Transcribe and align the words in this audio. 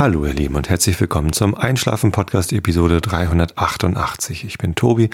Hallo 0.00 0.24
ihr 0.24 0.32
Lieben 0.32 0.56
und 0.56 0.70
herzlich 0.70 0.98
willkommen 0.98 1.34
zum 1.34 1.54
Einschlafen 1.54 2.10
Podcast 2.10 2.54
Episode 2.54 3.02
388. 3.02 4.44
Ich 4.46 4.56
bin 4.56 4.74
Tobi. 4.74 5.10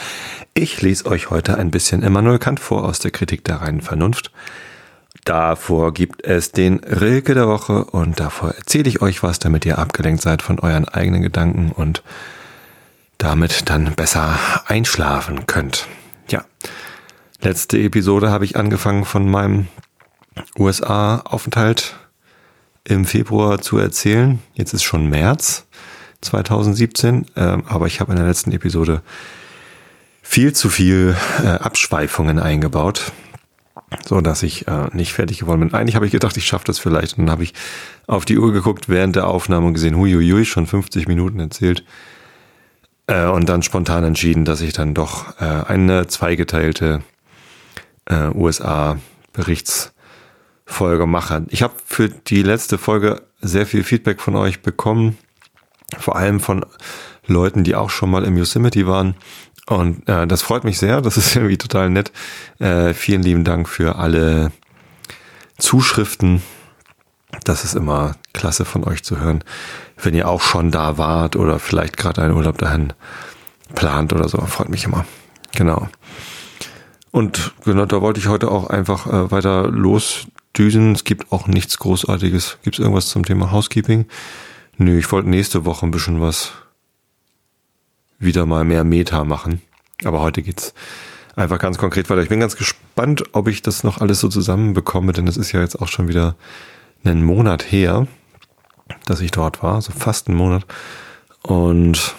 Ich 0.54 0.80
lese 0.80 1.06
euch 1.06 1.28
heute 1.28 1.58
ein 1.58 1.72
bisschen 1.72 2.04
Immanuel 2.04 2.38
Kant 2.38 2.60
vor 2.60 2.84
aus 2.84 3.00
der 3.00 3.10
Kritik 3.10 3.42
der 3.42 3.56
reinen 3.62 3.80
Vernunft. 3.80 4.30
Davor 5.24 5.92
gibt 5.92 6.24
es 6.24 6.52
den 6.52 6.84
Rilke 6.84 7.34
der 7.34 7.48
Woche 7.48 7.82
und 7.86 8.20
davor 8.20 8.50
erzähle 8.50 8.88
ich 8.88 9.02
euch 9.02 9.24
was, 9.24 9.40
damit 9.40 9.66
ihr 9.66 9.78
abgelenkt 9.78 10.22
seid 10.22 10.40
von 10.40 10.60
euren 10.60 10.86
eigenen 10.86 11.22
Gedanken 11.22 11.72
und 11.72 12.04
damit 13.18 13.68
dann 13.68 13.92
besser 13.96 14.38
einschlafen 14.66 15.46
könnt. 15.48 15.88
Ja, 16.30 16.44
letzte 17.40 17.76
Episode 17.78 18.30
habe 18.30 18.44
ich 18.44 18.54
angefangen 18.54 19.04
von 19.04 19.28
meinem 19.28 19.66
USA-Aufenthalt 20.56 21.96
im 22.88 23.04
Februar 23.04 23.60
zu 23.60 23.78
erzählen. 23.78 24.38
Jetzt 24.54 24.72
ist 24.72 24.84
schon 24.84 25.08
März 25.08 25.66
2017, 26.20 27.26
äh, 27.34 27.40
aber 27.40 27.86
ich 27.86 28.00
habe 28.00 28.12
in 28.12 28.18
der 28.18 28.26
letzten 28.26 28.52
Episode 28.52 29.02
viel 30.22 30.52
zu 30.52 30.68
viel 30.68 31.16
äh, 31.42 31.48
Abschweifungen 31.48 32.38
eingebaut, 32.38 33.12
so 34.04 34.20
dass 34.20 34.42
ich 34.42 34.68
äh, 34.68 34.86
nicht 34.92 35.12
fertig 35.12 35.38
geworden 35.40 35.60
bin. 35.60 35.74
Eigentlich 35.74 35.96
habe 35.96 36.06
ich 36.06 36.12
gedacht, 36.12 36.36
ich 36.36 36.46
schaffe 36.46 36.64
das 36.66 36.78
vielleicht. 36.78 37.18
Und 37.18 37.26
dann 37.26 37.32
habe 37.32 37.42
ich 37.42 37.54
auf 38.06 38.24
die 38.24 38.38
Uhr 38.38 38.52
geguckt 38.52 38.88
während 38.88 39.16
der 39.16 39.26
Aufnahme 39.26 39.66
und 39.66 39.74
gesehen, 39.74 39.96
huiuiui, 39.96 40.44
schon 40.44 40.66
50 40.66 41.08
Minuten 41.08 41.40
erzählt. 41.40 41.84
Äh, 43.08 43.26
und 43.26 43.48
dann 43.48 43.62
spontan 43.62 44.04
entschieden, 44.04 44.44
dass 44.44 44.60
ich 44.60 44.72
dann 44.72 44.94
doch 44.94 45.38
eine 45.38 46.06
zweigeteilte 46.06 47.02
USA-Berichts 48.08 49.92
Folge 50.66 51.06
mache. 51.06 51.46
Ich 51.48 51.62
habe 51.62 51.74
für 51.86 52.08
die 52.08 52.42
letzte 52.42 52.76
Folge 52.76 53.22
sehr 53.40 53.66
viel 53.66 53.84
Feedback 53.84 54.20
von 54.20 54.34
euch 54.34 54.60
bekommen, 54.60 55.16
vor 55.96 56.16
allem 56.16 56.40
von 56.40 56.66
Leuten, 57.26 57.64
die 57.64 57.76
auch 57.76 57.90
schon 57.90 58.10
mal 58.10 58.24
im 58.24 58.36
Yosemite 58.36 58.86
waren. 58.86 59.14
Und 59.68 60.08
äh, 60.08 60.26
das 60.26 60.42
freut 60.42 60.64
mich 60.64 60.78
sehr, 60.78 61.00
das 61.00 61.16
ist 61.16 61.34
irgendwie 61.36 61.56
total 61.56 61.88
nett. 61.88 62.12
Äh, 62.58 62.92
vielen 62.94 63.22
lieben 63.22 63.44
Dank 63.44 63.68
für 63.68 63.96
alle 63.96 64.52
Zuschriften. 65.58 66.42
Das 67.44 67.64
ist 67.64 67.74
immer 67.74 68.16
klasse 68.32 68.64
von 68.64 68.84
euch 68.84 69.02
zu 69.02 69.18
hören, 69.20 69.42
wenn 70.02 70.14
ihr 70.14 70.28
auch 70.28 70.40
schon 70.40 70.70
da 70.70 70.98
wart 70.98 71.36
oder 71.36 71.58
vielleicht 71.58 71.96
gerade 71.96 72.22
einen 72.22 72.34
Urlaub 72.34 72.58
dahin 72.58 72.92
plant 73.74 74.12
oder 74.12 74.28
so. 74.28 74.38
Freut 74.42 74.68
mich 74.68 74.84
immer. 74.84 75.04
Genau. 75.54 75.88
Und 77.10 77.54
genau, 77.64 77.86
da 77.86 78.00
wollte 78.00 78.20
ich 78.20 78.28
heute 78.28 78.50
auch 78.50 78.68
einfach 78.68 79.06
äh, 79.06 79.30
weiter 79.30 79.68
los 79.68 80.26
düsen. 80.58 80.92
Es 80.92 81.04
gibt 81.04 81.32
auch 81.32 81.46
nichts 81.46 81.78
Großartiges. 81.78 82.58
Gibt 82.62 82.76
es 82.76 82.80
irgendwas 82.80 83.08
zum 83.08 83.24
Thema 83.24 83.52
Housekeeping? 83.52 84.06
Nö, 84.78 84.98
ich 84.98 85.10
wollte 85.12 85.28
nächste 85.28 85.64
Woche 85.64 85.86
ein 85.86 85.90
bisschen 85.90 86.20
was 86.20 86.52
wieder 88.18 88.46
mal 88.46 88.64
mehr 88.64 88.84
Meta 88.84 89.24
machen. 89.24 89.62
Aber 90.04 90.20
heute 90.20 90.42
geht's 90.42 90.74
einfach 91.34 91.58
ganz 91.58 91.78
konkret 91.78 92.08
weiter. 92.10 92.22
Ich 92.22 92.28
bin 92.28 92.40
ganz 92.40 92.56
gespannt, 92.56 93.24
ob 93.32 93.48
ich 93.48 93.62
das 93.62 93.84
noch 93.84 94.00
alles 94.00 94.20
so 94.20 94.28
zusammenbekomme, 94.28 95.12
denn 95.12 95.28
es 95.28 95.36
ist 95.36 95.52
ja 95.52 95.60
jetzt 95.60 95.80
auch 95.80 95.88
schon 95.88 96.08
wieder 96.08 96.36
einen 97.04 97.22
Monat 97.22 97.70
her, 97.70 98.06
dass 99.04 99.20
ich 99.20 99.30
dort 99.30 99.62
war, 99.62 99.80
so 99.82 99.92
fast 99.92 100.28
einen 100.28 100.36
Monat. 100.36 100.66
Und 101.42 102.14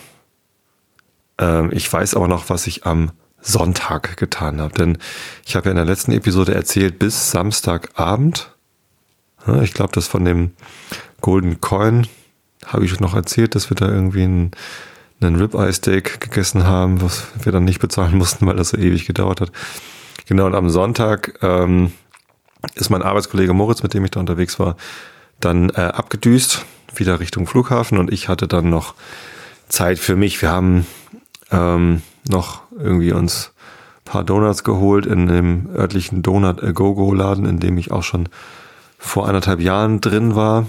ähm, 1.37 1.71
ich 1.73 1.91
weiß 1.91 2.15
aber 2.15 2.27
noch, 2.27 2.49
was 2.49 2.67
ich 2.67 2.85
am 2.85 3.11
Sonntag 3.47 4.17
getan 4.17 4.61
habe. 4.61 4.73
Denn 4.73 4.97
ich 5.45 5.55
habe 5.55 5.65
ja 5.65 5.71
in 5.71 5.77
der 5.77 5.85
letzten 5.85 6.11
Episode 6.11 6.53
erzählt, 6.53 6.99
bis 6.99 7.31
Samstagabend, 7.31 8.51
ich 9.61 9.73
glaube, 9.73 9.93
das 9.93 10.07
von 10.07 10.25
dem 10.25 10.51
Golden 11.21 11.61
Coin 11.61 12.07
habe 12.65 12.85
ich 12.85 12.99
noch 12.99 13.15
erzählt, 13.15 13.55
dass 13.55 13.69
wir 13.69 13.75
da 13.75 13.87
irgendwie 13.87 14.23
einen, 14.23 14.51
einen 15.21 15.37
Ribeye 15.37 15.71
Steak 15.71 16.19
gegessen 16.19 16.65
haben, 16.65 17.01
was 17.01 17.27
wir 17.41 17.51
dann 17.51 17.63
nicht 17.63 17.79
bezahlen 17.79 18.17
mussten, 18.17 18.45
weil 18.45 18.57
das 18.57 18.69
so 18.69 18.77
ewig 18.77 19.05
gedauert 19.05 19.41
hat. 19.41 19.51
Genau, 20.27 20.45
und 20.45 20.55
am 20.55 20.69
Sonntag 20.69 21.39
ähm, 21.41 21.93
ist 22.75 22.89
mein 22.89 23.03
Arbeitskollege 23.03 23.53
Moritz, 23.53 23.83
mit 23.83 23.93
dem 23.93 24.03
ich 24.03 24.11
da 24.11 24.19
unterwegs 24.19 24.59
war, 24.59 24.75
dann 25.39 25.69
äh, 25.69 25.81
abgedüst, 25.81 26.65
wieder 26.93 27.19
Richtung 27.19 27.47
Flughafen 27.47 27.97
und 27.97 28.11
ich 28.11 28.27
hatte 28.27 28.47
dann 28.47 28.69
noch 28.69 28.95
Zeit 29.69 29.99
für 29.99 30.15
mich. 30.15 30.41
Wir 30.41 30.49
haben 30.49 30.85
ähm, 31.51 32.01
noch 32.29 32.61
irgendwie 32.77 33.11
uns 33.11 33.53
paar 34.07 34.23
Donuts 34.23 34.63
geholt 34.63 35.05
in 35.05 35.27
dem 35.27 35.69
örtlichen 35.75 36.23
Donut 36.23 36.63
A 36.63 36.71
Go 36.71 36.95
Go 36.95 37.13
Laden, 37.13 37.45
in 37.45 37.59
dem 37.59 37.77
ich 37.77 37.91
auch 37.91 38.03
schon 38.03 38.29
vor 38.97 39.27
anderthalb 39.27 39.59
Jahren 39.59 40.01
drin 40.01 40.35
war. 40.35 40.67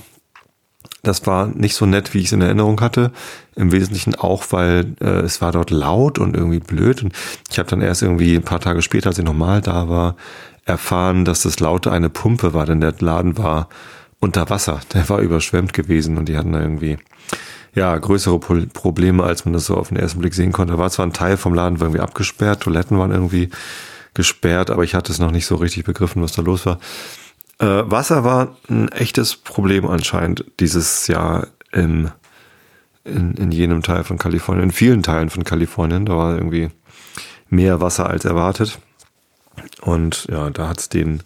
Das 1.02 1.26
war 1.26 1.46
nicht 1.46 1.74
so 1.74 1.86
nett, 1.86 2.12
wie 2.12 2.19
ich 2.19 2.26
es 2.26 2.32
in 2.32 2.42
Erinnerung 2.42 2.80
hatte. 2.80 3.12
Im 3.54 3.70
Wesentlichen 3.70 4.16
auch, 4.16 4.46
weil 4.50 4.96
äh, 5.00 5.20
es 5.20 5.41
war 5.41 5.52
dort 5.52 5.70
laut 5.70 6.19
und 6.19 6.36
irgendwie 6.36 6.58
blöd. 6.58 7.02
Und 7.02 7.12
ich 7.50 7.58
habe 7.58 7.70
dann 7.70 7.80
erst 7.80 8.02
irgendwie 8.02 8.34
ein 8.34 8.42
paar 8.42 8.60
Tage 8.60 8.82
später, 8.82 9.08
als 9.08 9.19
ich 9.19 9.25
nochmal 9.25 9.60
da 9.60 9.88
war, 9.88 10.16
erfahren, 10.64 11.25
dass 11.25 11.42
das 11.42 11.60
Laute 11.60 11.92
eine 11.92 12.10
Pumpe 12.10 12.52
war, 12.52 12.66
denn 12.66 12.80
der 12.80 12.94
Laden 12.98 13.38
war 13.38 13.69
unter 14.20 14.50
Wasser. 14.50 14.80
Der 14.92 15.08
war 15.08 15.20
überschwemmt 15.20 15.72
gewesen 15.72 16.19
und 16.19 16.28
die 16.28 16.36
hatten 16.36 16.52
da 16.52 16.60
irgendwie 16.60 16.98
ja, 17.78 17.96
größere 17.96 18.40
Pro 18.40 18.56
Probleme, 18.72 19.22
als 19.22 19.44
man 19.44 19.54
das 19.54 19.66
so 19.66 19.76
auf 19.76 19.88
den 19.88 19.98
ersten 19.98 20.18
Blick 20.18 20.34
sehen 20.34 20.50
konnte. 20.50 20.78
War 20.78 20.90
zwar 20.90 21.06
ein 21.06 21.12
Teil 21.12 21.36
vom 21.36 21.54
Laden 21.54 21.78
irgendwie 21.78 22.00
abgesperrt, 22.00 22.60
Toiletten 22.60 22.98
waren 22.98 23.12
irgendwie 23.12 23.50
gesperrt, 24.14 24.70
aber 24.70 24.82
ich 24.82 24.96
hatte 24.96 25.12
es 25.12 25.20
noch 25.20 25.30
nicht 25.30 25.46
so 25.46 25.54
richtig 25.54 25.84
begriffen, 25.84 26.20
was 26.20 26.32
da 26.32 26.42
los 26.42 26.66
war. 26.66 26.80
Äh, 27.60 27.88
Wasser 27.88 28.24
war 28.24 28.56
ein 28.68 28.88
echtes 28.88 29.36
Problem 29.36 29.86
anscheinend 29.86 30.44
dieses 30.58 31.06
Jahr 31.06 31.46
im, 31.70 32.10
in, 33.04 33.34
in 33.34 33.52
jenem 33.52 33.82
Teil 33.82 34.02
von 34.02 34.18
Kalifornien, 34.18 34.64
in 34.64 34.72
vielen 34.72 35.04
Teilen 35.04 35.30
von 35.30 35.44
Kalifornien. 35.44 36.04
Da 36.04 36.16
war 36.16 36.34
irgendwie 36.34 36.70
mehr 37.48 37.80
Wasser 37.80 38.10
als 38.10 38.24
erwartet. 38.24 38.80
Und 39.82 40.26
ja, 40.28 40.50
da 40.50 40.68
hat 40.68 40.80
es 40.80 40.88
den 40.88 41.22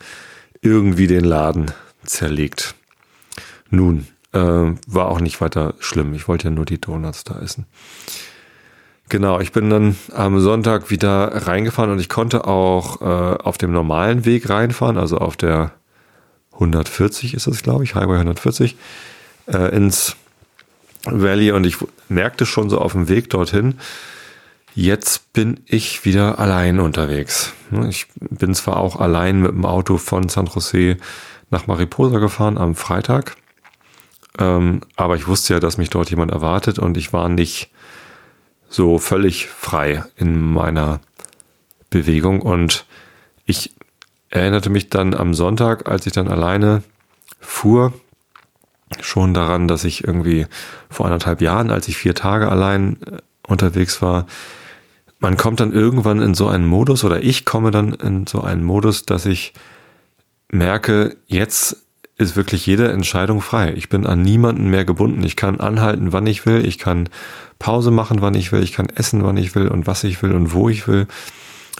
irgendwie 0.61 1.07
den 1.07 1.25
Laden 1.25 1.71
zerlegt. 2.05 2.75
Nun, 3.71 4.07
äh, 4.33 4.39
war 4.39 5.09
auch 5.09 5.21
nicht 5.21 5.41
weiter 5.41 5.75
schlimm. 5.79 6.15
Ich 6.15 6.29
wollte 6.29 6.49
ja 6.49 6.51
nur 6.51 6.65
die 6.65 6.81
Donuts 6.81 7.25
da 7.25 7.39
essen. 7.41 7.67
Genau, 9.09 9.41
ich 9.41 9.53
bin 9.53 9.69
dann 9.69 9.97
am 10.15 10.41
Sonntag 10.41 10.91
wieder 10.91 11.47
reingefahren 11.47 11.91
und 11.91 12.01
ich 12.01 12.09
konnte 12.09 12.47
auch 12.47 13.03
äh, 13.03 13.05
auf 13.43 13.59
dem 13.59 13.73
normalen 13.73 14.25
Weg 14.25 14.49
reinfahren, 14.49 14.97
also 14.97 15.19
auf 15.19 15.37
der 15.37 15.73
140 16.55 17.35
ist 17.35 17.47
es, 17.47 17.63
glaube 17.63 17.85
ich, 17.85 17.95
Highway 17.95 18.15
140, 18.15 18.77
äh, 19.49 19.77
ins 19.77 20.17
Valley 21.05 21.53
und 21.53 21.67
ich 21.67 21.77
merkte 22.09 22.47
schon 22.47 22.71
so 22.71 22.79
auf 22.79 22.93
dem 22.93 23.09
Weg 23.09 23.29
dorthin, 23.31 23.75
jetzt 24.75 25.33
bin 25.33 25.61
ich 25.67 26.05
wieder 26.05 26.39
allein 26.39 26.81
unterwegs. 26.81 27.53
Ich 27.89 28.07
bin 28.17 28.55
zwar 28.55 28.79
auch 28.79 28.97
allein 28.97 29.43
mit 29.43 29.53
dem 29.53 29.65
Auto 29.65 29.99
von 29.99 30.29
San 30.29 30.47
Jose 30.47 30.97
nach 31.51 31.67
Mariposa 31.67 32.19
gefahren 32.19 32.57
am 32.57 32.75
Freitag, 32.75 33.37
ähm, 34.39 34.81
aber 34.97 35.17
ich 35.17 35.27
wusste 35.27 35.55
ja, 35.55 35.61
dass 35.61 35.79
mich 35.79 35.91
dort 35.91 36.11
jemand 36.11 36.31
erwartet 36.31 36.79
und 36.79 36.97
ich 36.97 37.13
war 37.13 37.29
nicht 37.29 37.71
so 38.69 38.99
völlig 38.99 39.49
frei 39.49 40.05
in 40.17 40.41
meiner 40.41 41.01
Bewegung. 41.91 42.41
Und 42.41 42.87
ich 43.45 43.75
erinnerte 44.31 44.71
mich 44.71 44.89
dann 44.89 45.15
am 45.15 45.35
Sonntag, 45.35 45.89
als 45.89 46.07
ich 46.07 46.13
dann 46.13 46.29
alleine 46.29 46.83
fuhr, 47.41 47.93
schon 49.01 49.35
daran, 49.35 49.69
dass 49.69 49.85
ich 49.85 50.05
irgendwie 50.05 50.47
vor 50.91 51.07
anderthalb 51.07 51.41
Jahren, 51.41 51.71
als 51.71 51.89
ich 51.89 51.97
vier 51.97 52.15
Tage 52.15 52.51
allein 52.51 52.99
äh, 53.03 53.19
unterwegs 53.47 54.03
war, 54.03 54.27
man 55.19 55.37
kommt 55.37 55.61
dann 55.61 55.73
irgendwann 55.73 56.21
in 56.21 56.35
so 56.35 56.49
einen 56.49 56.67
Modus 56.67 57.05
oder 57.05 57.23
ich 57.23 57.45
komme 57.45 57.71
dann 57.71 57.95
in 57.95 58.27
so 58.27 58.41
einen 58.41 58.65
Modus, 58.65 59.07
dass 59.07 59.25
ich 59.25 59.53
merke, 60.51 61.17
jetzt 61.27 61.85
ist 62.23 62.37
wirklich 62.37 62.67
jede 62.67 62.91
Entscheidung 62.91 63.41
frei. 63.41 63.73
Ich 63.75 63.89
bin 63.89 64.07
an 64.07 64.23
niemanden 64.23 64.69
mehr 64.69 64.85
gebunden. 64.85 65.23
Ich 65.25 65.37
kann 65.37 65.61
anhalten, 65.61 66.13
wann 66.13 66.27
ich 66.27 66.47
will. 66.47 66.67
Ich 66.67 66.79
kann 66.79 67.09
Pause 67.59 67.91
machen, 67.91 68.23
wann 68.23 68.35
ich 68.35 68.53
will. 68.53 68.63
Ich 68.63 68.73
kann 68.73 68.89
essen, 68.89 69.25
wann 69.25 69.37
ich 69.37 69.55
will 69.55 69.69
und 69.69 69.87
was 69.87 70.05
ich 70.05 70.23
will 70.23 70.33
und 70.33 70.55
wo 70.55 70.69
ich 70.69 70.89
will. 70.89 71.07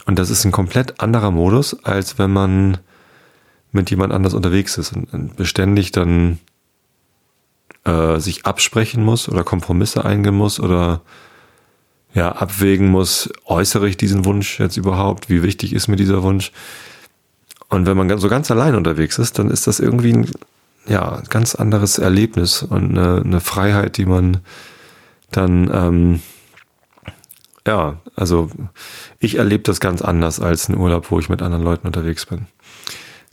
Und 0.05 0.19
das 0.19 0.29
ist 0.29 0.45
ein 0.45 0.51
komplett 0.51 0.99
anderer 1.01 1.31
Modus, 1.31 1.83
als 1.83 2.19
wenn 2.19 2.31
man 2.31 2.77
mit 3.71 3.89
jemand 3.89 4.13
anders 4.13 4.33
unterwegs 4.33 4.77
ist 4.77 4.93
und 4.93 5.35
beständig 5.35 5.91
dann 5.91 6.39
äh, 7.85 8.19
sich 8.19 8.45
absprechen 8.45 9.03
muss 9.03 9.27
oder 9.27 9.43
Kompromisse 9.43 10.05
eingehen 10.05 10.35
muss 10.35 10.59
oder 10.59 11.01
ja 12.13 12.31
abwägen 12.31 12.87
muss, 12.89 13.29
äußere 13.45 13.89
ich 13.89 13.97
diesen 13.97 14.25
Wunsch 14.25 14.59
jetzt 14.59 14.77
überhaupt? 14.77 15.29
Wie 15.29 15.41
wichtig 15.41 15.73
ist 15.73 15.87
mir 15.87 15.95
dieser 15.95 16.21
Wunsch? 16.21 16.51
Und 17.73 17.87
wenn 17.87 17.97
man 17.97 18.15
so 18.19 18.29
ganz 18.29 18.51
allein 18.51 18.75
unterwegs 18.75 19.17
ist, 19.17 19.39
dann 19.39 19.49
ist 19.49 19.65
das 19.65 19.79
irgendwie 19.79 20.13
ein 20.13 20.29
ja, 20.85 21.23
ganz 21.29 21.55
anderes 21.55 21.97
Erlebnis 21.97 22.61
und 22.61 22.91
eine, 22.91 23.23
eine 23.25 23.39
Freiheit, 23.39 23.97
die 23.97 24.05
man 24.05 24.41
dann, 25.31 25.71
ähm, 25.73 26.21
ja, 27.65 27.97
also 28.15 28.51
ich 29.17 29.39
erlebe 29.39 29.63
das 29.63 29.79
ganz 29.79 30.03
anders 30.03 30.39
als 30.39 30.69
ein 30.69 30.77
Urlaub, 30.77 31.09
wo 31.09 31.17
ich 31.17 31.29
mit 31.29 31.41
anderen 31.41 31.63
Leuten 31.63 31.87
unterwegs 31.87 32.27
bin. 32.27 32.45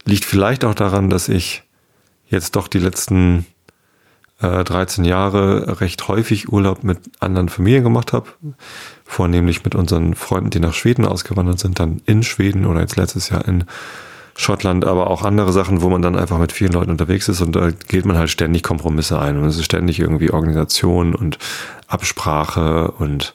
Liegt 0.07 0.25
vielleicht 0.25 0.65
auch 0.65 0.75
daran, 0.75 1.11
dass 1.11 1.29
ich 1.29 1.63
jetzt 2.27 2.57
doch 2.57 2.67
die 2.67 2.79
letzten 2.79 3.45
äh, 4.41 4.65
13 4.65 5.05
Jahre 5.05 5.83
recht 5.83 6.09
häufig 6.09 6.51
Urlaub 6.51 6.83
mit 6.83 6.99
anderen 7.21 7.51
Familien 7.51 7.85
gemacht 7.85 8.15
habe. 8.15 8.29
Vornehmlich 9.05 9.65
mit 9.65 9.75
unseren 9.75 10.15
Freunden, 10.15 10.49
die 10.49 10.61
nach 10.61 10.73
Schweden 10.73 11.05
ausgewandert 11.05 11.59
sind, 11.59 11.79
dann 11.79 12.01
in 12.07 12.23
Schweden 12.23 12.65
oder 12.65 12.81
jetzt 12.81 12.97
letztes 12.97 13.29
Jahr 13.29 13.47
in 13.47 13.65
Schottland, 14.37 14.85
aber 14.85 15.11
auch 15.11 15.23
andere 15.23 15.53
Sachen, 15.53 15.83
wo 15.83 15.89
man 15.89 16.03
dann 16.03 16.17
einfach 16.17 16.39
mit 16.39 16.53
vielen 16.53 16.73
Leuten 16.73 16.91
unterwegs 16.91 17.29
ist 17.29 17.41
und 17.41 17.57
da 17.57 17.71
geht 17.71 18.05
man 18.05 18.17
halt 18.17 18.31
ständig 18.31 18.63
Kompromisse 18.63 19.19
ein 19.19 19.37
und 19.37 19.45
es 19.45 19.57
ist 19.57 19.65
ständig 19.65 20.01
irgendwie 20.01 20.31
Organisation 20.31 21.15
und 21.15 21.39
Absprache 21.87 22.91
und 22.93 23.35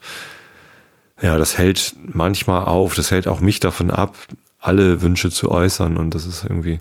ja, 1.21 1.37
das 1.37 1.57
hält 1.57 1.95
manchmal 2.01 2.65
auf, 2.65 2.95
das 2.95 3.11
hält 3.11 3.27
auch 3.27 3.39
mich 3.39 3.59
davon 3.59 3.91
ab, 3.91 4.15
alle 4.59 5.01
Wünsche 5.01 5.29
zu 5.29 5.51
äußern 5.51 5.97
und 5.97 6.15
das 6.15 6.25
ist 6.25 6.43
irgendwie 6.43 6.79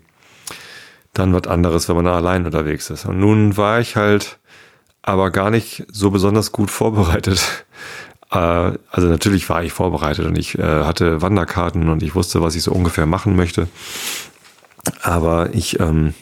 dann 1.13 1.33
was 1.33 1.47
anderes, 1.47 1.89
wenn 1.89 1.97
man 1.97 2.07
da 2.07 2.17
allein 2.17 2.45
unterwegs 2.45 2.91
ist. 2.91 3.07
Und 3.07 3.21
nun 3.21 3.57
war 3.57 3.81
ich 3.81 3.97
halt 3.97 4.39
aber 5.03 5.31
gar 5.31 5.51
nicht 5.51 5.85
so 5.91 6.11
besonders 6.11 6.53
gut 6.53 6.71
vorbereitet. 6.71 7.65
Äh, 8.35 8.79
also 8.91 9.09
natürlich 9.09 9.49
war 9.49 9.63
ich 9.63 9.73
vorbereitet 9.73 10.27
und 10.27 10.37
ich 10.37 10.59
äh, 10.59 10.85
hatte 10.85 11.23
Wanderkarten 11.23 11.89
und 11.89 12.03
ich 12.03 12.15
wusste, 12.15 12.43
was 12.43 12.55
ich 12.55 12.63
so 12.63 12.73
ungefähr 12.73 13.07
machen 13.07 13.37
möchte. 13.37 13.69
Aber 15.03 15.55
ich 15.55 15.81
ähm, 15.81 16.15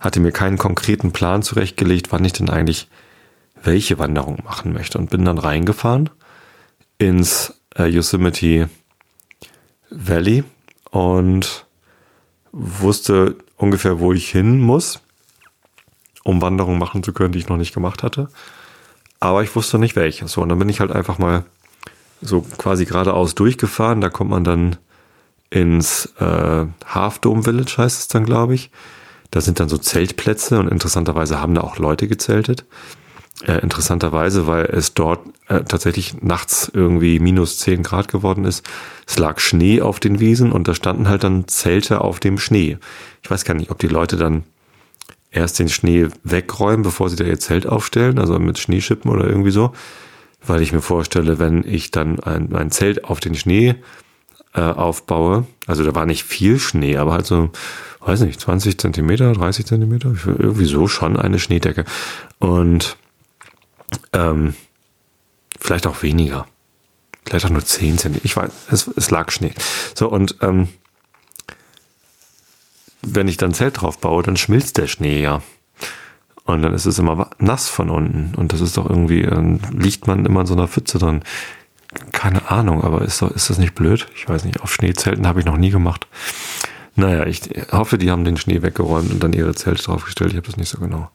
hatte 0.00 0.20
mir 0.20 0.32
keinen 0.32 0.58
konkreten 0.58 1.12
Plan 1.12 1.42
zurechtgelegt, 1.42 2.12
wann 2.12 2.24
ich 2.24 2.32
denn 2.32 2.50
eigentlich 2.50 2.88
welche 3.62 3.98
Wanderung 3.98 4.38
machen 4.44 4.72
möchte 4.72 4.98
und 4.98 5.10
bin 5.10 5.24
dann 5.24 5.38
reingefahren 5.38 6.10
ins 6.98 7.54
äh, 7.76 7.84
Yosemite 7.84 8.68
Valley 9.90 10.44
und 10.90 11.66
wusste 12.52 13.36
ungefähr, 13.56 14.00
wo 14.00 14.12
ich 14.12 14.30
hin 14.30 14.58
muss, 14.58 15.00
um 16.24 16.42
Wanderungen 16.42 16.78
machen 16.78 17.02
zu 17.02 17.12
können, 17.12 17.32
die 17.32 17.38
ich 17.38 17.48
noch 17.48 17.56
nicht 17.56 17.74
gemacht 17.74 18.02
hatte. 18.02 18.28
Aber 19.20 19.42
ich 19.42 19.54
wusste 19.54 19.78
nicht 19.78 19.96
welche. 19.96 20.26
So, 20.28 20.40
und 20.40 20.48
dann 20.48 20.58
bin 20.58 20.68
ich 20.68 20.80
halt 20.80 20.90
einfach 20.90 21.18
mal 21.18 21.44
so 22.22 22.40
quasi 22.58 22.86
geradeaus 22.86 23.34
durchgefahren. 23.34 24.00
Da 24.00 24.08
kommt 24.08 24.30
man 24.30 24.44
dann 24.44 24.76
ins 25.50 26.06
äh, 26.18 26.66
Half 26.86 27.18
Dome 27.18 27.42
Village, 27.42 27.74
heißt 27.76 28.00
es 28.00 28.08
dann, 28.08 28.24
glaube 28.24 28.54
ich. 28.54 28.70
Da 29.30 29.40
sind 29.40 29.60
dann 29.60 29.68
so 29.68 29.78
Zeltplätze 29.78 30.58
und 30.58 30.68
interessanterweise 30.68 31.40
haben 31.40 31.54
da 31.54 31.60
auch 31.60 31.78
Leute 31.78 32.08
gezeltet. 32.08 32.64
Äh, 33.46 33.58
interessanterweise, 33.60 34.46
weil 34.46 34.66
es 34.66 34.94
dort 34.94 35.20
äh, 35.48 35.62
tatsächlich 35.64 36.22
nachts 36.22 36.70
irgendwie 36.72 37.20
minus 37.20 37.58
10 37.58 37.82
Grad 37.82 38.08
geworden 38.08 38.44
ist. 38.44 38.68
Es 39.06 39.18
lag 39.18 39.38
Schnee 39.38 39.80
auf 39.80 40.00
den 40.00 40.20
Wiesen 40.20 40.52
und 40.52 40.68
da 40.68 40.74
standen 40.74 41.08
halt 41.08 41.24
dann 41.24 41.48
Zelte 41.48 42.00
auf 42.00 42.20
dem 42.20 42.38
Schnee. 42.38 42.78
Ich 43.22 43.30
weiß 43.30 43.44
gar 43.44 43.54
nicht, 43.54 43.70
ob 43.70 43.78
die 43.78 43.88
Leute 43.88 44.16
dann 44.16 44.44
erst 45.30 45.58
den 45.58 45.68
Schnee 45.68 46.08
wegräumen, 46.24 46.82
bevor 46.82 47.08
sie 47.08 47.16
da 47.16 47.24
ihr 47.24 47.38
Zelt 47.38 47.66
aufstellen, 47.66 48.18
also 48.18 48.38
mit 48.38 48.58
Schneeschippen 48.58 49.10
oder 49.10 49.26
irgendwie 49.26 49.50
so. 49.50 49.72
Weil 50.44 50.62
ich 50.62 50.72
mir 50.72 50.80
vorstelle, 50.80 51.38
wenn 51.38 51.64
ich 51.64 51.90
dann 51.90 52.18
ein, 52.20 52.54
ein 52.54 52.70
Zelt 52.70 53.04
auf 53.04 53.20
den 53.20 53.34
Schnee 53.34 53.76
äh, 54.54 54.60
aufbaue, 54.60 55.46
also 55.66 55.84
da 55.84 55.94
war 55.94 56.06
nicht 56.06 56.24
viel 56.24 56.58
Schnee, 56.58 56.96
aber 56.96 57.12
halt 57.12 57.26
so, 57.26 57.50
weiß 58.00 58.20
nicht, 58.20 58.40
20 58.40 58.78
Zentimeter, 58.78 59.32
30 59.32 59.66
Zentimeter, 59.66 60.14
irgendwie 60.26 60.64
so 60.64 60.88
schon 60.88 61.16
eine 61.16 61.38
Schneedecke. 61.38 61.84
Und 62.38 62.96
ähm, 64.12 64.54
vielleicht 65.60 65.86
auch 65.86 66.02
weniger. 66.02 66.46
Vielleicht 67.26 67.44
auch 67.44 67.50
nur 67.50 67.64
10 67.64 67.98
Zentimeter. 67.98 68.24
Ich 68.24 68.36
weiß, 68.36 68.50
es, 68.70 68.88
es 68.88 69.10
lag 69.10 69.30
Schnee. 69.30 69.52
So, 69.94 70.08
und 70.08 70.36
ähm, 70.40 70.68
wenn 73.02 73.28
ich 73.28 73.36
dann 73.36 73.54
Zelt 73.54 73.80
drauf 73.80 73.98
baue, 73.98 74.22
dann 74.22 74.36
schmilzt 74.36 74.78
der 74.78 74.86
Schnee 74.86 75.22
ja. 75.22 75.42
Und 76.44 76.62
dann 76.62 76.74
ist 76.74 76.86
es 76.86 76.98
immer 76.98 77.30
nass 77.38 77.68
von 77.68 77.90
unten. 77.90 78.34
Und 78.34 78.52
das 78.52 78.60
ist 78.60 78.76
doch 78.76 78.88
irgendwie, 78.88 79.22
dann 79.22 79.60
liegt 79.72 80.06
man 80.06 80.26
immer 80.26 80.40
in 80.40 80.46
so 80.46 80.54
einer 80.54 80.68
Pfütze 80.68 80.98
drin. 80.98 81.22
Keine 82.12 82.50
Ahnung, 82.50 82.82
aber 82.82 83.02
ist, 83.02 83.22
doch, 83.22 83.30
ist 83.30 83.50
das 83.50 83.58
nicht 83.58 83.74
blöd? 83.74 84.06
Ich 84.14 84.28
weiß 84.28 84.44
nicht, 84.44 84.60
auf 84.60 84.72
Schneezelten 84.72 85.26
habe 85.26 85.40
ich 85.40 85.46
noch 85.46 85.56
nie 85.56 85.70
gemacht. 85.70 86.06
Naja, 86.96 87.26
ich 87.26 87.42
hoffe, 87.72 87.98
die 87.98 88.10
haben 88.10 88.24
den 88.24 88.36
Schnee 88.36 88.62
weggeräumt 88.62 89.12
und 89.12 89.22
dann 89.22 89.32
ihre 89.32 89.54
Zelte 89.54 89.84
draufgestellt. 89.84 90.30
Ich 90.30 90.36
habe 90.36 90.46
das 90.46 90.56
nicht 90.56 90.68
so 90.68 90.78
genau 90.78 91.10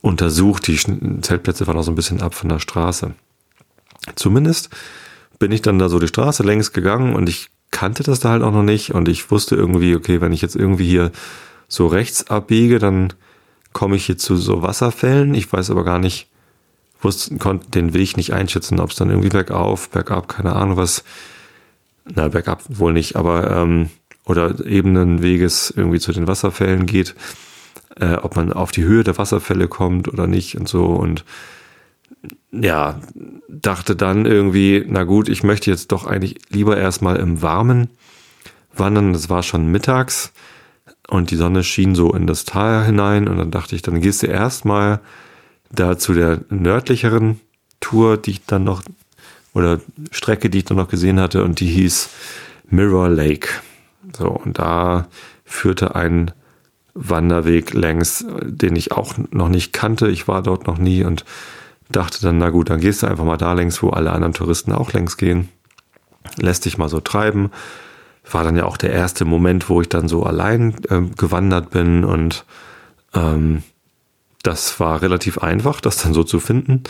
untersucht. 0.00 0.66
Die 0.66 0.78
Zeltplätze 1.22 1.66
waren 1.66 1.78
auch 1.78 1.82
so 1.82 1.92
ein 1.92 1.96
bisschen 1.96 2.22
ab 2.22 2.34
von 2.34 2.48
der 2.48 2.58
Straße. 2.58 3.14
Zumindest 4.14 4.70
bin 5.38 5.50
ich 5.52 5.62
dann 5.62 5.78
da 5.78 5.88
so 5.88 5.98
die 5.98 6.08
Straße 6.08 6.42
längs 6.42 6.72
gegangen 6.72 7.14
und 7.14 7.28
ich 7.28 7.50
kannte 7.74 8.02
das 8.02 8.20
da 8.20 8.30
halt 8.30 8.42
auch 8.42 8.52
noch 8.52 8.62
nicht 8.62 8.94
und 8.94 9.08
ich 9.08 9.30
wusste 9.30 9.56
irgendwie, 9.56 9.94
okay, 9.96 10.20
wenn 10.20 10.32
ich 10.32 10.40
jetzt 10.40 10.56
irgendwie 10.56 10.88
hier 10.88 11.12
so 11.68 11.86
rechts 11.86 12.30
abbiege, 12.30 12.78
dann 12.78 13.12
komme 13.72 13.96
ich 13.96 14.06
hier 14.06 14.16
zu 14.16 14.36
so 14.36 14.62
Wasserfällen. 14.62 15.34
Ich 15.34 15.52
weiß 15.52 15.70
aber 15.70 15.84
gar 15.84 15.98
nicht, 15.98 16.28
wusste, 17.00 17.36
konnte 17.36 17.70
den 17.70 17.92
Weg 17.92 18.16
nicht 18.16 18.32
einschätzen, 18.32 18.80
ob 18.80 18.90
es 18.90 18.96
dann 18.96 19.10
irgendwie 19.10 19.28
bergauf, 19.28 19.90
bergab, 19.90 20.28
keine 20.28 20.54
Ahnung 20.54 20.76
was. 20.76 21.04
Na, 22.06 22.28
bergab 22.28 22.62
wohl 22.68 22.92
nicht, 22.92 23.16
aber 23.16 23.50
ähm, 23.50 23.90
oder 24.24 24.64
Ebenenweges 24.64 25.72
irgendwie 25.76 26.00
zu 26.00 26.12
den 26.12 26.26
Wasserfällen 26.26 26.86
geht 26.86 27.14
äh, 28.00 28.14
ob 28.14 28.36
man 28.36 28.52
auf 28.52 28.72
die 28.72 28.84
Höhe 28.84 29.04
der 29.04 29.18
Wasserfälle 29.18 29.68
kommt 29.68 30.08
oder 30.08 30.26
nicht 30.26 30.56
und 30.56 30.68
so. 30.68 30.84
Und 30.86 31.24
ja, 32.52 33.00
dachte 33.48 33.96
dann 33.96 34.26
irgendwie, 34.26 34.84
na 34.86 35.04
gut, 35.04 35.28
ich 35.28 35.42
möchte 35.42 35.70
jetzt 35.70 35.92
doch 35.92 36.06
eigentlich 36.06 36.36
lieber 36.48 36.76
erstmal 36.76 37.16
im 37.16 37.42
Warmen 37.42 37.88
wandern. 38.74 39.12
Das 39.12 39.28
war 39.28 39.42
schon 39.42 39.70
mittags 39.70 40.32
und 41.08 41.30
die 41.30 41.36
Sonne 41.36 41.64
schien 41.64 41.94
so 41.94 42.12
in 42.12 42.26
das 42.26 42.44
Tal 42.44 42.84
hinein. 42.84 43.28
Und 43.28 43.38
dann 43.38 43.50
dachte 43.50 43.76
ich, 43.76 43.82
dann 43.82 44.00
gehst 44.00 44.22
du 44.22 44.26
erstmal 44.26 45.00
da 45.70 45.98
zu 45.98 46.14
der 46.14 46.40
nördlicheren 46.50 47.40
Tour, 47.80 48.16
die 48.16 48.32
ich 48.32 48.46
dann 48.46 48.64
noch, 48.64 48.82
oder 49.52 49.80
Strecke, 50.10 50.50
die 50.50 50.58
ich 50.58 50.64
dann 50.64 50.76
noch 50.76 50.88
gesehen 50.88 51.20
hatte, 51.20 51.44
und 51.44 51.60
die 51.60 51.68
hieß 51.68 52.08
Mirror 52.68 53.08
Lake. 53.08 53.48
So, 54.16 54.28
und 54.28 54.58
da 54.58 55.08
führte 55.44 55.94
ein 55.94 56.30
Wanderweg 56.94 57.74
längs, 57.74 58.24
den 58.42 58.76
ich 58.76 58.92
auch 58.92 59.14
noch 59.30 59.48
nicht 59.48 59.72
kannte. 59.72 60.08
Ich 60.08 60.28
war 60.28 60.42
dort 60.42 60.66
noch 60.66 60.78
nie 60.78 61.04
und 61.04 61.24
dachte 61.90 62.20
dann, 62.22 62.38
na 62.38 62.50
gut, 62.50 62.70
dann 62.70 62.80
gehst 62.80 63.02
du 63.02 63.06
einfach 63.06 63.24
mal 63.24 63.36
da 63.36 63.52
längs, 63.52 63.82
wo 63.82 63.90
alle 63.90 64.12
anderen 64.12 64.34
Touristen 64.34 64.72
auch 64.72 64.92
längs 64.92 65.16
gehen. 65.16 65.48
Lässt 66.36 66.64
dich 66.64 66.78
mal 66.78 66.88
so 66.88 67.00
treiben. 67.00 67.50
War 68.30 68.44
dann 68.44 68.56
ja 68.56 68.64
auch 68.64 68.76
der 68.76 68.92
erste 68.92 69.24
Moment, 69.24 69.68
wo 69.68 69.80
ich 69.80 69.88
dann 69.88 70.08
so 70.08 70.22
allein 70.22 70.74
äh, 70.88 71.02
gewandert 71.16 71.70
bin 71.70 72.04
und 72.04 72.44
ähm, 73.14 73.62
das 74.42 74.80
war 74.80 75.02
relativ 75.02 75.38
einfach, 75.38 75.80
das 75.80 75.98
dann 76.02 76.14
so 76.14 76.24
zu 76.24 76.40
finden. 76.40 76.84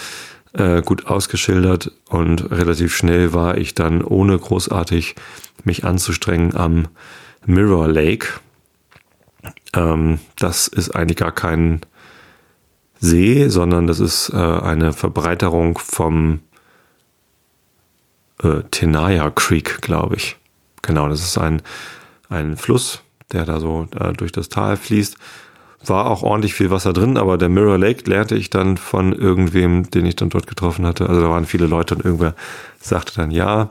Äh, 0.52 0.83
gut 0.83 1.07
ausgeschildert 1.07 1.90
und 2.09 2.50
relativ 2.52 2.95
schnell 2.95 3.33
war 3.35 3.59
ich 3.59 3.75
dann, 3.75 4.02
ohne 4.02 4.38
großartig 4.38 5.16
mich 5.64 5.85
anzustrengen, 5.85 6.57
am 6.57 6.87
Mirror 7.47 7.88
Lake 7.88 8.28
ähm, 9.75 10.18
das 10.38 10.68
ist 10.68 10.95
eigentlich 10.95 11.16
gar 11.16 11.33
kein 11.33 11.80
See, 13.04 13.49
sondern 13.49 13.87
das 13.87 14.00
ist 14.00 14.30
äh, 14.30 14.37
eine 14.37 14.92
Verbreiterung 14.92 15.78
vom 15.78 16.40
äh, 18.42 18.62
Tenaya 18.70 19.30
Creek, 19.30 19.82
glaube 19.82 20.16
ich. 20.16 20.37
Genau, 20.82 21.08
das 21.08 21.20
ist 21.20 21.38
ein, 21.38 21.61
ein 22.28 22.56
Fluss, 22.56 23.02
der 23.32 23.44
da 23.44 23.61
so 23.61 23.87
äh, 23.99 24.12
durch 24.14 24.32
das 24.32 24.49
Tal 24.49 24.76
fließt. 24.76 25.16
War 25.87 26.06
auch 26.06 26.23
ordentlich 26.23 26.54
viel 26.54 26.70
Wasser 26.70 26.94
drin, 26.94 27.18
aber 27.18 27.37
der 27.37 27.50
Mirror 27.50 27.76
Lake 27.76 28.08
lernte 28.08 28.37
ich 28.37 28.49
dann 28.49 28.78
von 28.78 29.12
irgendwem, 29.12 29.90
den 29.90 30.06
ich 30.06 30.16
dann 30.16 30.30
dort 30.30 30.46
getroffen 30.46 30.87
hatte. 30.87 31.06
Also 31.06 31.20
da 31.20 31.28
waren 31.28 31.44
viele 31.44 31.66
Leute 31.66 31.96
und 31.96 32.04
irgendwer 32.04 32.34
sagte 32.80 33.14
dann, 33.16 33.30
ja, 33.30 33.70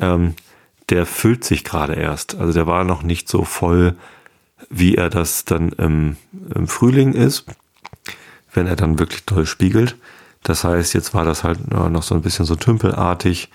ähm, 0.00 0.34
der 0.90 1.06
füllt 1.06 1.44
sich 1.44 1.62
gerade 1.62 1.94
erst. 1.94 2.34
Also 2.34 2.52
der 2.52 2.66
war 2.66 2.82
noch 2.82 3.04
nicht 3.04 3.28
so 3.28 3.44
voll 3.44 3.94
wie 4.70 4.94
er 4.94 5.10
das 5.10 5.44
dann 5.44 5.70
im, 5.70 6.16
im 6.54 6.66
Frühling 6.66 7.12
ist, 7.12 7.44
wenn 8.54 8.66
er 8.66 8.76
dann 8.76 8.98
wirklich 8.98 9.24
toll 9.24 9.46
spiegelt. 9.46 9.96
Das 10.42 10.64
heißt, 10.64 10.94
jetzt 10.94 11.14
war 11.14 11.24
das 11.24 11.44
halt 11.44 11.70
noch 11.70 12.02
so 12.02 12.14
ein 12.14 12.22
bisschen 12.22 12.44
so 12.44 12.56
tümpelartig, 12.56 13.48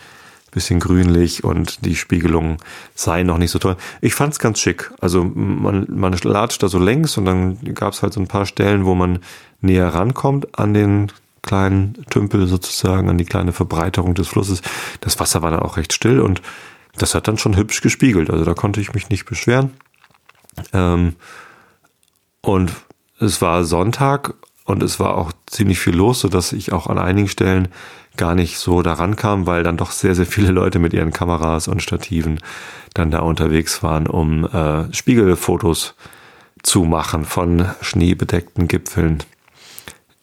bisschen 0.51 0.79
grünlich 0.79 1.43
und 1.43 1.85
die 1.85 1.95
Spiegelung 1.95 2.57
sei 2.95 3.23
noch 3.23 3.37
nicht 3.37 3.51
so 3.51 3.59
toll. 3.59 3.75
Ich 4.01 4.15
fand's 4.15 4.39
ganz 4.39 4.59
schick. 4.59 4.91
Also 5.01 5.23
man, 5.23 5.85
man 5.89 6.13
latscht 6.13 6.63
da 6.63 6.69
so 6.69 6.79
längs 6.79 7.17
und 7.17 7.25
dann 7.25 7.57
gab's 7.75 8.01
halt 8.01 8.13
so 8.13 8.21
ein 8.21 8.27
paar 8.27 8.45
Stellen, 8.45 8.85
wo 8.85 8.95
man 8.95 9.19
näher 9.61 9.93
rankommt 9.93 10.57
an 10.57 10.73
den 10.73 11.11
kleinen 11.41 12.05
Tümpel 12.09 12.47
sozusagen, 12.47 13.09
an 13.09 13.17
die 13.17 13.25
kleine 13.25 13.53
Verbreiterung 13.53 14.13
des 14.15 14.27
Flusses. 14.29 14.61
Das 15.01 15.19
Wasser 15.19 15.41
war 15.41 15.51
dann 15.51 15.61
auch 15.61 15.77
recht 15.77 15.93
still 15.93 16.19
und 16.19 16.41
das 16.97 17.13
hat 17.13 17.27
dann 17.27 17.37
schon 17.37 17.57
hübsch 17.57 17.81
gespiegelt. 17.81 18.29
Also 18.29 18.45
da 18.45 18.53
konnte 18.53 18.81
ich 18.81 18.93
mich 18.93 19.09
nicht 19.09 19.25
beschweren. 19.25 19.71
Ähm, 20.73 21.15
und 22.41 22.71
es 23.19 23.41
war 23.41 23.63
Sonntag 23.63 24.33
und 24.67 24.83
es 24.83 24.99
war 24.99 25.17
auch 25.17 25.31
ziemlich 25.45 25.79
viel 25.79 25.95
los, 25.95 26.19
so 26.19 26.27
dass 26.27 26.51
ich 26.51 26.73
auch 26.73 26.87
an 26.87 26.99
einigen 26.99 27.29
Stellen 27.29 27.69
gar 28.17 28.35
nicht 28.35 28.57
so 28.57 28.81
daran 28.81 29.15
kam, 29.15 29.47
weil 29.47 29.63
dann 29.63 29.77
doch 29.77 29.91
sehr, 29.91 30.13
sehr 30.13 30.25
viele 30.25 30.51
Leute 30.51 30.77
mit 30.77 30.93
ihren 30.93 31.13
Kameras 31.13 31.69
und 31.69 31.81
Stativen 31.81 32.41
dann 32.93 33.09
da 33.09 33.19
unterwegs 33.19 33.81
waren, 33.81 34.07
um 34.07 34.45
äh, 34.45 34.93
Spiegelfotos 34.93 35.95
zu 36.63 36.83
machen 36.83 37.23
von 37.23 37.69
schneebedeckten 37.79 38.67
Gipfeln 38.67 39.23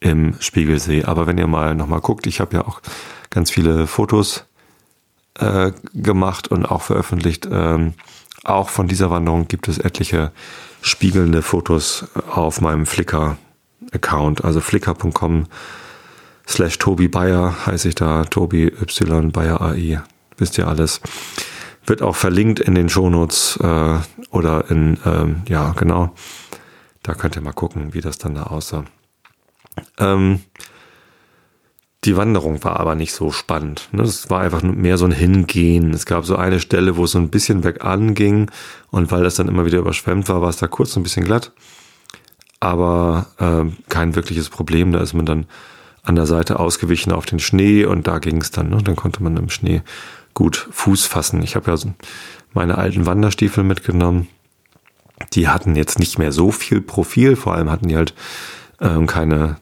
im 0.01 0.35
Spiegelsee. 0.41 1.05
Aber 1.05 1.27
wenn 1.27 1.39
ihr 1.39 1.47
mal 1.47 1.75
nochmal 1.75 2.01
guckt, 2.01 2.27
ich 2.27 2.41
habe 2.41 2.57
ja 2.57 2.67
auch 2.67 2.83
ganz 3.31 3.51
viele 3.51 3.87
Fotos 3.87 4.45
äh, 5.39 5.73
gemacht 5.95 6.49
und 6.49 6.67
auch 6.67 6.83
veröffentlicht. 6.83 7.49
Ähm, 7.51 7.95
auch 8.45 8.69
von 8.69 8.89
dieser 8.89 9.11
Wanderung 9.11 9.49
gibt 9.49 9.69
es 9.69 9.79
etliche 9.79 10.33
spiegelnde 10.83 11.41
Fotos 11.41 12.09
auf 12.31 12.61
meinem 12.61 12.85
Flickr-Account, 13.95 14.45
also 14.45 14.61
flickr.com 14.61 15.47
slash 16.47 16.79
Tobi 16.79 17.09
Bayer 17.09 17.67
heiße 17.67 17.89
ich 17.89 17.95
da, 17.95 18.25
Tobi 18.25 18.67
Y 18.67 19.33
Bayer 19.33 19.61
AI, 19.61 20.03
wisst 20.37 20.59
ihr 20.59 20.69
alles. 20.69 21.01
Wird 21.87 22.03
auch 22.03 22.17
verlinkt 22.17 22.61
in 22.61 22.75
den 22.75 22.89
Shownotes 22.89 23.59
äh, 23.63 23.99
oder 24.31 24.71
in, 24.71 24.99
ähm, 25.05 25.43
ja 25.49 25.73
genau, 25.73 26.15
da 27.03 27.15
könnt 27.15 27.37
ihr 27.37 27.43
mal 27.43 27.53
gucken, 27.53 27.93
wie 27.93 28.01
das 28.01 28.19
dann 28.19 28.35
da 28.35 28.45
aussah. 28.45 28.85
Ähm, 29.99 30.41
die 32.05 32.17
Wanderung 32.17 32.63
war 32.65 32.81
aber 32.81 32.95
nicht 32.95 33.15
so 33.15 33.31
spannend. 33.31 33.89
Ne? 33.93 34.03
Es 34.03 34.29
war 34.29 34.41
einfach 34.43 34.63
mehr 34.63 34.99
so 34.99 35.07
ein 35.07 35.13
Hingehen. 35.13 35.93
Es 35.95 36.05
gab 36.05 36.27
so 36.27 36.37
eine 36.37 36.61
Stelle, 36.61 36.99
wo 36.99 37.05
es 37.05 37.13
so 37.13 37.19
ein 37.19 37.31
bisschen 37.31 37.63
bergan 37.63 38.15
ging 38.15 38.51
und 38.91 39.11
weil 39.11 39.23
das 39.23 39.37
dann 39.37 39.49
immer 39.49 39.65
wieder 39.65 39.79
überschwemmt 39.79 40.29
war, 40.29 40.43
war 40.43 40.51
es 40.51 40.59
da 40.59 40.67
kurz 40.67 40.97
ein 40.97 41.03
bisschen 41.03 41.25
glatt. 41.25 41.53
Aber 42.65 43.27
äh, 43.39 43.71
kein 43.91 44.15
wirkliches 44.15 44.49
Problem. 44.49 44.93
Da 44.93 45.01
ist 45.01 45.13
man 45.13 45.27
dann 45.27 45.45
an 46.03 46.17
der 46.17 46.25
Seite 46.25 46.59
ausgewichen 46.59 47.13
auf 47.13 47.27
den 47.27 47.39
Schnee 47.39 47.85
und 47.85 48.07
da 48.07 48.19
ging 48.19 48.39
es 48.41 48.53
dann. 48.53 48.71
Ne? 48.71 48.79
Dann 48.83 48.97
konnte 48.97 49.23
man 49.23 49.37
im 49.37 49.51
Schnee 49.51 49.83
gut 50.33 50.67
Fuß 50.71 51.05
fassen. 51.05 51.43
Ich 51.43 51.57
habe 51.57 51.71
ja 51.71 51.77
so 51.77 51.93
meine 52.55 52.79
alten 52.79 53.05
Wanderstiefel 53.05 53.65
mitgenommen. 53.65 54.29
Die 55.35 55.49
hatten 55.49 55.77
jetzt 55.77 55.99
nicht 55.99 56.19
mehr 56.19 56.33
so 56.33 56.51
viel 56.53 56.81
Profil. 56.81 57.37
Vor 57.37 57.55
allem 57.55 57.71
hatten 57.71 57.89
die 57.89 57.97
halt 57.97 58.15
ähm, 58.81 59.07
keine 59.07 59.57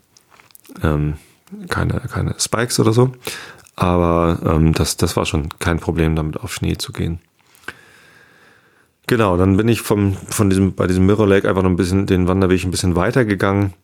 ähm, 0.81 1.15
keine, 1.69 2.01
keine 2.03 2.37
Spikes 2.39 2.79
oder 2.79 2.93
so. 2.93 3.11
Aber 3.75 4.39
ähm, 4.47 4.75
das, 4.75 4.97
das 4.97 5.17
war 5.17 5.27
schon 5.27 5.49
kein 5.59 5.81
Problem, 5.81 6.15
damit 6.15 6.39
auf 6.39 6.55
Schnee 6.55 6.77
zu 6.77 6.93
gehen. 6.93 7.19
Genau, 9.13 9.37
dann 9.37 9.59
bin 9.59 9.69
ich 9.69 9.83
vom, 9.83 10.17
von 10.31 10.49
diesem, 10.49 10.73
bei 10.75 10.87
diesem 10.87 11.05
Mirror 11.05 11.27
Lake 11.27 11.47
einfach 11.47 11.63
noch 11.63 11.69
ein 11.69 11.77
bisschen 11.77 12.07
den 12.07 12.29
Wanderweg 12.29 12.65
ein 12.65 12.71
bisschen 12.71 12.97
weitergegangen. 12.97 13.75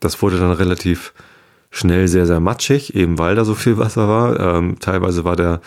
Das 0.00 0.22
wurde 0.22 0.38
dann 0.38 0.52
relativ 0.52 1.12
schnell 1.70 2.08
sehr, 2.08 2.24
sehr 2.24 2.40
matschig, 2.40 2.94
eben 2.94 3.18
weil 3.18 3.34
da 3.34 3.44
so 3.44 3.54
viel 3.54 3.76
Wasser 3.76 4.08
war. 4.08 4.40
Ähm, 4.40 4.78
teilweise 4.80 5.24
war 5.24 5.36
der 5.36 5.60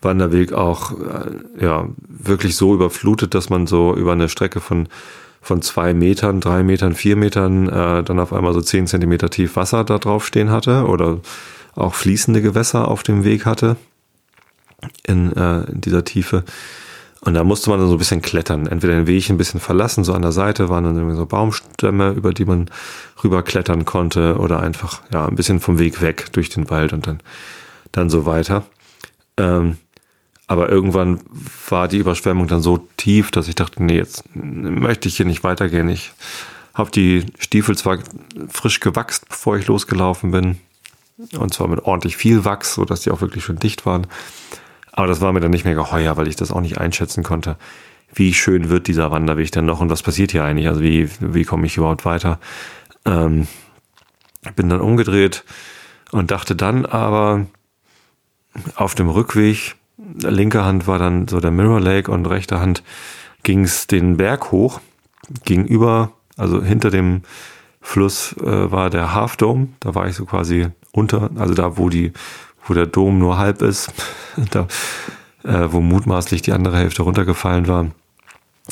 Wanderweg 0.00 0.52
auch 0.52 0.92
äh, 0.92 1.64
ja 1.64 1.88
wirklich 2.06 2.54
so 2.54 2.72
überflutet, 2.72 3.34
dass 3.34 3.50
man 3.50 3.66
so 3.66 3.96
über 3.96 4.12
eine 4.12 4.28
Strecke 4.28 4.60
von 4.60 4.86
von 5.42 5.60
zwei 5.60 5.92
Metern, 5.92 6.40
drei 6.40 6.62
Metern, 6.62 6.94
vier 6.94 7.16
Metern 7.16 7.68
äh, 7.68 8.04
dann 8.04 8.20
auf 8.20 8.32
einmal 8.32 8.52
so 8.52 8.60
zehn 8.60 8.86
Zentimeter 8.86 9.28
tief 9.28 9.56
Wasser 9.56 9.82
da 9.82 9.98
drauf 9.98 10.24
stehen 10.24 10.50
hatte 10.50 10.86
oder 10.86 11.18
auch 11.74 11.94
fließende 11.94 12.42
Gewässer 12.42 12.86
auf 12.86 13.02
dem 13.02 13.24
Weg 13.24 13.44
hatte 13.44 13.76
in, 15.04 15.32
äh, 15.36 15.62
in 15.64 15.80
dieser 15.80 16.04
Tiefe. 16.04 16.44
Und 17.22 17.34
da 17.34 17.44
musste 17.44 17.68
man 17.68 17.78
dann 17.78 17.88
so 17.88 17.96
ein 17.96 17.98
bisschen 17.98 18.22
klettern. 18.22 18.66
Entweder 18.66 18.94
den 18.94 19.06
Weg 19.06 19.28
ein 19.28 19.36
bisschen 19.36 19.60
verlassen, 19.60 20.04
so 20.04 20.14
an 20.14 20.22
der 20.22 20.32
Seite 20.32 20.70
waren 20.70 20.84
dann 20.84 20.96
irgendwie 20.96 21.16
so 21.16 21.26
Baumstämme, 21.26 22.12
über 22.12 22.32
die 22.32 22.46
man 22.46 22.70
rüberklettern 23.22 23.84
konnte 23.84 24.38
oder 24.38 24.60
einfach 24.60 25.02
ja 25.12 25.26
ein 25.26 25.36
bisschen 25.36 25.60
vom 25.60 25.78
Weg 25.78 26.00
weg 26.00 26.32
durch 26.32 26.48
den 26.48 26.70
Wald 26.70 26.94
und 26.94 27.06
dann, 27.06 27.20
dann 27.92 28.08
so 28.08 28.24
weiter. 28.24 28.64
Ähm, 29.36 29.76
aber 30.46 30.70
irgendwann 30.70 31.20
war 31.68 31.88
die 31.88 31.98
Überschwemmung 31.98 32.48
dann 32.48 32.62
so 32.62 32.88
tief, 32.96 33.30
dass 33.30 33.48
ich 33.48 33.54
dachte, 33.54 33.82
nee, 33.84 33.96
jetzt 33.96 34.24
möchte 34.34 35.08
ich 35.08 35.16
hier 35.16 35.26
nicht 35.26 35.44
weitergehen. 35.44 35.88
Ich 35.88 36.12
habe 36.74 36.90
die 36.90 37.26
Stiefel 37.38 37.76
zwar 37.76 37.98
frisch 38.48 38.80
gewachst, 38.80 39.28
bevor 39.28 39.58
ich 39.58 39.66
losgelaufen 39.66 40.30
bin. 40.30 40.58
Und 41.38 41.52
zwar 41.52 41.68
mit 41.68 41.84
ordentlich 41.84 42.16
viel 42.16 42.44
Wachs, 42.44 42.74
sodass 42.74 43.02
die 43.02 43.10
auch 43.10 43.20
wirklich 43.20 43.44
schon 43.44 43.58
dicht 43.58 43.84
waren. 43.84 44.06
Aber 44.92 45.06
das 45.06 45.20
war 45.20 45.32
mir 45.32 45.40
dann 45.40 45.50
nicht 45.50 45.64
mehr 45.64 45.74
geheuer, 45.74 46.16
weil 46.16 46.28
ich 46.28 46.36
das 46.36 46.50
auch 46.50 46.60
nicht 46.60 46.78
einschätzen 46.78 47.22
konnte. 47.22 47.56
Wie 48.12 48.34
schön 48.34 48.68
wird 48.70 48.88
dieser 48.88 49.10
Wanderweg 49.10 49.52
denn 49.52 49.66
noch 49.66 49.80
und 49.80 49.90
was 49.90 50.02
passiert 50.02 50.32
hier 50.32 50.44
eigentlich? 50.44 50.68
Also 50.68 50.82
wie, 50.82 51.08
wie 51.20 51.44
komme 51.44 51.66
ich 51.66 51.76
überhaupt 51.76 52.04
weiter? 52.04 52.40
Ähm, 53.04 53.46
bin 54.56 54.68
dann 54.68 54.80
umgedreht 54.80 55.44
und 56.10 56.30
dachte 56.30 56.56
dann 56.56 56.86
aber 56.86 57.46
auf 58.74 58.94
dem 58.94 59.08
Rückweg, 59.08 59.76
linke 59.96 60.64
Hand 60.64 60.86
war 60.86 60.98
dann 60.98 61.28
so 61.28 61.40
der 61.40 61.50
Mirror 61.50 61.80
Lake 61.80 62.10
und 62.10 62.26
rechte 62.26 62.60
Hand 62.60 62.82
ging 63.42 63.64
es 63.64 63.86
den 63.86 64.16
Berg 64.16 64.50
hoch. 64.50 64.80
Gegenüber, 65.44 66.12
also 66.36 66.62
hinter 66.62 66.90
dem 66.90 67.22
Fluss 67.80 68.34
äh, 68.38 68.70
war 68.70 68.90
der 68.90 69.14
Half 69.14 69.36
Dome. 69.36 69.68
Da 69.80 69.94
war 69.94 70.08
ich 70.08 70.16
so 70.16 70.24
quasi 70.24 70.68
unter, 70.92 71.30
also 71.36 71.54
da, 71.54 71.76
wo 71.76 71.88
die, 71.88 72.12
wo 72.70 72.74
der 72.74 72.86
Dom 72.86 73.18
nur 73.18 73.36
halb 73.36 73.60
ist, 73.62 73.92
da, 74.52 74.68
äh, 75.42 75.66
wo 75.70 75.80
mutmaßlich 75.80 76.40
die 76.40 76.52
andere 76.52 76.78
Hälfte 76.78 77.02
runtergefallen 77.02 77.66
war. 77.66 77.88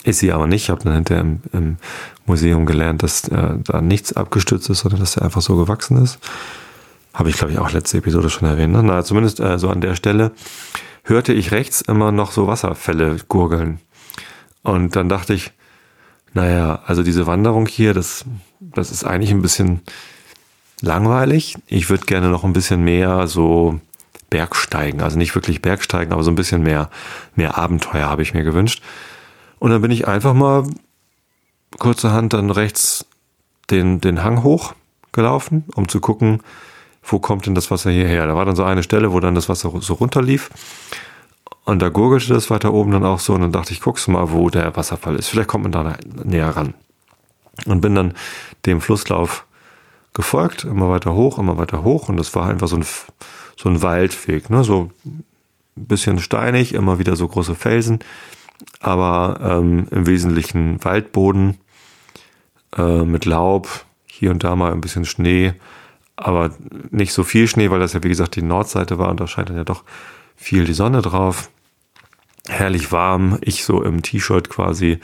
Ist 0.04 0.20
sie 0.20 0.32
aber 0.32 0.46
nicht. 0.46 0.64
Ich 0.64 0.70
habe 0.70 0.84
dann 0.84 0.94
hinterher 0.94 1.22
im, 1.22 1.40
im, 1.52 1.76
Museum 2.24 2.66
gelernt, 2.66 3.02
dass 3.02 3.26
äh, 3.28 3.54
da 3.64 3.80
nichts 3.80 4.12
abgestürzt 4.12 4.68
ist, 4.68 4.80
sondern 4.80 5.00
dass 5.00 5.14
der 5.14 5.22
einfach 5.22 5.40
so 5.40 5.56
gewachsen 5.56 6.00
ist. 6.02 6.18
Habe 7.14 7.30
ich, 7.30 7.36
glaube 7.36 7.52
ich, 7.52 7.58
auch 7.58 7.72
letzte 7.72 7.98
Episode 7.98 8.28
schon 8.28 8.46
erwähnt. 8.46 8.74
Ne? 8.74 8.82
Na, 8.82 9.02
zumindest 9.02 9.40
äh, 9.40 9.58
so 9.58 9.70
an 9.70 9.80
der 9.80 9.96
Stelle 9.96 10.32
hörte 11.04 11.32
ich 11.32 11.52
rechts 11.52 11.80
immer 11.80 12.12
noch 12.12 12.30
so 12.30 12.46
Wasserfälle 12.46 13.16
gurgeln. 13.28 13.80
Und 14.62 14.94
dann 14.94 15.08
dachte 15.08 15.32
ich, 15.32 15.52
naja, 16.34 16.82
also 16.86 17.02
diese 17.02 17.26
Wanderung 17.26 17.66
hier, 17.66 17.94
das, 17.94 18.26
das 18.60 18.92
ist 18.92 19.04
eigentlich 19.04 19.30
ein 19.30 19.42
bisschen 19.42 19.80
langweilig. 20.82 21.56
Ich 21.66 21.88
würde 21.88 22.04
gerne 22.04 22.28
noch 22.28 22.44
ein 22.44 22.52
bisschen 22.52 22.84
mehr 22.84 23.26
so 23.26 23.80
Bergsteigen, 24.30 25.02
also 25.02 25.16
nicht 25.16 25.34
wirklich 25.34 25.62
Bergsteigen, 25.62 26.12
aber 26.12 26.22
so 26.22 26.30
ein 26.30 26.36
bisschen 26.36 26.62
mehr, 26.62 26.90
mehr 27.34 27.56
Abenteuer 27.56 28.08
habe 28.08 28.22
ich 28.22 28.34
mir 28.34 28.44
gewünscht. 28.44 28.82
Und 29.58 29.70
dann 29.70 29.82
bin 29.82 29.90
ich 29.90 30.06
einfach 30.06 30.34
mal 30.34 30.64
kurzerhand 31.78 32.32
dann 32.32 32.50
rechts 32.50 33.06
den, 33.70 34.00
den 34.00 34.22
Hang 34.22 34.42
hochgelaufen, 34.42 35.64
um 35.74 35.88
zu 35.88 36.00
gucken, 36.00 36.42
wo 37.02 37.18
kommt 37.18 37.46
denn 37.46 37.54
das 37.54 37.70
Wasser 37.70 37.90
hierher? 37.90 38.26
Da 38.26 38.34
war 38.34 38.44
dann 38.44 38.56
so 38.56 38.64
eine 38.64 38.82
Stelle, 38.82 39.12
wo 39.12 39.20
dann 39.20 39.34
das 39.34 39.48
Wasser 39.48 39.72
so 39.80 39.94
runterlief. 39.94 40.50
Und 41.64 41.80
da 41.80 41.88
gurgelte 41.88 42.32
das 42.32 42.50
weiter 42.50 42.72
oben 42.72 42.92
dann 42.92 43.04
auch 43.04 43.18
so. 43.18 43.34
Und 43.34 43.42
dann 43.42 43.52
dachte 43.52 43.72
ich, 43.72 43.80
guckst 43.80 44.08
mal, 44.08 44.32
wo 44.32 44.50
der 44.50 44.76
Wasserfall 44.76 45.16
ist. 45.16 45.28
Vielleicht 45.28 45.48
kommt 45.48 45.64
man 45.64 45.72
da 45.72 45.96
näher 46.24 46.50
ran. 46.50 46.74
Und 47.66 47.80
bin 47.80 47.94
dann 47.94 48.14
dem 48.66 48.80
Flusslauf 48.80 49.44
gefolgt, 50.14 50.64
immer 50.64 50.90
weiter 50.90 51.14
hoch, 51.14 51.38
immer 51.38 51.58
weiter 51.58 51.84
hoch. 51.84 52.08
Und 52.08 52.16
das 52.16 52.34
war 52.34 52.48
einfach 52.48 52.68
so 52.68 52.76
ein, 52.76 52.84
so 53.56 53.68
ein 53.68 53.82
Waldweg, 53.82 54.50
ne? 54.50 54.64
So 54.64 54.90
ein 55.04 55.24
bisschen 55.74 56.18
steinig, 56.18 56.74
immer 56.74 56.98
wieder 56.98 57.16
so 57.16 57.28
große 57.28 57.54
Felsen, 57.54 58.00
aber 58.80 59.38
ähm, 59.42 59.86
im 59.90 60.06
Wesentlichen 60.06 60.84
Waldboden 60.84 61.58
äh, 62.76 63.02
mit 63.02 63.24
Laub, 63.24 63.84
hier 64.06 64.30
und 64.30 64.42
da 64.42 64.56
mal 64.56 64.72
ein 64.72 64.80
bisschen 64.80 65.04
Schnee 65.04 65.54
aber 66.18 66.50
nicht 66.90 67.12
so 67.12 67.22
viel 67.22 67.46
Schnee, 67.46 67.70
weil 67.70 67.78
das 67.78 67.92
ja 67.92 68.02
wie 68.02 68.08
gesagt 68.08 68.34
die 68.34 68.42
Nordseite 68.42 68.98
war 68.98 69.08
und 69.08 69.20
da 69.20 69.26
scheint 69.26 69.50
dann 69.50 69.56
ja 69.56 69.64
doch 69.64 69.84
viel 70.36 70.64
die 70.64 70.72
Sonne 70.72 71.00
drauf. 71.00 71.48
Herrlich 72.48 72.90
warm, 72.90 73.38
ich 73.40 73.64
so 73.64 73.82
im 73.82 74.02
T-Shirt 74.02 74.48
quasi 74.48 74.98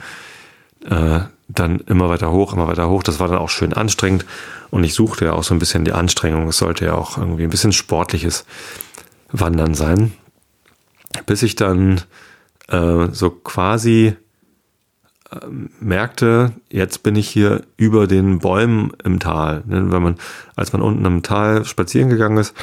äh, 0.89 1.21
dann 1.47 1.79
immer 1.81 2.09
weiter 2.09 2.31
hoch, 2.31 2.53
immer 2.53 2.67
weiter 2.67 2.89
hoch. 2.89 3.03
Das 3.03 3.19
war 3.19 3.27
dann 3.27 3.37
auch 3.37 3.49
schön 3.49 3.73
anstrengend 3.73 4.25
und 4.71 4.83
ich 4.83 4.93
suchte 4.93 5.25
ja 5.25 5.33
auch 5.33 5.43
so 5.43 5.53
ein 5.53 5.59
bisschen 5.59 5.85
die 5.85 5.93
Anstrengung. 5.93 6.47
Es 6.47 6.57
sollte 6.57 6.85
ja 6.85 6.93
auch 6.93 7.17
irgendwie 7.17 7.43
ein 7.43 7.49
bisschen 7.49 7.71
sportliches 7.73 8.45
Wandern 9.31 9.75
sein, 9.75 10.13
bis 11.25 11.43
ich 11.43 11.55
dann 11.55 12.01
äh, 12.67 13.07
so 13.11 13.29
quasi 13.29 14.15
merkte, 15.79 16.53
jetzt 16.69 17.03
bin 17.03 17.15
ich 17.15 17.27
hier 17.27 17.63
über 17.77 18.07
den 18.07 18.39
Bäumen 18.39 18.91
im 19.03 19.19
Tal. 19.19 19.63
Ne, 19.65 19.91
wenn 19.91 20.03
man, 20.03 20.15
als 20.55 20.73
man 20.73 20.81
unten 20.81 21.05
im 21.05 21.23
Tal 21.23 21.65
spazieren 21.65 22.09
gegangen 22.09 22.37
ist, 22.37 22.53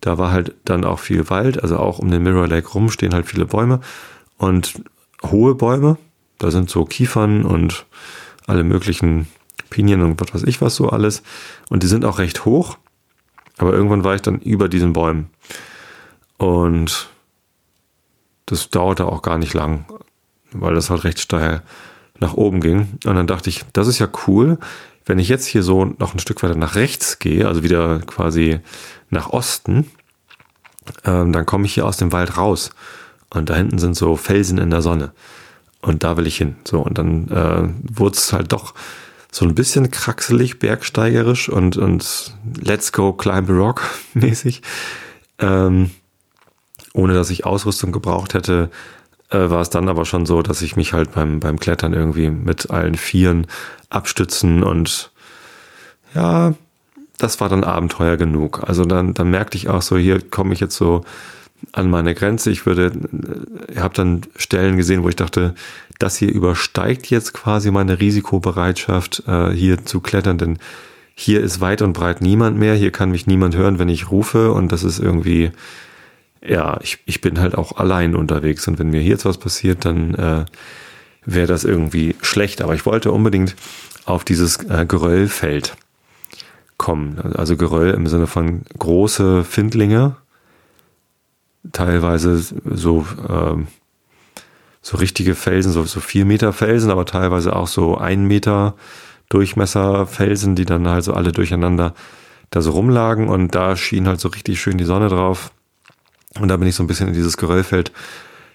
da 0.00 0.18
war 0.18 0.30
halt 0.30 0.54
dann 0.64 0.84
auch 0.84 0.98
viel 0.98 1.28
Wald, 1.30 1.62
also 1.62 1.76
auch 1.78 1.98
um 1.98 2.10
den 2.10 2.22
Mirror 2.22 2.48
Lake 2.48 2.68
rum 2.68 2.90
stehen 2.90 3.14
halt 3.14 3.26
viele 3.26 3.46
Bäume 3.46 3.80
und 4.38 4.82
hohe 5.24 5.54
Bäume. 5.54 5.98
Da 6.40 6.50
sind 6.50 6.70
so 6.70 6.84
Kiefern 6.84 7.44
und 7.44 7.86
alle 8.46 8.64
möglichen 8.64 9.28
Pinien 9.68 10.02
und 10.02 10.20
was 10.20 10.34
weiß 10.34 10.42
ich 10.44 10.60
was 10.60 10.74
so 10.74 10.88
alles. 10.88 11.22
Und 11.68 11.82
die 11.84 11.86
sind 11.86 12.04
auch 12.04 12.18
recht 12.18 12.44
hoch. 12.44 12.78
Aber 13.58 13.74
irgendwann 13.74 14.04
war 14.04 14.14
ich 14.14 14.22
dann 14.22 14.40
über 14.40 14.68
diesen 14.68 14.94
Bäumen. 14.94 15.28
Und 16.38 17.10
das 18.46 18.70
dauerte 18.70 19.04
auch 19.04 19.20
gar 19.20 19.36
nicht 19.36 19.52
lang, 19.52 19.84
weil 20.50 20.74
das 20.74 20.88
halt 20.88 21.04
recht 21.04 21.20
steil 21.20 21.62
nach 22.18 22.32
oben 22.32 22.60
ging. 22.62 22.98
Und 23.04 23.16
dann 23.16 23.26
dachte 23.26 23.50
ich, 23.50 23.64
das 23.74 23.86
ist 23.86 23.98
ja 23.98 24.08
cool. 24.26 24.58
Wenn 25.04 25.18
ich 25.18 25.28
jetzt 25.28 25.46
hier 25.46 25.62
so 25.62 25.84
noch 25.84 26.14
ein 26.14 26.20
Stück 26.20 26.42
weiter 26.42 26.54
nach 26.54 26.74
rechts 26.74 27.18
gehe, 27.18 27.46
also 27.46 27.62
wieder 27.62 27.98
quasi 28.00 28.60
nach 29.10 29.28
Osten, 29.28 29.90
ähm, 31.04 31.32
dann 31.32 31.44
komme 31.44 31.66
ich 31.66 31.74
hier 31.74 31.84
aus 31.84 31.98
dem 31.98 32.12
Wald 32.12 32.38
raus. 32.38 32.70
Und 33.28 33.50
da 33.50 33.56
hinten 33.56 33.78
sind 33.78 33.94
so 33.94 34.16
Felsen 34.16 34.56
in 34.56 34.70
der 34.70 34.80
Sonne. 34.80 35.12
Und 35.82 36.04
da 36.04 36.16
will 36.16 36.26
ich 36.26 36.36
hin. 36.36 36.56
So, 36.64 36.80
und 36.80 36.98
dann 36.98 37.28
äh, 37.28 37.68
wurde 37.96 38.16
es 38.16 38.32
halt 38.32 38.52
doch 38.52 38.74
so 39.32 39.44
ein 39.44 39.54
bisschen 39.54 39.90
kraxelig, 39.90 40.58
bergsteigerisch 40.58 41.48
und, 41.48 41.76
und 41.76 42.34
Let's 42.60 42.92
Go 42.92 43.12
Climb 43.12 43.48
a 43.48 43.52
Rock 43.52 43.82
mäßig. 44.14 44.62
Ähm, 45.38 45.90
ohne 46.92 47.14
dass 47.14 47.30
ich 47.30 47.46
Ausrüstung 47.46 47.92
gebraucht 47.92 48.34
hätte, 48.34 48.70
äh, 49.30 49.48
war 49.48 49.60
es 49.60 49.70
dann 49.70 49.88
aber 49.88 50.04
schon 50.04 50.26
so, 50.26 50.42
dass 50.42 50.62
ich 50.62 50.76
mich 50.76 50.92
halt 50.92 51.12
beim, 51.12 51.40
beim 51.40 51.58
Klettern 51.58 51.92
irgendwie 51.92 52.30
mit 52.30 52.70
allen 52.70 52.96
Vieren 52.96 53.46
abstützen 53.88 54.62
und 54.62 55.12
ja, 56.14 56.54
das 57.18 57.40
war 57.40 57.48
dann 57.48 57.64
Abenteuer 57.64 58.16
genug. 58.16 58.62
Also 58.66 58.84
dann, 58.84 59.14
dann 59.14 59.30
merkte 59.30 59.56
ich 59.56 59.68
auch 59.68 59.82
so, 59.82 59.96
hier 59.96 60.20
komme 60.20 60.54
ich 60.54 60.60
jetzt 60.60 60.76
so 60.76 61.04
an 61.72 61.90
meine 61.90 62.14
Grenze. 62.14 62.50
Ich 62.50 62.66
würde, 62.66 62.92
ich 63.68 63.78
habe 63.78 63.94
dann 63.94 64.22
Stellen 64.36 64.76
gesehen, 64.76 65.02
wo 65.02 65.08
ich 65.08 65.16
dachte, 65.16 65.54
das 65.98 66.16
hier 66.16 66.32
übersteigt 66.32 67.10
jetzt 67.10 67.32
quasi 67.32 67.70
meine 67.70 68.00
Risikobereitschaft, 68.00 69.24
äh, 69.26 69.50
hier 69.50 69.84
zu 69.84 70.00
klettern, 70.00 70.38
denn 70.38 70.58
hier 71.14 71.42
ist 71.42 71.60
weit 71.60 71.82
und 71.82 71.92
breit 71.92 72.22
niemand 72.22 72.58
mehr, 72.58 72.74
hier 72.74 72.90
kann 72.90 73.10
mich 73.10 73.26
niemand 73.26 73.54
hören, 73.54 73.78
wenn 73.78 73.90
ich 73.90 74.10
rufe 74.10 74.52
und 74.52 74.72
das 74.72 74.84
ist 74.84 74.98
irgendwie, 74.98 75.50
ja, 76.42 76.78
ich, 76.82 76.98
ich 77.04 77.20
bin 77.20 77.38
halt 77.38 77.54
auch 77.54 77.76
allein 77.76 78.14
unterwegs 78.14 78.66
und 78.66 78.78
wenn 78.78 78.88
mir 78.88 79.00
hier 79.00 79.10
jetzt 79.12 79.26
was 79.26 79.36
passiert, 79.38 79.84
dann 79.84 80.14
äh, 80.14 80.44
wäre 81.26 81.46
das 81.46 81.64
irgendwie 81.64 82.16
schlecht. 82.22 82.62
Aber 82.62 82.74
ich 82.74 82.86
wollte 82.86 83.12
unbedingt 83.12 83.54
auf 84.06 84.24
dieses 84.24 84.64
äh, 84.68 84.86
Geröllfeld 84.86 85.76
kommen. 86.78 87.18
Also 87.34 87.56
Geröll 87.56 87.90
im 87.90 88.06
Sinne 88.06 88.26
von 88.26 88.62
große 88.78 89.44
Findlinge, 89.44 90.16
teilweise 91.72 92.36
so, 92.38 93.06
ähm, 93.28 93.66
so 94.82 94.96
richtige 94.96 95.34
Felsen, 95.34 95.72
so, 95.72 95.84
so 95.84 96.00
vier 96.00 96.24
Meter 96.24 96.52
Felsen, 96.52 96.90
aber 96.90 97.04
teilweise 97.04 97.54
auch 97.54 97.68
so 97.68 97.96
ein 97.98 98.26
Meter 98.26 98.74
Durchmesser 99.28 100.06
Felsen, 100.06 100.56
die 100.56 100.64
dann 100.64 100.88
halt 100.88 101.04
so 101.04 101.12
alle 101.14 101.30
durcheinander 101.30 101.94
da 102.50 102.60
so 102.60 102.72
rumlagen 102.72 103.28
und 103.28 103.54
da 103.54 103.76
schien 103.76 104.08
halt 104.08 104.20
so 104.20 104.28
richtig 104.28 104.60
schön 104.60 104.76
die 104.76 104.84
Sonne 104.84 105.08
drauf. 105.08 105.52
Und 106.38 106.48
da 106.48 106.56
bin 106.56 106.66
ich 106.66 106.74
so 106.74 106.82
ein 106.82 106.88
bisschen 106.88 107.08
in 107.08 107.14
dieses 107.14 107.36
Geröllfeld 107.36 107.92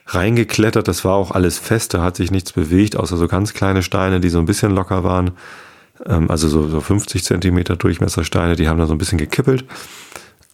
reingeklettert. 0.08 0.88
Das 0.88 1.06
war 1.06 1.14
auch 1.14 1.32
alles 1.32 1.58
fest, 1.58 1.94
da 1.94 2.04
hat 2.04 2.18
sich 2.18 2.30
nichts 2.30 2.52
bewegt, 2.52 2.98
außer 2.98 3.18
so 3.18 3.28
ganz 3.28 3.54
kleine 3.54 3.84
Steine, 3.84 4.20
die 4.20 4.30
so 4.30 4.40
ein 4.40 4.46
bisschen 4.46 4.72
locker 4.72 5.04
waren. 5.04 5.32
Ähm, 6.06 6.30
also 6.30 6.48
so, 6.48 6.68
so 6.68 6.82
50 6.82 7.24
Zentimeter 7.24 7.76
Durchmessersteine, 7.76 8.56
die 8.56 8.68
haben 8.68 8.80
da 8.80 8.86
so 8.86 8.94
ein 8.94 8.98
bisschen 8.98 9.18
gekippelt. 9.18 9.66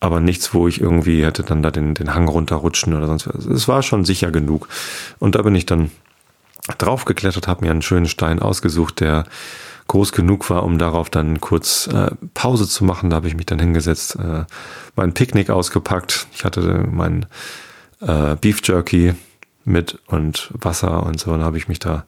Aber 0.01 0.19
nichts, 0.19 0.53
wo 0.53 0.67
ich 0.67 0.81
irgendwie 0.81 1.23
hätte 1.23 1.43
dann 1.43 1.61
da 1.61 1.71
den, 1.71 1.93
den 1.93 2.13
Hang 2.13 2.27
runterrutschen 2.27 2.93
oder 2.93 3.07
sonst 3.07 3.27
was. 3.27 3.45
Es 3.45 3.67
war 3.67 3.83
schon 3.83 4.03
sicher 4.03 4.31
genug. 4.31 4.67
Und 5.19 5.35
da 5.35 5.43
bin 5.43 5.55
ich 5.55 5.65
dann 5.65 5.91
draufgeklettert, 6.77 7.47
habe 7.47 7.63
mir 7.63 7.71
einen 7.71 7.81
schönen 7.81 8.07
Stein 8.07 8.39
ausgesucht, 8.39 8.99
der 8.99 9.25
groß 9.87 10.11
genug 10.11 10.49
war, 10.49 10.63
um 10.63 10.77
darauf 10.77 11.09
dann 11.09 11.39
kurz 11.39 11.87
äh, 11.87 12.11
Pause 12.33 12.67
zu 12.67 12.83
machen. 12.83 13.09
Da 13.09 13.17
habe 13.17 13.27
ich 13.27 13.35
mich 13.35 13.45
dann 13.45 13.59
hingesetzt, 13.59 14.15
äh, 14.15 14.45
mein 14.95 15.13
Picknick 15.13 15.49
ausgepackt. 15.49 16.27
Ich 16.33 16.45
hatte 16.45 16.85
mein 16.89 17.25
äh, 17.99 18.35
Beef 18.35 18.61
Jerky 18.63 19.13
mit 19.65 19.99
und 20.07 20.49
Wasser 20.53 21.03
und 21.03 21.19
so. 21.19 21.31
Dann 21.31 21.43
habe 21.43 21.57
ich 21.57 21.67
mich 21.67 21.79
da 21.79 22.05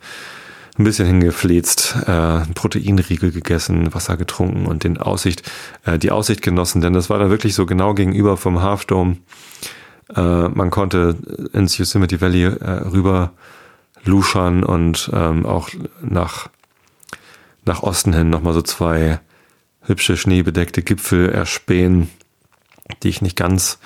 ein 0.78 0.84
bisschen 0.84 1.06
hingefläzt, 1.06 1.96
äh, 2.08 2.12
einen 2.12 2.54
Proteinriegel 2.56 3.32
gegessen, 3.32 3.94
Wasser 3.94 4.18
getrunken 4.18 4.66
und 4.66 4.84
den 4.84 4.98
Aussicht, 4.98 5.44
äh, 5.86 6.00
die 6.00 6.12
Aussicht 6.12 6.42
genossen, 6.42 6.82
denn 6.82 6.94
das 6.94 7.10
war 7.10 7.20
dann 7.20 7.30
wirklich 7.30 7.54
so 7.54 7.66
genau 7.66 7.94
gegenüber 7.94 8.38
vom 8.38 8.62
Half 8.62 8.86
Dome. 8.86 9.18
Äh, 10.16 10.50
man 10.50 10.72
konnte 10.72 11.16
ins 11.54 11.78
Yosemite 11.78 12.22
Valley 12.22 12.46
äh, 12.46 12.72
rüber 12.92 13.34
luschern 14.04 14.64
und 14.64 15.10
ähm, 15.14 15.46
auch 15.46 15.70
nach, 16.02 16.50
nach 17.66 17.84
Osten 17.84 18.14
hin 18.14 18.30
nochmal 18.30 18.54
so 18.54 18.62
zwei 18.62 19.20
hübsche 19.82 20.18
schneebedeckte 20.18 20.82
Gipfel 20.82 21.30
erspähen, 21.30 22.10
die 23.04 23.10
ich 23.10 23.22
nicht 23.22 23.38
ganz 23.38 23.80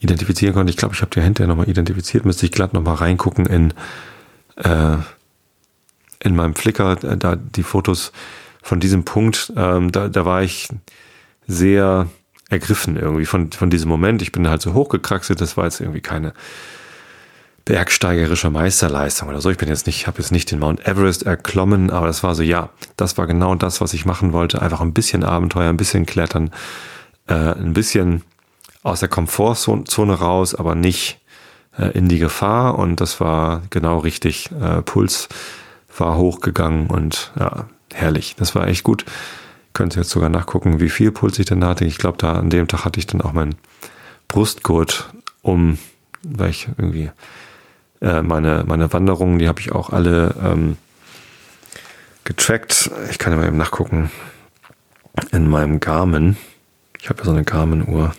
identifizieren 0.00 0.54
konnte. 0.54 0.70
Ich 0.70 0.76
glaube, 0.76 0.94
ich 0.94 1.00
habe 1.00 1.10
die 1.14 1.22
hinterher 1.22 1.48
nochmal 1.48 1.68
identifiziert, 1.68 2.24
müsste 2.24 2.46
ich 2.46 2.52
glatt 2.52 2.74
nochmal 2.74 2.96
reingucken 2.96 3.46
in 3.46 3.74
äh, 4.56 4.98
in 6.24 6.34
meinem 6.34 6.54
Flickr 6.54 6.92
äh, 7.04 7.16
da 7.16 7.36
die 7.36 7.62
Fotos 7.62 8.12
von 8.62 8.80
diesem 8.80 9.04
Punkt, 9.04 9.52
ähm, 9.56 9.92
da, 9.92 10.08
da 10.08 10.24
war 10.24 10.42
ich 10.42 10.68
sehr 11.46 12.08
ergriffen 12.48 12.96
irgendwie 12.96 13.26
von, 13.26 13.52
von 13.52 13.70
diesem 13.70 13.88
Moment. 13.88 14.22
Ich 14.22 14.32
bin 14.32 14.48
halt 14.48 14.62
so 14.62 14.74
hochgekraxelt, 14.74 15.40
das 15.40 15.56
war 15.56 15.64
jetzt 15.64 15.80
irgendwie 15.80 16.00
keine 16.00 16.32
bergsteigerische 17.64 18.50
Meisterleistung 18.50 19.28
oder 19.28 19.40
so. 19.40 19.50
Ich 19.50 19.56
bin 19.56 19.68
jetzt 19.68 19.86
nicht, 19.86 20.06
habe 20.06 20.18
jetzt 20.18 20.32
nicht 20.32 20.50
den 20.50 20.58
Mount 20.58 20.86
Everest 20.86 21.24
erklommen, 21.24 21.90
aber 21.90 22.06
das 22.06 22.22
war 22.22 22.34
so, 22.34 22.42
ja, 22.42 22.70
das 22.96 23.16
war 23.16 23.26
genau 23.26 23.54
das, 23.54 23.80
was 23.80 23.94
ich 23.94 24.04
machen 24.04 24.32
wollte. 24.32 24.60
Einfach 24.60 24.80
ein 24.80 24.92
bisschen 24.92 25.24
Abenteuer, 25.24 25.70
ein 25.70 25.78
bisschen 25.78 26.04
Klettern, 26.04 26.50
äh, 27.26 27.34
ein 27.34 27.72
bisschen 27.72 28.22
aus 28.82 29.00
der 29.00 29.08
Komfortzone 29.08 30.14
raus, 30.14 30.54
aber 30.54 30.74
nicht 30.74 31.20
äh, 31.78 31.86
in 31.96 32.08
die 32.08 32.18
Gefahr. 32.18 32.78
Und 32.78 33.00
das 33.00 33.18
war 33.20 33.62
genau 33.70 33.98
richtig. 33.98 34.50
Äh, 34.60 34.82
Puls 34.82 35.28
war 35.96 36.16
hochgegangen 36.16 36.88
und 36.88 37.32
ja, 37.38 37.66
herrlich. 37.92 38.36
Das 38.36 38.54
war 38.54 38.66
echt 38.66 38.84
gut. 38.84 39.04
Könnt 39.72 39.96
ihr 39.96 40.02
jetzt 40.02 40.10
sogar 40.10 40.28
nachgucken, 40.28 40.80
wie 40.80 40.88
viel 40.88 41.10
Puls 41.10 41.38
ich 41.38 41.46
denn 41.46 41.64
hatte. 41.64 41.84
Ich 41.84 41.98
glaube, 41.98 42.18
da 42.18 42.32
an 42.32 42.50
dem 42.50 42.68
Tag 42.68 42.84
hatte 42.84 43.00
ich 43.00 43.06
dann 43.06 43.20
auch 43.20 43.32
meinen 43.32 43.56
Brustgurt 44.28 45.12
um, 45.42 45.78
weil 46.22 46.50
ich 46.50 46.68
irgendwie 46.78 47.10
äh, 48.00 48.22
meine, 48.22 48.64
meine 48.66 48.92
Wanderungen, 48.92 49.38
die 49.38 49.48
habe 49.48 49.60
ich 49.60 49.72
auch 49.72 49.90
alle 49.90 50.34
ähm, 50.42 50.76
getrackt. 52.24 52.90
Ich 53.10 53.18
kann 53.18 53.32
ja 53.32 53.38
mal 53.38 53.46
eben 53.46 53.56
nachgucken 53.56 54.10
in 55.32 55.48
meinem 55.48 55.80
Garmin. 55.80 56.36
Ich 57.00 57.08
habe 57.08 57.20
ja 57.20 57.24
so 57.26 57.30
eine 57.32 57.44
Garmin-Uhr. 57.44 58.14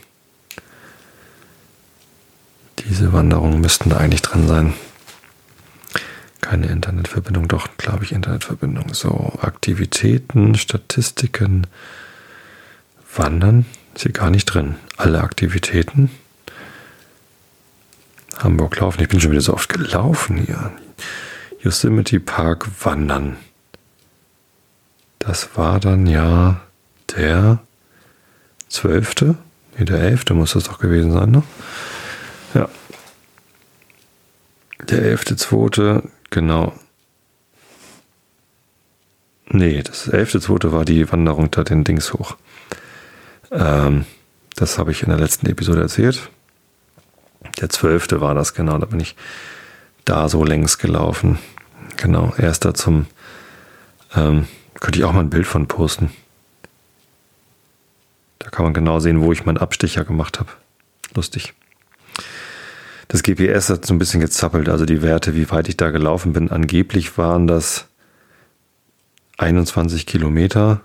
Diese 2.80 3.14
Wanderungen 3.14 3.62
müssten 3.62 3.90
da 3.90 3.98
eigentlich 3.98 4.22
drin 4.22 4.48
sein. 4.48 4.74
Keine 6.46 6.68
Internetverbindung, 6.68 7.48
doch, 7.48 7.70
glaube 7.76 8.04
ich, 8.04 8.12
Internetverbindung. 8.12 8.94
So, 8.94 9.34
Aktivitäten, 9.42 10.54
Statistiken, 10.54 11.66
Wandern, 13.16 13.66
ist 13.96 14.04
hier 14.04 14.12
gar 14.12 14.30
nicht 14.30 14.46
drin. 14.46 14.76
Alle 14.96 15.22
Aktivitäten. 15.22 16.12
Hamburg 18.38 18.78
laufen, 18.78 19.02
ich 19.02 19.10
bin 19.10 19.20
schon 19.20 19.32
wieder 19.32 19.42
so 19.42 19.56
oft 19.56 19.70
gelaufen 19.70 20.38
hier. 20.38 20.72
Yosemite 21.62 22.20
Park 22.20 22.68
wandern. 22.86 23.38
Das 25.18 25.58
war 25.58 25.80
dann 25.80 26.06
ja 26.06 26.62
der 27.18 27.58
zwölfte, 28.70 29.36
nee, 29.80 29.86
der 29.86 29.98
elfte 29.98 30.36
muss 30.36 30.54
das 30.54 30.66
doch 30.66 30.78
gewesen 30.78 31.12
sein, 31.12 31.32
ne? 31.32 31.44
Ja. 32.54 32.70
Der 34.88 35.02
elfte, 35.02 35.36
zweite, 35.38 36.04
Genau. 36.36 36.74
Nee, 39.48 39.82
das 39.84 40.10
elfte, 40.10 40.42
zweite 40.42 40.74
war 40.74 40.84
die 40.84 41.10
Wanderung 41.10 41.50
da 41.50 41.64
den 41.64 41.86
Dings 41.86 42.12
hoch. 42.12 42.36
Ähm, 43.52 44.06
das 44.54 44.78
habe 44.78 44.92
ich 44.92 45.02
in 45.02 45.12
der 45.12 45.18
letzten 45.18 45.48
Episode 45.48 45.80
erzählt. 45.80 46.30
Der 47.62 47.70
zwölfte 47.70 48.20
war 48.20 48.36
das, 48.36 48.54
genau. 48.54 48.78
Da 48.80 48.86
bin 48.86 49.00
ich 49.00 49.16
da 50.04 50.28
so 50.28 50.44
längs 50.44 50.78
gelaufen. 50.78 51.40
Genau, 51.96 52.34
erster 52.38 52.74
zum. 52.74 53.06
Ähm, 54.14 54.46
könnte 54.82 55.00
ich 55.00 55.06
auch 55.06 55.14
mal 55.14 55.22
ein 55.22 55.30
Bild 55.30 55.48
von 55.48 55.70
posten. 55.70 56.12
Da 58.40 58.50
kann 58.50 58.66
man 58.66 58.74
genau 58.74 59.00
sehen, 59.00 59.22
wo 59.22 59.32
ich 59.32 59.46
meinen 59.46 59.58
Abstecher 59.58 60.04
gemacht 60.04 60.42
habe. 60.42 60.50
Lustig. 61.14 61.54
Das 63.08 63.24
GPS 63.24 63.70
hat 63.70 63.86
so 63.86 63.94
ein 63.94 64.00
bisschen 64.00 64.20
gezappelt, 64.20 64.68
also 64.70 64.86
die 64.86 65.02
Werte, 65.02 65.36
wie 65.36 65.50
weit 65.52 65.70
ich 65.70 65.78
da 65.78 65.92
gelaufen 65.92 66.34
bin. 66.34 66.50
Angeblich 66.50 67.18
waren 67.18 67.48
das 67.48 67.88
21 69.38 70.06
Kilometer, 70.06 70.82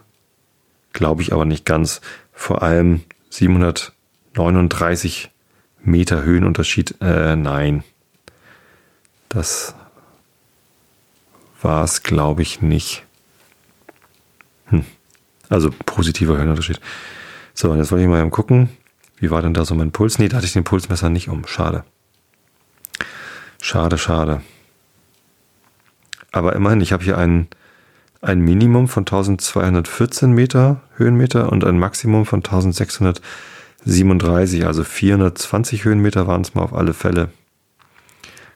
glaube 0.92 1.22
ich 1.22 1.32
aber 1.32 1.44
nicht 1.44 1.64
ganz. 1.64 2.00
Vor 2.32 2.62
allem 2.62 3.00
739 3.30 5.30
Meter 5.82 6.22
Höhenunterschied. 6.22 6.96
Äh, 7.00 7.36
nein, 7.36 7.84
das 9.28 9.74
war 11.62 11.84
es, 11.84 12.02
glaube 12.02 12.42
ich, 12.42 12.60
nicht. 12.60 13.04
Hm. 14.66 14.84
Also 15.48 15.70
positiver 15.86 16.36
Höhenunterschied. 16.36 16.80
So, 17.54 17.70
und 17.70 17.78
jetzt 17.78 17.92
wollte 17.92 18.04
ich 18.04 18.10
mal 18.10 18.28
gucken, 18.30 18.68
wie 19.18 19.30
war 19.30 19.42
denn 19.42 19.54
da 19.54 19.64
so 19.64 19.74
mein 19.74 19.92
Puls? 19.92 20.18
Nee, 20.18 20.28
da 20.28 20.38
hatte 20.38 20.46
ich 20.46 20.52
den 20.52 20.64
Pulsmesser 20.64 21.10
nicht 21.10 21.28
um. 21.28 21.46
Schade. 21.46 21.84
Schade, 23.60 23.98
schade. 23.98 24.40
Aber 26.32 26.54
immerhin, 26.54 26.80
ich 26.80 26.92
habe 26.92 27.04
hier 27.04 27.18
ein, 27.18 27.48
ein 28.22 28.40
Minimum 28.40 28.88
von 28.88 29.02
1214 29.02 30.32
Meter 30.32 30.80
Höhenmeter 30.96 31.52
und 31.52 31.64
ein 31.64 31.78
Maximum 31.78 32.24
von 32.26 32.38
1637, 32.38 34.66
also 34.66 34.82
420 34.84 35.84
Höhenmeter 35.84 36.26
waren 36.26 36.40
es 36.42 36.54
mal 36.54 36.62
auf 36.62 36.72
alle 36.72 36.94
Fälle. 36.94 37.28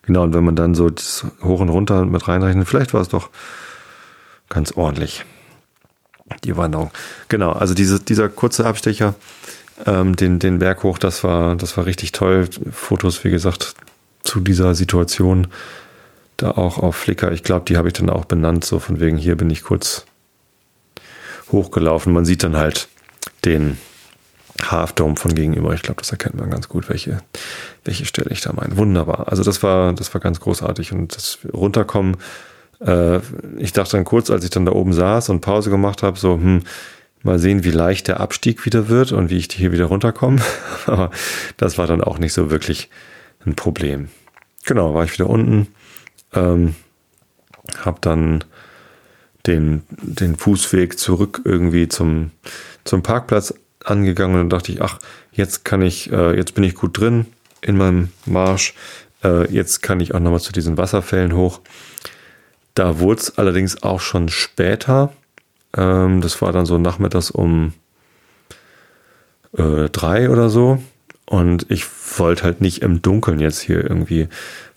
Genau, 0.02 0.22
und 0.22 0.32
wenn 0.34 0.44
man 0.44 0.56
dann 0.56 0.74
so 0.74 0.90
das 0.90 1.26
hoch 1.42 1.60
und 1.60 1.70
runter 1.70 2.04
mit 2.04 2.28
reinrechnet, 2.28 2.68
vielleicht 2.68 2.92
war 2.94 3.00
es 3.00 3.08
doch 3.08 3.30
ganz 4.48 4.72
ordentlich. 4.72 5.24
Die 6.44 6.56
Wanderung. 6.56 6.90
Genau, 7.28 7.52
also 7.52 7.74
diese, 7.74 8.00
dieser 8.00 8.28
kurze 8.28 8.66
Abstecher, 8.66 9.14
ähm, 9.86 10.16
den, 10.16 10.38
den 10.38 10.58
Berg 10.58 10.82
hoch, 10.82 10.98
das 10.98 11.24
war, 11.24 11.56
das 11.56 11.76
war 11.76 11.86
richtig 11.86 12.12
toll. 12.12 12.48
Fotos, 12.70 13.24
wie 13.24 13.30
gesagt, 13.30 13.74
zu 14.24 14.40
dieser 14.40 14.74
Situation 14.74 15.46
da 16.36 16.50
auch 16.50 16.78
auf 16.78 16.96
Flickr. 16.96 17.32
Ich 17.32 17.42
glaube, 17.42 17.64
die 17.66 17.76
habe 17.76 17.88
ich 17.88 17.94
dann 17.94 18.10
auch 18.10 18.24
benannt, 18.24 18.64
so 18.64 18.78
von 18.80 18.98
wegen 18.98 19.16
hier 19.16 19.36
bin 19.36 19.50
ich 19.50 19.62
kurz 19.62 20.06
hochgelaufen. 21.52 22.12
Man 22.12 22.24
sieht 22.24 22.42
dann 22.42 22.56
halt 22.56 22.88
den 23.44 23.78
Half 24.60 24.92
Dome 24.92 25.16
von 25.16 25.34
gegenüber. 25.34 25.74
Ich 25.74 25.82
glaube, 25.82 26.00
das 26.00 26.10
erkennt 26.10 26.36
man 26.36 26.50
ganz 26.50 26.68
gut, 26.68 26.88
welche, 26.88 27.18
welche 27.84 28.06
Stelle 28.06 28.30
ich 28.30 28.40
da 28.40 28.52
meine. 28.52 28.76
Wunderbar. 28.76 29.28
Also 29.28 29.42
das 29.42 29.62
war, 29.62 29.92
das 29.92 30.12
war 30.14 30.20
ganz 30.20 30.40
großartig 30.40 30.92
und 30.92 31.14
das 31.14 31.38
Runterkommen. 31.52 32.16
Äh, 32.80 33.18
ich 33.58 33.72
dachte 33.72 33.92
dann 33.96 34.04
kurz, 34.04 34.30
als 34.30 34.44
ich 34.44 34.50
dann 34.50 34.66
da 34.66 34.72
oben 34.72 34.92
saß 34.92 35.28
und 35.28 35.40
Pause 35.40 35.70
gemacht 35.70 36.02
habe, 36.02 36.18
so, 36.18 36.34
hm, 36.34 36.62
mal 37.22 37.38
sehen, 37.38 37.64
wie 37.64 37.70
leicht 37.70 38.06
der 38.06 38.20
Abstieg 38.20 38.64
wieder 38.64 38.88
wird 38.88 39.12
und 39.12 39.30
wie 39.30 39.38
ich 39.38 39.48
hier 39.50 39.72
wieder 39.72 39.86
runterkomme. 39.86 40.40
Aber 40.86 41.10
das 41.56 41.78
war 41.78 41.86
dann 41.86 42.02
auch 42.02 42.18
nicht 42.18 42.32
so 42.32 42.50
wirklich 42.50 42.90
ein 43.46 43.54
Problem. 43.54 44.08
Genau, 44.64 44.94
war 44.94 45.04
ich 45.04 45.12
wieder 45.12 45.28
unten, 45.28 45.68
ähm, 46.32 46.74
habe 47.78 47.98
dann 48.00 48.44
den, 49.46 49.82
den 49.90 50.36
Fußweg 50.36 50.98
zurück 50.98 51.42
irgendwie 51.44 51.88
zum, 51.88 52.30
zum 52.84 53.02
Parkplatz 53.02 53.54
angegangen 53.84 54.34
und 54.34 54.40
dann 54.42 54.58
dachte 54.58 54.72
ich, 54.72 54.80
ach, 54.80 54.98
jetzt 55.32 55.64
kann 55.64 55.82
ich, 55.82 56.10
äh, 56.10 56.34
jetzt 56.36 56.54
bin 56.54 56.64
ich 56.64 56.74
gut 56.74 56.98
drin 56.98 57.26
in 57.60 57.76
meinem 57.76 58.10
Marsch. 58.24 58.74
Äh, 59.22 59.50
jetzt 59.52 59.82
kann 59.82 60.00
ich 60.00 60.14
auch 60.14 60.20
nochmal 60.20 60.40
zu 60.40 60.52
diesen 60.52 60.78
Wasserfällen 60.78 61.34
hoch. 61.34 61.60
Da 62.74 62.98
wurde 62.98 63.20
es 63.20 63.38
allerdings 63.38 63.82
auch 63.82 64.00
schon 64.00 64.28
später. 64.28 65.12
Ähm, 65.76 66.20
das 66.20 66.40
war 66.40 66.52
dann 66.52 66.66
so 66.66 66.78
nachmittags 66.78 67.30
um 67.30 67.72
äh, 69.56 69.88
drei 69.90 70.30
oder 70.30 70.48
so. 70.48 70.82
Und 71.26 71.66
ich 71.70 71.86
wollte 72.18 72.44
halt 72.44 72.60
nicht 72.60 72.82
im 72.82 73.00
Dunkeln 73.00 73.40
jetzt 73.40 73.60
hier 73.60 73.82
irgendwie 73.82 74.28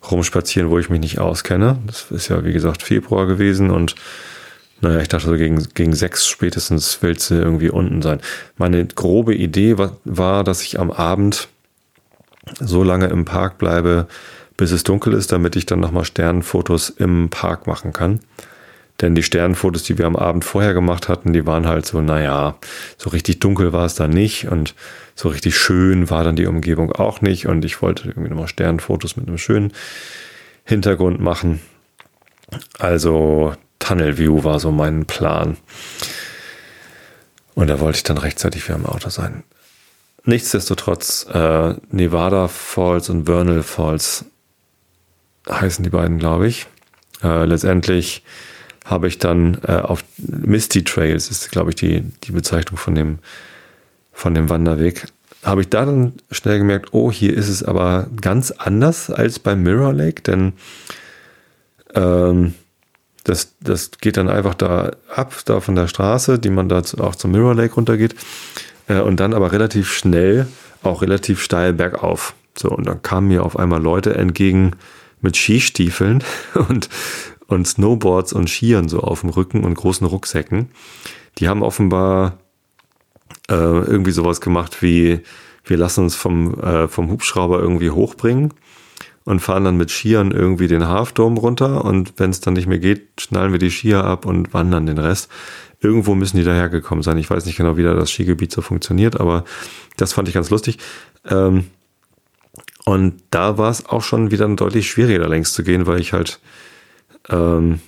rumspazieren, 0.09 0.69
wo 0.69 0.79
ich 0.79 0.89
mich 0.89 1.01
nicht 1.01 1.19
auskenne. 1.19 1.77
Das 1.85 2.09
ist 2.11 2.29
ja, 2.29 2.45
wie 2.45 2.53
gesagt, 2.53 2.83
Februar 2.83 3.27
gewesen 3.27 3.69
und 3.69 3.95
naja, 4.79 4.99
ich 5.01 5.07
dachte 5.07 5.25
so 5.25 5.33
gegen, 5.33 5.67
gegen 5.73 5.93
sechs 5.93 6.27
spätestens 6.27 6.99
willst 7.01 7.31
du 7.31 7.35
irgendwie 7.35 7.69
unten 7.69 8.01
sein. 8.01 8.19
Meine 8.57 8.85
grobe 8.85 9.33
Idee 9.33 9.77
war, 9.77 9.97
war, 10.05 10.43
dass 10.43 10.61
ich 10.61 10.79
am 10.79 10.91
Abend 10.91 11.47
so 12.59 12.83
lange 12.83 13.07
im 13.07 13.25
Park 13.25 13.57
bleibe, 13.57 14.07
bis 14.55 14.71
es 14.71 14.83
dunkel 14.83 15.13
ist, 15.13 15.31
damit 15.31 15.55
ich 15.55 15.65
dann 15.65 15.79
nochmal 15.79 16.05
Sternenfotos 16.05 16.89
im 16.89 17.29
Park 17.29 17.65
machen 17.65 17.91
kann. 17.91 18.19
Denn 19.01 19.13
die 19.13 19.23
Sternenfotos, 19.23 19.83
die 19.83 19.97
wir 19.97 20.07
am 20.07 20.15
Abend 20.15 20.43
vorher 20.43 20.73
gemacht 20.73 21.07
hatten, 21.07 21.31
die 21.31 21.45
waren 21.45 21.67
halt 21.67 21.85
so, 21.85 22.01
naja, 22.01 22.57
so 22.97 23.11
richtig 23.11 23.39
dunkel 23.39 23.71
war 23.71 23.85
es 23.85 23.93
dann 23.93 24.09
nicht 24.09 24.47
und 24.47 24.73
so 25.13 25.29
richtig 25.29 25.55
schön 25.57 26.09
war 26.09 26.23
dann 26.23 26.35
die 26.35 26.47
Umgebung 26.47 26.91
auch 26.91 27.21
nicht 27.21 27.47
und 27.47 27.63
ich 27.63 27.81
wollte 27.81 28.07
irgendwie 28.07 28.29
nochmal 28.29 28.47
Sternenfotos 28.47 29.15
mit 29.15 29.27
einem 29.27 29.37
schönen 29.37 29.71
Hintergrund 30.63 31.19
machen. 31.19 31.61
Also 32.79 33.53
Tunnel 33.79 34.17
View 34.17 34.43
war 34.43 34.59
so 34.59 34.71
mein 34.71 35.05
Plan. 35.05 35.57
Und 37.53 37.67
da 37.67 37.79
wollte 37.79 37.97
ich 37.97 38.03
dann 38.03 38.17
rechtzeitig 38.17 38.67
wieder 38.67 38.77
im 38.77 38.85
Auto 38.85 39.09
sein. 39.09 39.43
Nichtsdestotrotz, 40.25 41.25
äh, 41.33 41.75
Nevada 41.89 42.47
Falls 42.47 43.09
und 43.09 43.25
Vernal 43.25 43.63
Falls 43.63 44.25
heißen 45.49 45.83
die 45.83 45.89
beiden, 45.89 46.19
glaube 46.19 46.47
ich. 46.47 46.67
Äh, 47.23 47.45
letztendlich 47.45 48.23
habe 48.89 49.07
ich 49.07 49.19
dann 49.19 49.57
äh, 49.67 49.73
auf 49.73 50.03
Misty 50.17 50.83
Trails, 50.83 51.29
ist 51.29 51.51
glaube 51.51 51.71
ich 51.71 51.75
die, 51.75 52.01
die 52.23 52.31
Bezeichnung 52.31 52.77
von 52.77 52.95
dem, 52.95 53.19
von 54.11 54.33
dem 54.33 54.49
Wanderweg, 54.49 55.05
habe 55.43 55.61
ich 55.61 55.69
da 55.69 55.85
dann 55.85 56.13
schnell 56.31 56.57
gemerkt, 56.57 56.89
oh, 56.93 57.11
hier 57.11 57.33
ist 57.33 57.49
es 57.49 57.63
aber 57.63 58.07
ganz 58.21 58.51
anders 58.51 59.09
als 59.09 59.39
beim 59.39 59.63
Mirror 59.63 59.93
Lake, 59.93 60.21
denn 60.23 60.53
ähm, 61.93 62.53
das, 63.23 63.55
das 63.59 63.91
geht 63.99 64.17
dann 64.17 64.29
einfach 64.29 64.55
da 64.55 64.91
ab, 65.13 65.33
da 65.45 65.59
von 65.59 65.75
der 65.75 65.87
Straße, 65.87 66.39
die 66.39 66.49
man 66.49 66.69
da 66.69 66.81
auch 66.99 67.15
zum 67.15 67.31
Mirror 67.31 67.55
Lake 67.55 67.75
runtergeht. 67.75 68.15
Äh, 68.87 69.01
und 69.01 69.19
dann 69.19 69.33
aber 69.33 69.51
relativ 69.51 69.91
schnell, 69.91 70.47
auch 70.81 71.01
relativ 71.01 71.41
steil 71.41 71.73
bergauf. 71.73 72.35
So, 72.57 72.69
und 72.69 72.87
dann 72.87 73.01
kamen 73.01 73.27
mir 73.27 73.43
auf 73.43 73.59
einmal 73.59 73.81
Leute 73.81 74.15
entgegen 74.15 74.71
mit 75.21 75.35
Skistiefeln 75.35 76.23
und, 76.69 76.89
und 77.47 77.67
Snowboards 77.67 78.33
und 78.33 78.49
Skiern 78.49 78.89
so 78.89 78.99
auf 78.99 79.21
dem 79.21 79.29
Rücken 79.29 79.63
und 79.63 79.75
großen 79.75 80.05
Rucksäcken. 80.05 80.69
Die 81.37 81.47
haben 81.47 81.63
offenbar 81.63 82.37
äh, 83.49 83.53
irgendwie 83.53 84.11
sowas 84.11 84.41
gemacht 84.41 84.81
wie, 84.81 85.21
wir 85.63 85.77
lassen 85.77 86.03
uns 86.03 86.15
vom, 86.15 86.59
äh, 86.59 86.87
vom 86.87 87.09
Hubschrauber 87.09 87.59
irgendwie 87.59 87.89
hochbringen 87.89 88.53
und 89.23 89.41
fahren 89.41 89.65
dann 89.65 89.77
mit 89.77 89.91
Skiern 89.91 90.31
irgendwie 90.31 90.67
den 90.67 90.87
Halfdom 90.87 91.37
runter 91.37 91.83
und 91.83 92.13
wenn 92.17 92.29
es 92.29 92.39
dann 92.39 92.53
nicht 92.53 92.67
mehr 92.67 92.79
geht, 92.79 93.07
schnallen 93.19 93.51
wir 93.51 93.59
die 93.59 93.69
Skier 93.69 94.03
ab 94.03 94.25
und 94.25 94.53
wandern 94.53 94.85
den 94.85 94.97
Rest. 94.97 95.29
Irgendwo 95.79 96.15
müssen 96.15 96.37
die 96.37 96.43
dahergekommen 96.43 97.03
sein. 97.03 97.17
Ich 97.17 97.29
weiß 97.29 97.45
nicht 97.45 97.57
genau, 97.57 97.77
wie 97.77 97.83
da 97.83 97.93
das 97.93 98.09
Skigebiet 98.09 98.51
so 98.51 98.61
funktioniert, 98.61 99.19
aber 99.19 99.43
das 99.97 100.13
fand 100.13 100.27
ich 100.27 100.33
ganz 100.33 100.49
lustig. 100.49 100.77
Ähm, 101.25 101.65
und 102.85 103.21
da 103.31 103.57
war 103.57 103.69
es 103.69 103.85
auch 103.85 104.01
schon 104.01 104.31
wieder 104.31 104.47
deutlich 104.47 104.89
schwieriger, 104.89 105.19
da 105.19 105.27
längs 105.27 105.51
zu 105.51 105.61
gehen, 105.61 105.87
weil 105.87 105.99
ich 105.99 106.13
halt, 106.13 106.39
ähm, 107.29 107.79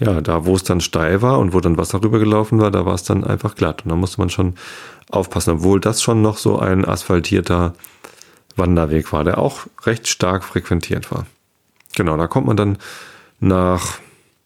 ja, 0.00 0.20
da 0.20 0.46
wo 0.46 0.54
es 0.54 0.62
dann 0.62 0.80
steil 0.80 1.22
war 1.22 1.38
und 1.38 1.52
wo 1.52 1.60
dann 1.60 1.76
Wasser 1.76 2.02
rübergelaufen 2.02 2.60
war, 2.60 2.70
da 2.70 2.86
war 2.86 2.94
es 2.94 3.02
dann 3.02 3.24
einfach 3.24 3.56
glatt. 3.56 3.82
Und 3.84 3.90
da 3.90 3.96
musste 3.96 4.20
man 4.20 4.30
schon 4.30 4.54
aufpassen, 5.10 5.54
obwohl 5.54 5.80
das 5.80 6.02
schon 6.02 6.22
noch 6.22 6.38
so 6.38 6.58
ein 6.58 6.84
asphaltierter 6.84 7.74
Wanderweg 8.56 9.12
war, 9.12 9.24
der 9.24 9.38
auch 9.38 9.66
recht 9.84 10.06
stark 10.06 10.44
frequentiert 10.44 11.10
war. 11.10 11.26
Genau, 11.96 12.16
da 12.16 12.26
kommt 12.28 12.46
man 12.46 12.56
dann 12.56 12.78
nach 13.40 13.98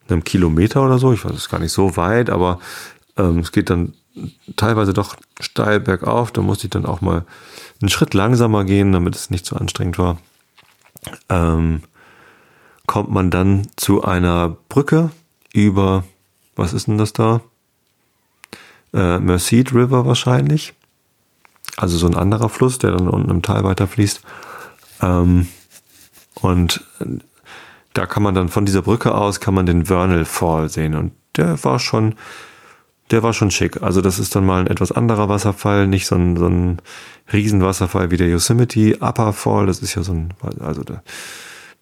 einem 0.09 0.25
Kilometer 0.25 0.85
oder 0.85 0.99
so, 0.99 1.13
ich 1.13 1.25
weiß 1.25 1.33
es 1.33 1.49
gar 1.49 1.61
nicht 1.61 1.73
so 1.73 1.97
weit, 1.97 2.31
aber 2.31 2.59
ähm, 3.17 3.41
es 3.41 3.53
geht 3.53 3.71
dann 3.71 3.95
teilweise 4.57 4.93
doch 4.93 5.17
steil 5.41 5.81
bergauf. 5.81 6.33
Da 6.33 6.43
musste 6.43 6.67
ich 6.67 6.71
dann 6.71 6.87
auch 6.87 7.01
mal 7.01 7.25
einen 7.81 7.89
Schritt 7.89 8.15
langsamer 8.15 8.65
gehen, 8.65 8.93
damit 8.93 9.17
es 9.17 9.31
nicht 9.31 9.47
so 9.47 9.57
anstrengend 9.57 9.99
war. 9.99 10.19
Ähm, 11.29 11.83
kommt 12.93 13.11
man 13.11 13.31
dann 13.31 13.69
zu 13.77 14.05
einer 14.05 14.55
Brücke 14.69 15.13
über, 15.55 16.05
was 16.57 16.75
ist 16.75 16.89
denn 16.89 16.99
das 16.99 17.15
da? 17.15 17.41
Äh, 18.93 19.19
Merced 19.19 19.73
River 19.73 20.05
wahrscheinlich. 20.05 20.75
Also 21.79 21.97
so 21.97 22.07
ein 22.07 22.15
anderer 22.15 22.51
Fluss, 22.51 22.77
der 22.77 22.91
dann 22.91 23.09
unten 23.09 23.31
im 23.31 23.41
Tal 23.41 23.65
weiter 23.65 23.87
fließt. 23.87 24.21
Ähm, 25.01 25.49
und 26.35 26.85
da 27.95 28.05
kann 28.05 28.23
man 28.23 28.35
dann 28.35 28.51
von 28.51 28.67
dieser 28.67 28.83
Brücke 28.83 29.15
aus 29.15 29.41
kann 29.41 29.55
man 29.55 29.65
den 29.65 29.87
Vernal 29.87 30.27
Fall 30.27 30.69
sehen 30.69 30.95
und 30.95 31.13
der 31.39 31.65
war 31.65 31.79
schon, 31.79 32.17
der 33.11 33.23
war 33.23 33.33
schon 33.33 33.51
schick. 33.51 33.83
Also 33.83 34.03
das 34.03 34.19
ist 34.19 34.37
dann 34.37 34.45
mal 34.45 34.61
ein 34.61 34.67
etwas 34.67 34.93
anderer 34.93 35.31
Wasserfall, 35.31 35.87
nicht 35.87 36.07
so 36.07 36.17
ein, 36.17 36.37
so 36.37 36.47
ein 36.47 36.83
Riesenwasserfall 37.33 38.11
wie 38.11 38.19
der 38.19 38.29
Yosemite 38.29 38.99
Upper 39.01 39.33
Fall. 39.33 39.65
Das 39.65 39.79
ist 39.79 39.95
ja 39.95 40.03
so 40.03 40.13
ein, 40.13 40.35
also 40.61 40.85
der, 40.85 41.03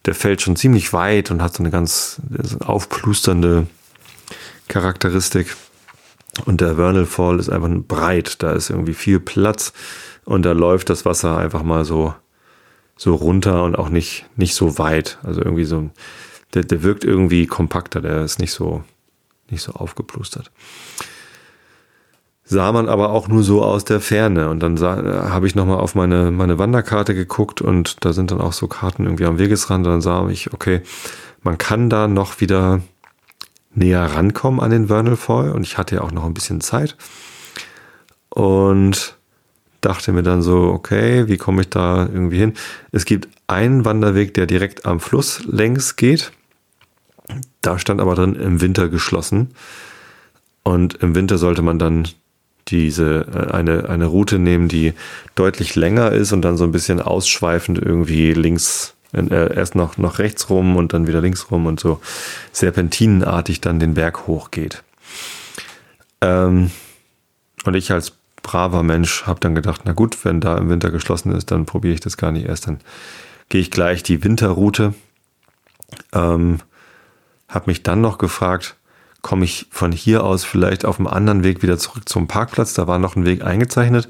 der 0.07 0.15
fällt 0.15 0.41
schon 0.41 0.57
ziemlich 0.57 0.93
weit 0.93 1.31
und 1.31 1.43
hat 1.43 1.55
so 1.55 1.63
eine 1.63 1.71
ganz 1.71 2.21
aufplusternde 2.61 3.67
Charakteristik. 4.69 5.57
Und 6.47 6.61
der 6.61 6.77
Vernal 6.77 7.07
Fall 7.07 7.39
ist 7.39 7.51
einfach 7.51 7.69
breit, 7.71 8.43
da 8.43 8.53
ist 8.53 8.71
irgendwie 8.71 8.95
viel 8.95 9.21
Platz 9.21 9.73
und 10.25 10.43
da 10.45 10.53
läuft 10.53 10.89
das 10.89 11.05
Wasser 11.05 11.37
einfach 11.37 11.63
mal 11.63 11.85
so, 11.85 12.15
so 12.97 13.15
runter 13.15 13.65
und 13.65 13.77
auch 13.77 13.89
nicht, 13.89 14.27
nicht 14.37 14.55
so 14.55 14.79
weit. 14.79 15.19
Also 15.23 15.43
irgendwie 15.43 15.65
so, 15.65 15.91
der, 16.55 16.63
der 16.63 16.83
wirkt 16.83 17.05
irgendwie 17.05 17.47
kompakter, 17.47 18.01
der 18.01 18.25
ist 18.25 18.39
nicht 18.39 18.53
so, 18.53 18.85
nicht 19.51 19.63
so 19.63 19.73
aufgeplustert. 19.73 20.51
Sah 22.51 22.73
man 22.73 22.89
aber 22.89 23.11
auch 23.11 23.29
nur 23.29 23.45
so 23.45 23.63
aus 23.63 23.85
der 23.85 24.01
Ferne. 24.01 24.51
Und 24.51 24.61
dann 24.61 24.77
habe 24.81 25.47
ich 25.47 25.55
nochmal 25.55 25.79
auf 25.79 25.95
meine, 25.95 26.33
meine 26.33 26.59
Wanderkarte 26.59 27.15
geguckt 27.15 27.63
und 27.63 28.05
da 28.05 28.13
sind 28.13 28.33
dann 28.33 28.41
auch 28.41 28.53
so 28.53 28.67
Karten 28.67 29.05
irgendwie 29.05 29.25
am 29.25 29.39
Wegesrand. 29.39 29.87
Und 29.87 29.93
dann 29.93 30.01
sah 30.01 30.29
ich, 30.29 30.53
okay, 30.53 30.83
man 31.45 31.59
kann 31.59 31.89
da 31.89 32.09
noch 32.09 32.41
wieder 32.41 32.81
näher 33.73 34.03
rankommen 34.03 34.59
an 34.59 34.73
den 34.73 34.89
Vernal 34.89 35.15
Fall 35.15 35.53
und 35.53 35.63
ich 35.63 35.79
hatte 35.79 35.95
ja 35.95 36.01
auch 36.01 36.11
noch 36.11 36.25
ein 36.25 36.35
bisschen 36.35 36.61
Zeit 36.61 36.97
und 38.31 39.17
dachte 39.81 40.11
mir 40.11 40.25
dann 40.25 40.43
so, 40.43 40.73
okay, 40.73 41.29
wie 41.29 41.37
komme 41.37 41.63
ich 41.63 41.71
da 41.71 42.01
irgendwie 42.03 42.39
hin? 42.39 42.55
Es 42.91 43.05
gibt 43.05 43.29
einen 43.47 43.85
Wanderweg, 43.85 44.35
der 44.35 44.47
direkt 44.47 44.87
am 44.87 44.99
Fluss 44.99 45.45
längs 45.45 45.95
geht. 45.95 46.33
Da 47.61 47.79
stand 47.79 48.01
aber 48.01 48.17
drin 48.17 48.35
im 48.35 48.61
Winter 48.61 48.89
geschlossen. 48.89 49.55
Und 50.65 50.95
im 50.95 51.15
Winter 51.15 51.39
sollte 51.39 51.63
man 51.63 51.79
dann 51.79 52.09
diese 52.71 53.27
äh, 53.33 53.53
eine, 53.53 53.89
eine 53.89 54.07
Route 54.07 54.39
nehmen, 54.39 54.69
die 54.69 54.95
deutlich 55.35 55.77
länger 55.77 56.13
ist 56.13 56.33
und 56.33 56.43
dann 56.43 56.57
so 56.57 56.65
ein 56.65 56.73
bisschen 56.73 57.01
ausschweifend 57.01 57.79
irgendwie 57.79 58.33
links 58.33 58.95
äh, 59.13 59.55
erst 59.55 59.75
noch, 59.75 59.99
noch 59.99 60.19
rechts 60.19 60.51
rum 60.51 60.77
und 60.77 60.93
dann 60.93 61.07
wieder 61.07 61.21
links 61.21 61.51
rum 61.51 61.67
und 61.67 61.81
so 61.81 62.01
serpentinenartig 62.53 63.61
dann 63.61 63.81
den 63.81 63.95
Berg 63.95 64.27
hochgeht. 64.27 64.83
Ähm, 66.21 66.71
und 67.65 67.75
ich 67.75 67.91
als 67.93 68.13
braver 68.43 68.83
Mensch 68.83 69.27
habe 69.27 69.41
dann 69.41 69.55
gedacht, 69.55 69.83
na 69.85 69.93
gut, 69.93 70.25
wenn 70.25 70.41
da 70.41 70.57
im 70.57 70.69
Winter 70.69 70.91
geschlossen 70.91 71.33
ist, 71.33 71.51
dann 71.51 71.67
probiere 71.67 71.95
ich 71.95 72.01
das 72.01 72.17
gar 72.17 72.33
nicht 72.33 72.47
erst. 72.47 72.67
Dann 72.67 72.81
gehe 73.49 73.61
ich 73.61 73.71
gleich 73.71 74.03
die 74.03 74.25
Winterroute. 74.25 74.95
Ähm, 76.13 76.61
habe 77.49 77.71
mich 77.71 77.83
dann 77.83 78.01
noch 78.01 78.19
gefragt, 78.19 78.77
komme 79.23 79.45
ich 79.45 79.67
von 79.71 79.93
hier 79.93 80.25
aus 80.25 80.45
vielleicht 80.45 80.85
auf 80.85 80.99
einem 80.99 81.09
anderen 81.09 81.45
Weg 81.45 81.63
wieder 81.63 81.79
zurück 81.79 82.09
zum 82.09 82.27
Parkplatz. 82.27 82.75
Da 82.75 82.87
war 82.87 82.99
noch 82.99 83.17
ein 83.17 83.25
Weg 83.25 83.45
eingezeichnet. 83.45 84.09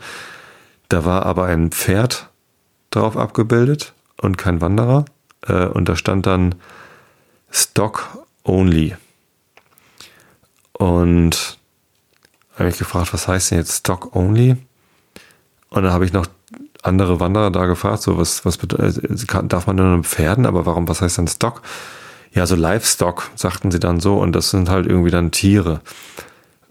Da 0.89 1.05
war 1.05 1.27
aber 1.27 1.47
ein 1.47 1.71
Pferd 1.71 2.29
drauf 2.91 3.17
abgebildet 3.17 3.93
und 4.21 4.39
kein 4.39 4.61
Wanderer. 4.61 5.05
Äh, 5.47 5.67
und 5.67 5.89
da 5.89 5.97
stand 5.97 6.27
dann 6.27 6.55
Stock 7.51 8.25
Only. 8.45 8.97
Und 10.73 11.59
habe 12.59 12.69
ich 12.69 12.79
gefragt, 12.79 13.13
was 13.13 13.29
heißt 13.29 13.51
denn 13.51 13.59
jetzt 13.59 13.79
Stock 13.79 14.15
Only? 14.15 14.57
Und 15.71 15.83
dann 15.83 15.93
habe 15.93 16.05
ich 16.05 16.13
noch 16.13 16.27
andere 16.83 17.21
Wanderer 17.21 17.51
da 17.51 17.67
gefragt, 17.67 18.03
so 18.03 18.19
was, 18.19 18.45
was 18.45 18.57
bedeutet, 18.57 19.05
darf 19.53 19.67
man 19.67 19.77
nur 19.77 20.03
Pferden, 20.03 20.47
aber 20.47 20.67
warum, 20.67 20.89
was 20.89 21.01
heißt 21.01 21.19
denn 21.19 21.29
Stock? 21.29 21.63
Ja, 22.33 22.47
so 22.47 22.55
Livestock, 22.55 23.31
sagten 23.35 23.71
sie 23.71 23.81
dann 23.81 24.01
so, 24.01 24.19
und 24.19 24.33
das 24.33 24.51
sind 24.51 24.69
halt 24.69 24.87
irgendwie 24.87 25.11
dann 25.11 25.31
Tiere. 25.31 25.81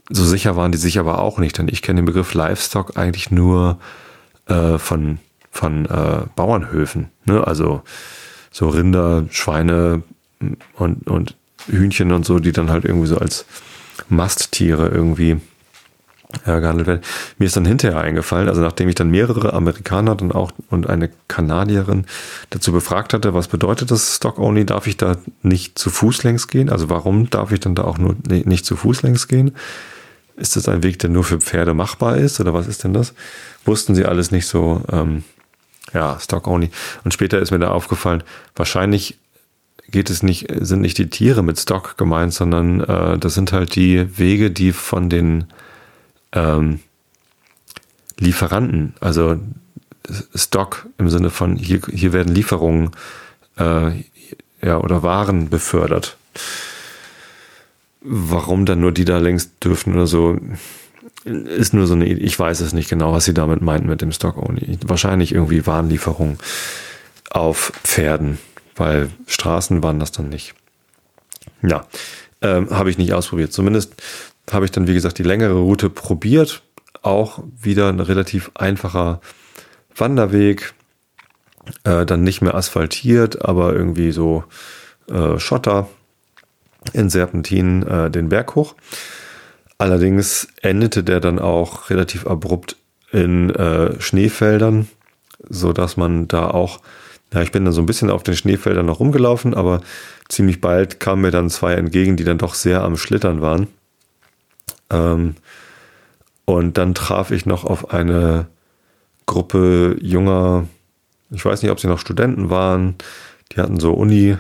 So 0.10 0.24
sicher 0.26 0.56
waren 0.56 0.72
die 0.72 0.78
sich 0.78 0.98
aber 1.00 1.20
auch 1.20 1.38
nicht, 1.38 1.58
denn 1.58 1.68
ich 1.68 1.82
kenne 1.82 2.02
den 2.02 2.06
Begriff 2.06 2.34
Livestock 2.34 2.98
eigentlich 2.98 3.30
nur 3.30 3.78
äh, 4.48 4.78
von, 4.78 5.20
von 5.52 5.86
äh, 5.86 6.22
Bauernhöfen. 6.36 7.10
Ne? 7.26 7.46
Also 7.46 7.84
so 8.52 8.70
Rinder, 8.70 9.26
Schweine 9.30 10.02
und, 10.76 11.08
und 11.08 11.36
Hühnchen 11.68 12.12
und 12.12 12.26
so, 12.26 12.40
die 12.40 12.52
dann 12.52 12.72
halt 12.72 12.86
irgendwie 12.86 13.08
so 13.08 13.18
als 13.18 13.46
Masttiere 14.08 14.88
irgendwie 14.88 15.40
ja, 16.46 16.60
gehandelt 16.60 16.88
werden. 16.88 17.02
Mir 17.38 17.46
ist 17.46 17.56
dann 17.56 17.66
hinterher 17.66 18.00
eingefallen, 18.00 18.50
also 18.50 18.62
nachdem 18.62 18.88
ich 18.88 18.96
dann 18.96 19.10
mehrere 19.10 19.54
Amerikaner 19.54 20.16
dann 20.16 20.32
auch 20.32 20.52
und 20.70 20.88
eine 20.88 21.10
Kanadierin 21.28 22.06
dazu 22.52 22.72
befragt 22.72 23.14
hatte, 23.14 23.34
was 23.34 23.48
bedeutet 23.48 23.90
das 23.90 24.18
Stock 24.18 24.38
Only, 24.38 24.66
darf 24.66 24.86
ich 24.86 24.98
da 24.98 25.18
nicht 25.42 25.80
zu 25.80 25.90
Fuß 25.90 26.24
längs 26.24 26.48
gehen? 26.48 26.70
Also 26.70 26.90
warum 26.90 27.30
darf 27.30 27.52
ich 27.52 27.60
dann 27.60 27.76
da 27.76 27.84
auch 27.84 27.98
nur 27.98 28.16
nicht 28.28 28.66
zu 28.66 28.76
Fuß 28.76 29.02
längs 29.02 29.28
gehen? 29.28 29.56
Ist 30.36 30.56
das 30.56 30.70
ein 30.70 30.84
Weg, 30.84 31.00
der 31.00 31.10
nur 31.10 31.24
für 31.24 31.40
Pferde 31.40 31.74
machbar 31.74 32.18
ist 32.18 32.40
oder 32.40 32.54
was 32.54 32.68
ist 32.68 32.84
denn 32.84 32.94
das? 32.94 33.14
Wussten 33.66 33.96
sie 33.96 34.06
alles 34.06 34.32
nicht 34.32 34.46
so, 34.46 34.84
ähm, 34.92 35.24
ja, 35.94 36.18
Stock 36.20 36.48
Only. 36.48 36.70
Und 37.04 37.14
später 37.14 37.40
ist 37.40 37.52
mir 37.52 37.60
da 37.60 37.72
aufgefallen, 37.72 38.24
wahrscheinlich 38.56 39.18
geht 39.90 40.12
es 40.12 40.22
nicht, 40.22 40.48
sind 40.60 40.82
nicht 40.82 41.00
die 41.00 41.10
Tiere 41.10 41.42
mit 41.42 41.60
Stock 41.60 41.98
gemeint, 41.98 42.34
sondern 42.34 42.82
äh, 42.82 43.18
das 43.18 43.34
sind 43.34 43.52
halt 43.52 43.76
die 43.76 44.18
Wege, 44.20 44.52
die 44.52 44.72
von 44.72 45.10
den 45.10 45.46
ähm, 46.32 46.80
Lieferanten, 48.18 48.94
also 49.00 49.38
Stock 50.36 50.88
im 50.98 51.10
Sinne 51.10 51.30
von 51.30 51.56
hier, 51.56 51.82
hier 51.92 52.14
werden 52.14 52.34
Lieferungen 52.34 52.92
äh, 53.58 54.04
ja, 54.62 54.78
oder 54.78 55.04
Waren 55.04 55.50
befördert. 55.50 56.18
Warum 58.02 58.66
dann 58.66 58.80
nur 58.80 58.92
die 58.92 59.06
da 59.06 59.18
längst 59.18 59.64
dürfen 59.64 59.94
oder 59.94 60.08
so, 60.08 60.38
ist 61.26 61.74
nur 61.74 61.86
so 61.86 61.94
eine, 61.94 62.06
ich 62.06 62.40
weiß 62.40 62.62
es 62.62 62.74
nicht 62.74 62.90
genau, 62.90 63.14
was 63.14 63.26
sie 63.26 63.34
damit 63.34 63.62
meinten 63.62 63.88
mit 63.88 64.02
dem 64.02 64.12
Stock 64.12 64.38
Only. 64.38 64.80
Wahrscheinlich 64.86 65.34
irgendwie 65.34 65.66
Warenlieferungen 65.66 66.38
auf 67.30 67.74
Pferden, 67.84 68.40
weil 68.76 69.10
Straßen 69.28 69.84
waren 69.84 70.00
das 70.00 70.12
dann 70.12 70.30
nicht. 70.30 70.56
Ja, 71.62 71.86
ähm, 72.42 72.70
habe 72.70 72.90
ich 72.90 72.98
nicht 72.98 73.14
ausprobiert. 73.14 73.52
Zumindest 73.52 74.02
habe 74.54 74.66
ich 74.66 74.72
dann, 74.72 74.88
wie 74.88 74.94
gesagt, 74.94 75.18
die 75.18 75.24
längere 75.24 75.60
Route 75.60 75.90
probiert. 75.90 76.64
Auch 77.02 77.44
wieder 77.60 77.90
ein 77.90 78.00
relativ 78.00 78.52
einfacher 78.56 79.22
Wanderweg. 79.96 80.74
Äh, 81.84 82.06
dann 82.06 82.24
nicht 82.24 82.42
mehr 82.42 82.56
asphaltiert, 82.56 83.46
aber 83.46 83.74
irgendwie 83.74 84.12
so 84.12 84.44
äh, 85.10 85.38
Schotter 85.40 85.88
in 86.94 87.10
Serpentinen 87.10 87.86
äh, 87.86 88.10
den 88.10 88.30
Berg 88.30 88.56
hoch. 88.56 88.76
Allerdings 89.78 90.48
endete 90.62 91.04
der 91.04 91.20
dann 91.20 91.40
auch 91.40 91.90
relativ 91.90 92.28
abrupt 92.28 92.76
in 93.12 93.50
äh, 93.52 94.00
Schneefeldern, 94.02 94.88
so 95.48 95.74
dass 95.74 95.96
man 95.96 96.28
da 96.28 96.50
auch, 96.50 96.82
ja, 97.34 97.42
ich 97.42 97.52
bin 97.52 97.66
dann 97.66 97.74
so 97.74 97.82
ein 97.82 97.86
bisschen 97.86 98.10
auf 98.10 98.24
den 98.24 98.36
Schneefeldern 98.36 98.86
noch 98.86 99.00
rumgelaufen, 99.00 99.54
aber 99.54 99.82
ziemlich 100.28 100.62
bald 100.62 101.00
kamen 101.00 101.22
mir 101.22 101.32
dann 101.32 101.50
zwei 101.50 101.74
entgegen, 101.74 102.18
die 102.18 102.24
dann 102.24 102.38
doch 102.38 102.56
sehr 102.56 102.84
am 102.84 102.98
Schlittern 102.98 103.42
waren. 103.42 103.68
Ähm, 104.90 105.36
und 106.46 106.78
dann 106.78 106.96
traf 106.96 107.32
ich 107.32 107.46
noch 107.46 107.64
auf 107.64 107.92
eine 107.92 108.48
Gruppe 109.26 109.98
junger, 110.02 110.68
ich 111.30 111.46
weiß 111.46 111.62
nicht, 111.62 111.72
ob 111.72 111.80
sie 111.80 111.88
noch 111.88 112.00
Studenten 112.00 112.50
waren, 112.50 112.96
die 113.52 113.62
hatten 113.62 113.80
so 113.80 113.94
Uni, 113.94 114.36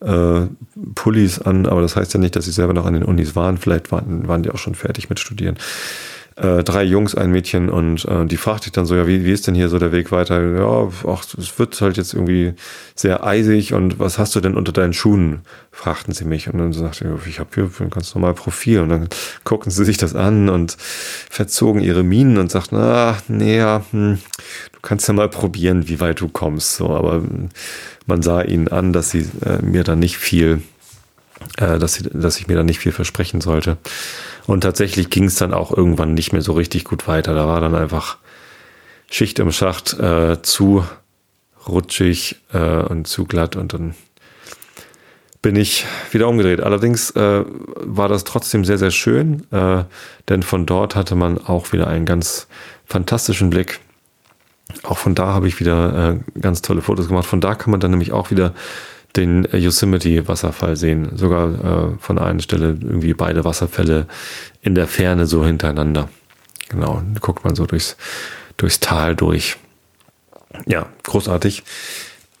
äh, 0.00 0.46
Pullis 0.94 1.40
an, 1.40 1.66
aber 1.66 1.82
das 1.82 1.96
heißt 1.96 2.14
ja 2.14 2.20
nicht, 2.20 2.34
dass 2.36 2.46
sie 2.46 2.52
selber 2.52 2.72
noch 2.72 2.86
an 2.86 2.94
den 2.94 3.04
Unis 3.04 3.36
waren. 3.36 3.58
Vielleicht 3.58 3.92
waren, 3.92 4.26
waren 4.28 4.42
die 4.42 4.50
auch 4.50 4.58
schon 4.58 4.74
fertig 4.74 5.10
mit 5.10 5.20
Studieren 5.20 5.58
äh, 6.40 6.64
drei 6.64 6.84
Jungs, 6.84 7.14
ein 7.14 7.30
Mädchen 7.30 7.68
und 7.68 8.04
äh, 8.06 8.24
die 8.24 8.36
fragte 8.36 8.66
ich 8.66 8.72
dann 8.72 8.86
so, 8.86 8.96
ja, 8.96 9.06
wie, 9.06 9.24
wie 9.24 9.32
ist 9.32 9.46
denn 9.46 9.54
hier 9.54 9.68
so 9.68 9.78
der 9.78 9.92
Weg 9.92 10.10
weiter? 10.10 10.40
Ja, 10.40 10.88
ach, 11.06 11.24
es 11.36 11.58
wird 11.58 11.80
halt 11.80 11.96
jetzt 11.96 12.14
irgendwie 12.14 12.54
sehr 12.94 13.24
eisig 13.24 13.74
und 13.74 13.98
was 13.98 14.18
hast 14.18 14.34
du 14.34 14.40
denn 14.40 14.54
unter 14.54 14.72
deinen 14.72 14.92
Schuhen? 14.92 15.40
fragten 15.72 16.12
sie 16.12 16.24
mich 16.24 16.48
und 16.48 16.58
dann 16.58 16.72
sagte 16.72 17.16
ich, 17.22 17.26
ich 17.28 17.38
habe 17.38 17.50
hier 17.54 17.70
ein 17.80 17.90
ganz 17.90 18.14
normal 18.14 18.34
Profil 18.34 18.80
und 18.80 18.88
dann 18.88 19.08
guckten 19.44 19.70
sie 19.70 19.84
sich 19.84 19.96
das 19.96 20.14
an 20.14 20.48
und 20.48 20.76
verzogen 20.78 21.80
ihre 21.80 22.02
Minen 22.02 22.38
und 22.38 22.50
sagten, 22.50 22.76
ah, 22.76 23.16
nee, 23.28 23.58
ja, 23.58 23.82
hm, 23.90 24.18
du 24.72 24.78
kannst 24.82 25.08
ja 25.08 25.14
mal 25.14 25.28
probieren, 25.28 25.88
wie 25.88 26.00
weit 26.00 26.20
du 26.20 26.28
kommst, 26.28 26.76
so, 26.76 26.90
aber 26.90 27.22
man 28.06 28.22
sah 28.22 28.42
ihnen 28.42 28.68
an, 28.68 28.92
dass 28.92 29.10
sie 29.10 29.26
äh, 29.44 29.62
mir 29.62 29.84
da 29.84 29.94
nicht 29.94 30.18
viel 30.18 30.60
äh, 31.58 31.78
dass, 31.78 31.94
sie, 31.94 32.08
dass 32.12 32.38
ich 32.38 32.48
mir 32.48 32.56
da 32.56 32.62
nicht 32.62 32.80
viel 32.80 32.92
versprechen 32.92 33.40
sollte. 33.40 33.78
Und 34.50 34.62
tatsächlich 34.62 35.10
ging 35.10 35.26
es 35.26 35.36
dann 35.36 35.54
auch 35.54 35.70
irgendwann 35.70 36.14
nicht 36.14 36.32
mehr 36.32 36.42
so 36.42 36.54
richtig 36.54 36.82
gut 36.82 37.06
weiter. 37.06 37.34
Da 37.36 37.46
war 37.46 37.60
dann 37.60 37.76
einfach 37.76 38.16
Schicht 39.08 39.38
im 39.38 39.52
Schacht 39.52 39.96
äh, 40.00 40.42
zu 40.42 40.84
rutschig 41.68 42.34
äh, 42.52 42.82
und 42.82 43.06
zu 43.06 43.26
glatt 43.26 43.54
und 43.54 43.74
dann 43.74 43.94
bin 45.40 45.54
ich 45.54 45.86
wieder 46.10 46.26
umgedreht. 46.26 46.60
Allerdings 46.62 47.12
äh, 47.12 47.44
war 47.46 48.08
das 48.08 48.24
trotzdem 48.24 48.64
sehr, 48.64 48.76
sehr 48.76 48.90
schön, 48.90 49.46
äh, 49.52 49.84
denn 50.28 50.42
von 50.42 50.66
dort 50.66 50.96
hatte 50.96 51.14
man 51.14 51.38
auch 51.38 51.72
wieder 51.72 51.86
einen 51.86 52.04
ganz 52.04 52.48
fantastischen 52.86 53.50
Blick. 53.50 53.78
Auch 54.82 54.98
von 54.98 55.14
da 55.14 55.26
habe 55.26 55.46
ich 55.46 55.60
wieder 55.60 56.16
äh, 56.34 56.40
ganz 56.40 56.60
tolle 56.60 56.82
Fotos 56.82 57.06
gemacht. 57.06 57.26
Von 57.26 57.40
da 57.40 57.54
kann 57.54 57.70
man 57.70 57.78
dann 57.78 57.92
nämlich 57.92 58.10
auch 58.10 58.32
wieder 58.32 58.52
den 59.16 59.44
Yosemite-Wasserfall 59.52 60.76
sehen. 60.76 61.16
Sogar 61.16 61.94
äh, 61.94 61.98
von 61.98 62.18
einer 62.18 62.40
Stelle 62.40 62.68
irgendwie 62.80 63.14
beide 63.14 63.44
Wasserfälle 63.44 64.06
in 64.62 64.74
der 64.74 64.86
Ferne 64.86 65.26
so 65.26 65.44
hintereinander. 65.44 66.08
Genau, 66.68 67.02
guckt 67.20 67.44
man 67.44 67.54
so 67.56 67.66
durchs, 67.66 67.96
durchs 68.56 68.80
Tal 68.80 69.16
durch. 69.16 69.56
Ja, 70.66 70.86
großartig. 71.02 71.64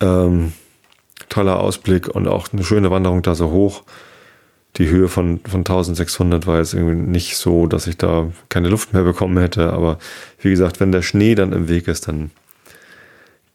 Ähm, 0.00 0.52
toller 1.28 1.60
Ausblick 1.60 2.08
und 2.08 2.28
auch 2.28 2.52
eine 2.52 2.64
schöne 2.64 2.90
Wanderung 2.90 3.22
da 3.22 3.34
so 3.34 3.50
hoch. 3.50 3.82
Die 4.76 4.88
Höhe 4.88 5.08
von, 5.08 5.40
von 5.40 5.60
1600 5.60 6.46
war 6.46 6.58
jetzt 6.58 6.74
irgendwie 6.74 6.94
nicht 6.94 7.36
so, 7.36 7.66
dass 7.66 7.88
ich 7.88 7.96
da 7.96 8.30
keine 8.48 8.68
Luft 8.68 8.92
mehr 8.92 9.02
bekommen 9.02 9.36
hätte. 9.38 9.72
Aber 9.72 9.98
wie 10.40 10.50
gesagt, 10.50 10.78
wenn 10.78 10.92
der 10.92 11.02
Schnee 11.02 11.34
dann 11.34 11.52
im 11.52 11.68
Weg 11.68 11.88
ist, 11.88 12.06
dann 12.06 12.30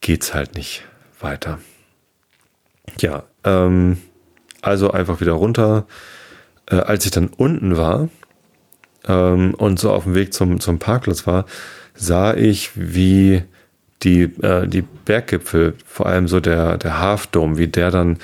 geht's 0.01 0.33
halt 0.33 0.55
nicht 0.55 0.83
weiter. 1.21 1.59
Ja, 2.99 3.23
ähm, 3.43 3.97
also 4.61 4.91
einfach 4.91 5.21
wieder 5.21 5.33
runter. 5.33 5.85
Äh, 6.67 6.77
als 6.77 7.05
ich 7.05 7.11
dann 7.11 7.27
unten 7.27 7.77
war 7.77 8.09
ähm, 9.07 9.53
und 9.53 9.79
so 9.79 9.91
auf 9.91 10.03
dem 10.03 10.15
Weg 10.15 10.33
zum, 10.33 10.59
zum 10.59 10.79
Parkplatz 10.79 11.27
war, 11.27 11.45
sah 11.93 12.33
ich, 12.33 12.71
wie 12.75 13.43
die, 14.03 14.23
äh, 14.41 14.67
die 14.67 14.81
Berggipfel, 14.81 15.75
vor 15.85 16.07
allem 16.07 16.27
so 16.27 16.39
der, 16.39 16.77
der 16.77 16.99
Halfdome, 16.99 17.57
wie 17.57 17.67
der 17.67 17.91
dann 17.91 18.17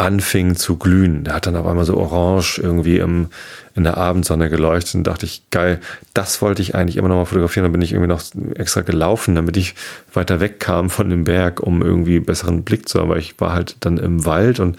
anfing 0.00 0.56
zu 0.56 0.76
glühen. 0.76 1.24
Der 1.24 1.34
hat 1.34 1.46
dann 1.46 1.56
auf 1.56 1.66
einmal 1.66 1.84
so 1.84 1.96
orange 1.96 2.58
irgendwie 2.58 2.96
im, 2.96 3.28
in 3.74 3.84
der 3.84 3.98
Abendsonne 3.98 4.48
geleuchtet 4.48 4.94
und 4.94 5.06
dachte 5.06 5.26
ich, 5.26 5.42
geil, 5.50 5.78
das 6.14 6.40
wollte 6.40 6.62
ich 6.62 6.74
eigentlich 6.74 6.96
immer 6.96 7.08
noch 7.08 7.16
mal 7.16 7.26
fotografieren. 7.26 7.64
Dann 7.64 7.72
bin 7.72 7.82
ich 7.82 7.92
irgendwie 7.92 8.08
noch 8.08 8.22
extra 8.54 8.80
gelaufen, 8.80 9.34
damit 9.34 9.58
ich 9.58 9.74
weiter 10.14 10.40
wegkam 10.40 10.88
von 10.88 11.10
dem 11.10 11.24
Berg, 11.24 11.60
um 11.60 11.82
irgendwie 11.82 12.18
besseren 12.18 12.62
Blick 12.64 12.88
zu 12.88 12.98
haben, 12.98 13.10
weil 13.10 13.18
ich 13.18 13.38
war 13.40 13.52
halt 13.52 13.76
dann 13.80 13.98
im 13.98 14.24
Wald 14.24 14.58
und 14.58 14.78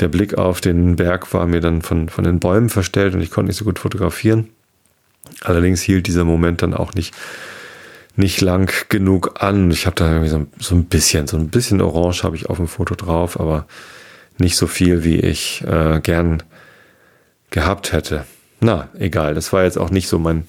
der 0.00 0.08
Blick 0.08 0.36
auf 0.36 0.60
den 0.60 0.96
Berg 0.96 1.32
war 1.32 1.46
mir 1.46 1.60
dann 1.60 1.80
von, 1.82 2.08
von 2.08 2.24
den 2.24 2.40
Bäumen 2.40 2.68
verstellt 2.68 3.14
und 3.14 3.20
ich 3.20 3.30
konnte 3.30 3.48
nicht 3.48 3.58
so 3.58 3.64
gut 3.64 3.78
fotografieren. 3.78 4.48
Allerdings 5.42 5.82
hielt 5.82 6.08
dieser 6.08 6.24
Moment 6.24 6.62
dann 6.62 6.74
auch 6.74 6.94
nicht, 6.94 7.14
nicht 8.16 8.40
lang 8.40 8.72
genug 8.88 9.40
an. 9.40 9.70
Ich 9.70 9.86
habe 9.86 9.94
da 9.94 10.10
irgendwie 10.10 10.30
so, 10.30 10.46
so 10.58 10.74
ein 10.74 10.86
bisschen, 10.86 11.28
so 11.28 11.36
ein 11.36 11.48
bisschen 11.48 11.80
Orange 11.80 12.24
habe 12.24 12.34
ich 12.34 12.50
auf 12.50 12.56
dem 12.56 12.66
Foto 12.66 12.96
drauf, 12.96 13.38
aber 13.38 13.66
nicht 14.40 14.56
so 14.56 14.66
viel, 14.66 15.04
wie 15.04 15.18
ich 15.18 15.64
äh, 15.66 16.00
gern 16.00 16.42
gehabt 17.50 17.92
hätte. 17.92 18.24
na, 18.60 18.88
egal. 18.98 19.34
Das 19.34 19.52
war 19.52 19.64
jetzt 19.64 19.78
auch 19.78 19.90
nicht 19.90 20.08
so 20.08 20.18
mein, 20.18 20.44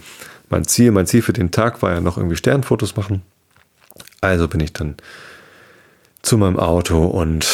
mein 0.50 0.66
Ziel. 0.66 0.92
Mein 0.92 1.08
Ziel 1.08 1.22
für 1.22 1.34
den 1.34 1.52
Tag 1.52 1.82
war 1.82 1.94
ja 1.94 2.02
noch 2.02 2.18
irgendwie 2.18 2.36
Sternfotos 2.36 2.96
machen. 2.96 3.22
Also 4.22 4.48
bin 4.48 4.60
ich 4.60 4.74
dann 4.74 4.96
zu 6.22 6.38
meinem 6.38 6.60
Auto 6.60 7.06
und 7.06 7.48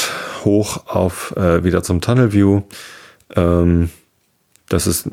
hoch 0.44 0.88
auf 0.88 1.36
äh, 1.38 1.64
wieder 1.64 1.84
zum 1.84 2.02
Tunnel 2.02 2.34
View. 2.34 2.64
Ähm, 3.36 3.90
das 4.70 4.88
ist 4.88 5.10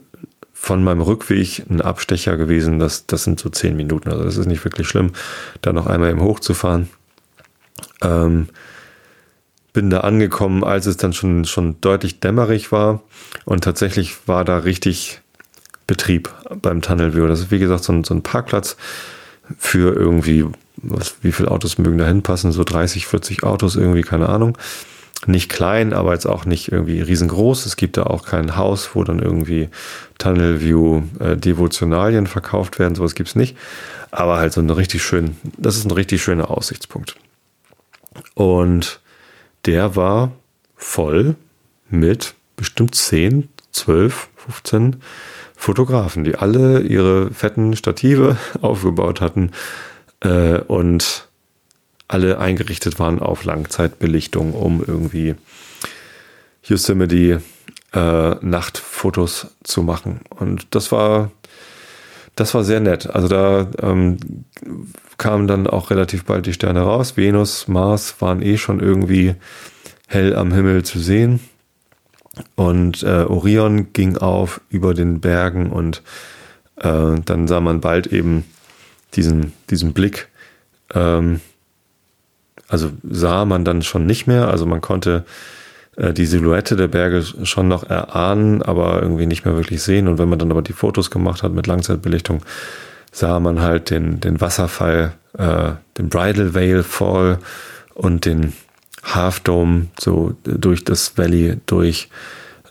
von 0.52 0.84
meinem 0.84 1.00
Rückweg 1.00 1.64
ein 1.68 1.80
Abstecher 1.80 2.36
gewesen. 2.36 2.78
Das, 2.78 3.06
das 3.06 3.24
sind 3.24 3.40
so 3.40 3.48
zehn 3.48 3.76
Minuten. 3.76 4.10
Also 4.10 4.24
das 4.24 4.36
ist 4.36 4.46
nicht 4.46 4.64
wirklich 4.64 4.88
schlimm, 4.88 5.12
da 5.60 5.72
noch 5.72 5.86
einmal 5.86 6.10
eben 6.10 6.22
hochzufahren. 6.22 6.88
Ähm, 8.00 8.48
bin 9.72 9.90
da 9.90 10.00
angekommen, 10.00 10.64
als 10.64 10.86
es 10.86 10.96
dann 10.96 11.12
schon, 11.12 11.44
schon 11.44 11.80
deutlich 11.80 12.20
dämmerig 12.20 12.72
war. 12.72 13.02
Und 13.44 13.64
tatsächlich 13.64 14.16
war 14.26 14.44
da 14.44 14.58
richtig 14.58 15.20
Betrieb 15.86 16.32
beim 16.60 16.82
Tunnel 16.82 17.14
View. 17.14 17.26
Das 17.26 17.40
ist 17.40 17.50
wie 17.50 17.58
gesagt 17.58 17.84
so 17.84 17.92
ein, 17.92 18.04
so 18.04 18.14
ein 18.14 18.22
Parkplatz 18.22 18.76
für 19.58 19.94
irgendwie, 19.94 20.46
was, 20.76 21.16
wie 21.22 21.32
viele 21.32 21.50
Autos 21.50 21.78
mögen 21.78 21.98
da 21.98 22.06
hinpassen? 22.06 22.52
So 22.52 22.64
30, 22.64 23.06
40 23.06 23.42
Autos 23.44 23.76
irgendwie, 23.76 24.02
keine 24.02 24.28
Ahnung. 24.28 24.56
Nicht 25.26 25.50
klein, 25.50 25.92
aber 25.92 26.12
jetzt 26.12 26.26
auch 26.26 26.44
nicht 26.44 26.72
irgendwie 26.72 27.00
riesengroß. 27.00 27.66
Es 27.66 27.76
gibt 27.76 27.96
da 27.96 28.04
auch 28.04 28.24
kein 28.24 28.56
Haus, 28.56 28.90
wo 28.94 29.04
dann 29.04 29.20
irgendwie 29.20 29.68
Tunnel 30.18 30.60
View 30.60 31.02
äh, 31.20 31.36
Devotionalien 31.36 32.26
verkauft 32.26 32.78
werden. 32.78 32.94
Sowas 32.94 33.14
gibt's 33.14 33.36
nicht. 33.36 33.56
Aber 34.10 34.38
halt 34.38 34.52
so 34.52 34.60
ein 34.60 34.70
richtig 34.70 35.02
schön, 35.02 35.36
das 35.56 35.76
ist 35.76 35.84
ein 35.84 35.92
richtig 35.92 36.22
schöner 36.22 36.50
Aussichtspunkt. 36.50 37.16
Und 38.34 39.00
der 39.66 39.96
war 39.96 40.32
voll 40.76 41.36
mit 41.88 42.34
bestimmt 42.56 42.94
10, 42.94 43.48
12, 43.72 44.28
15 44.36 44.96
Fotografen, 45.56 46.24
die 46.24 46.34
alle 46.34 46.80
ihre 46.80 47.30
fetten 47.32 47.76
Stative 47.76 48.36
aufgebaut 48.60 49.20
hatten 49.20 49.52
äh, 50.20 50.58
und 50.58 51.28
alle 52.08 52.38
eingerichtet 52.38 52.98
waren 52.98 53.20
auf 53.20 53.44
Langzeitbelichtung, 53.44 54.52
um 54.52 54.84
irgendwie 54.84 55.34
Yosemite 56.64 57.42
äh, 57.92 58.34
Nachtfotos 58.40 59.48
zu 59.62 59.82
machen. 59.82 60.20
Und 60.30 60.66
das 60.70 60.92
war, 60.92 61.30
das 62.36 62.54
war 62.54 62.64
sehr 62.64 62.80
nett. 62.80 63.08
Also 63.10 63.28
da 63.28 63.68
ähm, 63.80 64.16
kamen 65.18 65.46
dann 65.46 65.66
auch 65.66 65.90
relativ 65.90 66.24
bald 66.24 66.46
die 66.46 66.52
Sterne 66.52 66.80
raus. 66.80 67.16
Venus, 67.16 67.68
Mars 67.68 68.16
waren 68.20 68.42
eh 68.42 68.56
schon 68.56 68.80
irgendwie 68.80 69.34
hell 70.06 70.34
am 70.34 70.52
Himmel 70.52 70.82
zu 70.84 70.98
sehen. 70.98 71.40
Und 72.54 73.02
äh, 73.02 73.24
Orion 73.24 73.92
ging 73.92 74.16
auf 74.16 74.60
über 74.70 74.94
den 74.94 75.20
Bergen 75.20 75.70
und 75.70 76.02
äh, 76.76 77.20
dann 77.24 77.46
sah 77.46 77.60
man 77.60 77.80
bald 77.80 78.06
eben 78.06 78.44
diesen, 79.14 79.52
diesen 79.68 79.92
Blick. 79.92 80.28
Ähm, 80.94 81.40
also 82.68 82.90
sah 83.02 83.44
man 83.44 83.66
dann 83.66 83.82
schon 83.82 84.06
nicht 84.06 84.26
mehr. 84.26 84.48
Also 84.48 84.64
man 84.64 84.80
konnte 84.80 85.26
die 85.96 86.26
Silhouette 86.26 86.76
der 86.76 86.88
Berge 86.88 87.22
schon 87.42 87.68
noch 87.68 87.88
erahnen, 87.88 88.62
aber 88.62 89.02
irgendwie 89.02 89.26
nicht 89.26 89.44
mehr 89.44 89.56
wirklich 89.56 89.82
sehen. 89.82 90.08
Und 90.08 90.18
wenn 90.18 90.28
man 90.28 90.38
dann 90.38 90.50
aber 90.50 90.62
die 90.62 90.72
Fotos 90.72 91.10
gemacht 91.10 91.42
hat 91.42 91.52
mit 91.52 91.66
Langzeitbelichtung, 91.66 92.42
sah 93.10 93.40
man 93.40 93.60
halt 93.60 93.90
den, 93.90 94.20
den 94.20 94.40
Wasserfall, 94.40 95.12
äh, 95.36 95.72
den 95.98 96.08
Bridal 96.08 96.54
Veil 96.54 96.82
Fall 96.82 97.38
und 97.94 98.24
den 98.24 98.54
Half 99.02 99.40
Dome 99.40 99.88
so 100.00 100.34
durch 100.44 100.84
das 100.84 101.18
Valley 101.18 101.58
durch 101.66 102.08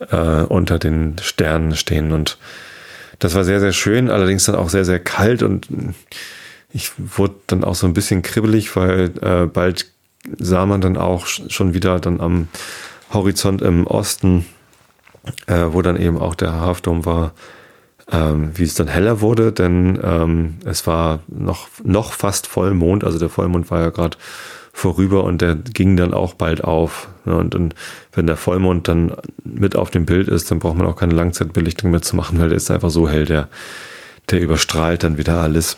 äh, 0.10 0.42
unter 0.44 0.80
den 0.80 1.18
Sternen 1.22 1.76
stehen 1.76 2.12
und 2.12 2.38
das 3.20 3.36
war 3.36 3.44
sehr, 3.44 3.60
sehr 3.60 3.74
schön, 3.74 4.10
allerdings 4.10 4.46
dann 4.46 4.56
auch 4.56 4.70
sehr, 4.70 4.86
sehr 4.86 5.00
kalt 5.00 5.44
und 5.44 5.68
ich 6.74 6.92
wurde 6.98 7.36
dann 7.48 7.64
auch 7.64 7.76
so 7.76 7.86
ein 7.86 7.94
bisschen 7.94 8.24
kribbelig, 8.24 8.76
weil 8.76 9.12
äh, 9.22 9.46
bald 9.46 9.86
sah 10.40 10.66
man 10.66 10.82
dann 10.82 10.98
auch 10.98 11.28
schon 11.28 11.76
wieder 11.76 12.00
dann 12.00 12.20
am 12.20 12.48
Horizont 13.13 13.62
im 13.62 13.88
Osten, 13.88 14.45
äh, 15.47 15.65
wo 15.69 15.82
dann 15.82 15.97
eben 15.97 16.17
auch 16.17 16.36
der 16.36 16.54
Hafturm 16.54 17.06
war, 17.06 17.34
ähm, 18.12 18.52
wie 18.56 18.63
es 18.63 18.74
dann 18.74 18.88
heller 18.88 19.21
wurde, 19.21 19.52
denn 19.52 20.00
ähm, 20.04 20.56
es 20.65 20.86
war 20.88 21.19
noch, 21.28 21.67
noch 21.84 22.13
fast 22.13 22.47
Vollmond, 22.47 23.04
also 23.04 23.19
der 23.19 23.30
Vollmond 23.30 23.71
war 23.71 23.82
ja 23.82 23.89
gerade 23.89 24.17
vorüber 24.74 25.24
und 25.24 25.41
der 25.41 25.56
ging 25.56 25.97
dann 25.97 26.13
auch 26.13 26.34
bald 26.34 26.63
auf. 26.63 27.10
Und, 27.26 27.56
und 27.56 27.76
wenn 28.13 28.28
der 28.28 28.38
Vollmond 28.38 28.88
dann 28.88 29.13
mit 29.43 29.76
auf 29.76 29.91
dem 29.91 30.06
Bild 30.06 30.28
ist, 30.28 30.50
dann 30.50 30.60
braucht 30.60 30.78
man 30.78 30.88
auch 30.88 30.95
keine 30.95 31.13
Langzeitbelichtung 31.13 31.91
mehr 31.91 32.02
zu 32.02 32.15
machen, 32.15 32.39
weil 32.39 32.50
der 32.50 32.58
ist 32.58 32.71
einfach 32.71 32.89
so 32.89 33.08
hell, 33.10 33.26
der, 33.26 33.50
der 34.30 34.41
überstrahlt 34.41 35.04
dann 35.04 35.17
wieder 35.17 35.41
alles. 35.41 35.78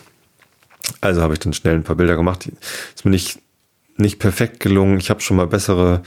Also 1.00 1.22
habe 1.22 1.34
ich 1.34 1.40
dann 1.40 1.52
schnell 1.52 1.74
ein 1.74 1.84
paar 1.84 1.96
Bilder 1.96 2.16
gemacht. 2.16 2.48
Ist 2.94 3.04
mir 3.04 3.10
nicht, 3.10 3.40
nicht 3.96 4.18
perfekt 4.18 4.60
gelungen. 4.60 4.98
Ich 4.98 5.10
habe 5.10 5.20
schon 5.20 5.36
mal 5.36 5.46
bessere, 5.46 6.02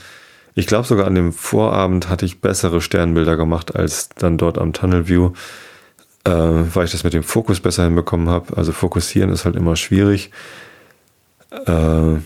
ich 0.58 0.66
glaube 0.66 0.88
sogar 0.88 1.06
an 1.06 1.14
dem 1.14 1.32
Vorabend 1.32 2.08
hatte 2.08 2.26
ich 2.26 2.40
bessere 2.40 2.80
Sternbilder 2.80 3.36
gemacht 3.36 3.76
als 3.76 4.08
dann 4.08 4.38
dort 4.38 4.58
am 4.58 4.72
Tunnel 4.72 5.06
View, 5.06 5.30
äh, 6.24 6.32
weil 6.32 6.84
ich 6.84 6.90
das 6.90 7.04
mit 7.04 7.12
dem 7.12 7.22
Fokus 7.22 7.60
besser 7.60 7.84
hinbekommen 7.84 8.28
habe. 8.28 8.56
Also 8.56 8.72
fokussieren 8.72 9.30
ist 9.30 9.44
halt 9.44 9.54
immer 9.54 9.76
schwierig. 9.76 10.32
Äh, 11.64 12.16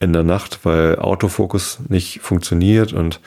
in 0.00 0.12
der 0.12 0.24
Nacht, 0.24 0.64
weil 0.64 0.98
Autofokus 0.98 1.78
nicht 1.88 2.20
funktioniert 2.22 2.92
und 2.92 3.20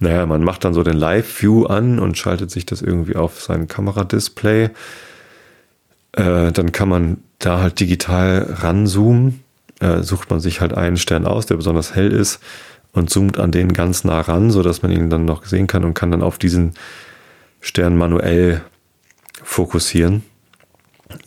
naja, 0.00 0.26
man 0.26 0.44
macht 0.44 0.64
dann 0.66 0.74
so 0.74 0.82
den 0.82 0.98
Live-View 0.98 1.64
an 1.64 1.98
und 1.98 2.18
schaltet 2.18 2.50
sich 2.50 2.66
das 2.66 2.82
irgendwie 2.82 3.16
auf 3.16 3.40
sein 3.40 3.68
Kameradisplay. 3.68 4.64
Äh, 6.12 6.52
dann 6.52 6.72
kann 6.72 6.90
man 6.90 7.22
da 7.38 7.60
halt 7.60 7.80
digital 7.80 8.54
ranzoomen. 8.58 9.42
Äh, 9.80 10.02
sucht 10.02 10.28
man 10.28 10.40
sich 10.40 10.60
halt 10.60 10.74
einen 10.74 10.98
Stern 10.98 11.26
aus, 11.26 11.46
der 11.46 11.56
besonders 11.56 11.94
hell 11.94 12.12
ist 12.12 12.40
und 12.94 13.10
zoomt 13.10 13.38
an 13.38 13.50
den 13.50 13.72
ganz 13.72 14.04
nah 14.04 14.20
ran, 14.20 14.50
sodass 14.50 14.82
man 14.82 14.92
ihn 14.92 15.10
dann 15.10 15.24
noch 15.24 15.44
sehen 15.44 15.66
kann 15.66 15.84
und 15.84 15.94
kann 15.94 16.10
dann 16.10 16.22
auf 16.22 16.38
diesen 16.38 16.74
Stern 17.60 17.96
manuell 17.96 18.62
fokussieren. 19.42 20.22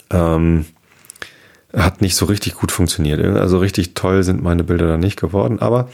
Ähm, 0.10 0.66
hat 1.74 2.02
nicht 2.02 2.16
so 2.16 2.26
richtig 2.26 2.56
gut 2.56 2.72
funktioniert. 2.72 3.24
Also 3.38 3.60
richtig 3.60 3.94
toll 3.94 4.24
sind 4.24 4.42
meine 4.42 4.64
Bilder 4.64 4.88
da 4.88 4.98
nicht 4.98 5.20
geworden. 5.20 5.60
Aber 5.60 5.90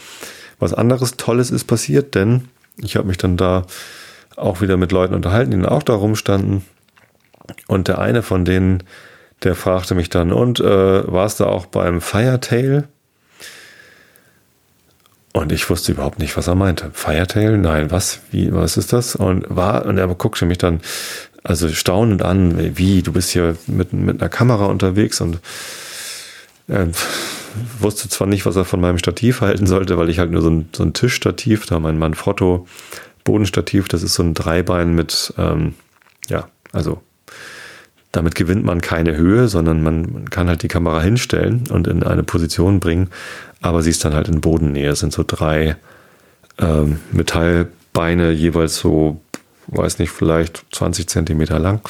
was 0.60 0.74
anderes 0.74 1.18
Tolles 1.18 1.50
ist 1.52 1.66
passiert, 1.66 2.16
denn 2.16 2.48
ich 2.78 2.96
habe 2.96 3.08
mich 3.08 3.18
dann 3.18 3.36
da 3.36 3.66
auch 4.38 4.62
wieder 4.62 4.78
mit 4.78 4.92
Leuten 4.92 5.16
unterhalten, 5.16 5.52
die 5.52 5.58
dann 5.58 5.66
auch 5.66 5.84
da 5.84 5.94
rumstanden. 5.94 6.64
Und 7.68 7.88
der 7.88 8.00
eine 8.00 8.22
von 8.22 8.46
denen, 8.46 8.84
der 9.44 9.56
fragte 9.56 9.96
mich 9.96 10.10
dann, 10.10 10.32
und 10.32 10.60
äh, 10.60 11.12
warst 11.12 11.40
du 11.40 11.46
auch 11.46 11.66
beim 11.66 12.00
Firetail? 12.00 12.88
Und 15.34 15.52
ich 15.52 15.68
wusste 15.70 15.92
überhaupt 15.92 16.20
nicht, 16.20 16.38
was 16.38 16.48
er 16.48 16.56
meinte. 16.56 16.92
Firetail? 16.94 17.58
Nein, 17.58 17.90
was? 17.90 18.22
Wie, 18.30 18.54
was 18.54 18.78
ist 18.78 18.94
das? 18.94 19.16
Und 19.16 19.46
war, 19.50 19.86
und 19.86 19.98
er 19.98 20.08
guckte 20.08 20.46
mich 20.46 20.60
dann 20.60 20.80
also 21.44 21.68
staunend 21.70 22.22
an, 22.22 22.78
wie, 22.78 23.02
du 23.02 23.12
bist 23.12 23.32
hier 23.32 23.58
mit, 23.68 23.94
mit 23.94 24.22
einer 24.22 24.30
Kamera 24.30 24.66
unterwegs 24.66 25.20
und 25.22 25.40
äh, 26.68 26.86
wusste 27.80 28.10
zwar 28.10 28.28
nicht, 28.28 28.46
was 28.46 28.56
er 28.56 28.64
von 28.64 28.80
meinem 28.80 28.98
Stativ 28.98 29.42
halten 29.42 29.68
sollte, 29.68 29.98
weil 29.98 30.10
ich 30.10 30.20
halt 30.20 30.32
nur 30.32 30.42
so 30.42 30.50
ein, 30.50 30.70
so 30.72 30.84
ein 30.84 30.94
Tischstativ, 30.94 31.66
da 31.66 31.80
mein 31.80 31.98
Manfrotto 31.98 32.68
Bodenstativ, 33.24 33.88
das 33.88 34.04
ist 34.04 34.14
so 34.14 34.24
ein 34.24 34.34
Dreibein 34.34 34.94
mit, 34.94 35.34
ähm, 35.38 35.74
ja, 36.30 36.48
also 36.72 37.02
damit 38.14 38.36
gewinnt 38.36 38.64
man 38.64 38.80
keine 38.80 39.18
Höhe, 39.18 39.50
sondern 39.50 39.84
man, 39.84 40.30
kann 40.30 40.48
halt 40.48 40.64
die 40.64 40.70
Kamera 40.70 41.02
hinstellen 41.02 41.66
und 41.70 41.88
in 41.88 42.04
eine 42.04 42.24
Position 42.24 42.80
bringen, 42.80 43.10
aber 43.60 43.82
sie 43.82 43.90
ist 43.90 44.06
dann 44.06 44.14
halt 44.14 44.30
in 44.30 44.40
Bodennähe. 44.40 44.92
Es 44.92 45.00
sind 45.00 45.12
so 45.12 45.26
drei 45.28 45.76
ähm, 46.60 47.00
Metallbeine, 47.12 48.32
jeweils 48.32 48.78
so 48.78 49.20
weiß 49.68 50.00
nicht, 50.00 50.12
vielleicht 50.12 50.66
20 50.72 51.08
Zentimeter 51.08 51.60
lang. 51.60 51.82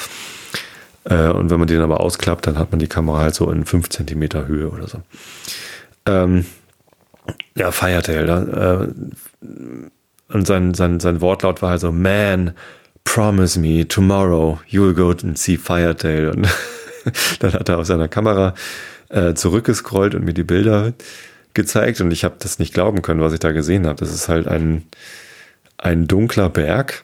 Äh, 1.05 1.29
und 1.29 1.49
wenn 1.49 1.59
man 1.59 1.67
den 1.67 1.81
aber 1.81 1.99
ausklappt, 1.99 2.47
dann 2.47 2.57
hat 2.57 2.71
man 2.71 2.79
die 2.79 2.87
Kamera 2.87 3.19
halt 3.19 3.35
so 3.35 3.49
in 3.51 3.65
5 3.65 3.89
Zentimeter 3.89 4.47
Höhe 4.47 4.69
oder 4.69 4.87
so. 4.87 5.01
Ähm, 6.05 6.45
ja, 7.55 7.71
Firetail. 7.71 8.29
Äh, 8.29 9.45
und 10.33 10.47
sein, 10.47 10.73
sein, 10.73 10.99
sein 10.99 11.21
Wortlaut 11.21 11.61
war 11.61 11.71
halt 11.71 11.81
so, 11.81 11.91
man, 11.91 12.53
promise 13.03 13.59
me, 13.59 13.87
tomorrow 13.87 14.59
you'll 14.67 14.93
go 14.93 15.11
and 15.11 15.37
see 15.37 15.57
Firetail. 15.57 16.29
Und 16.29 16.47
dann 17.39 17.53
hat 17.53 17.69
er 17.69 17.79
auf 17.79 17.85
seiner 17.85 18.07
Kamera 18.07 18.53
äh, 19.09 19.33
zurückgescrollt 19.33 20.15
und 20.15 20.25
mir 20.25 20.33
die 20.33 20.43
Bilder 20.43 20.93
gezeigt 21.53 22.01
und 22.01 22.11
ich 22.11 22.23
habe 22.23 22.35
das 22.39 22.59
nicht 22.59 22.73
glauben 22.73 23.01
können, 23.01 23.21
was 23.21 23.33
ich 23.33 23.39
da 23.39 23.51
gesehen 23.51 23.85
habe. 23.85 23.99
Das 23.99 24.13
ist 24.13 24.27
halt 24.27 24.47
ein, 24.47 24.83
ein 25.77 26.07
dunkler 26.07 26.49
Berg 26.49 27.03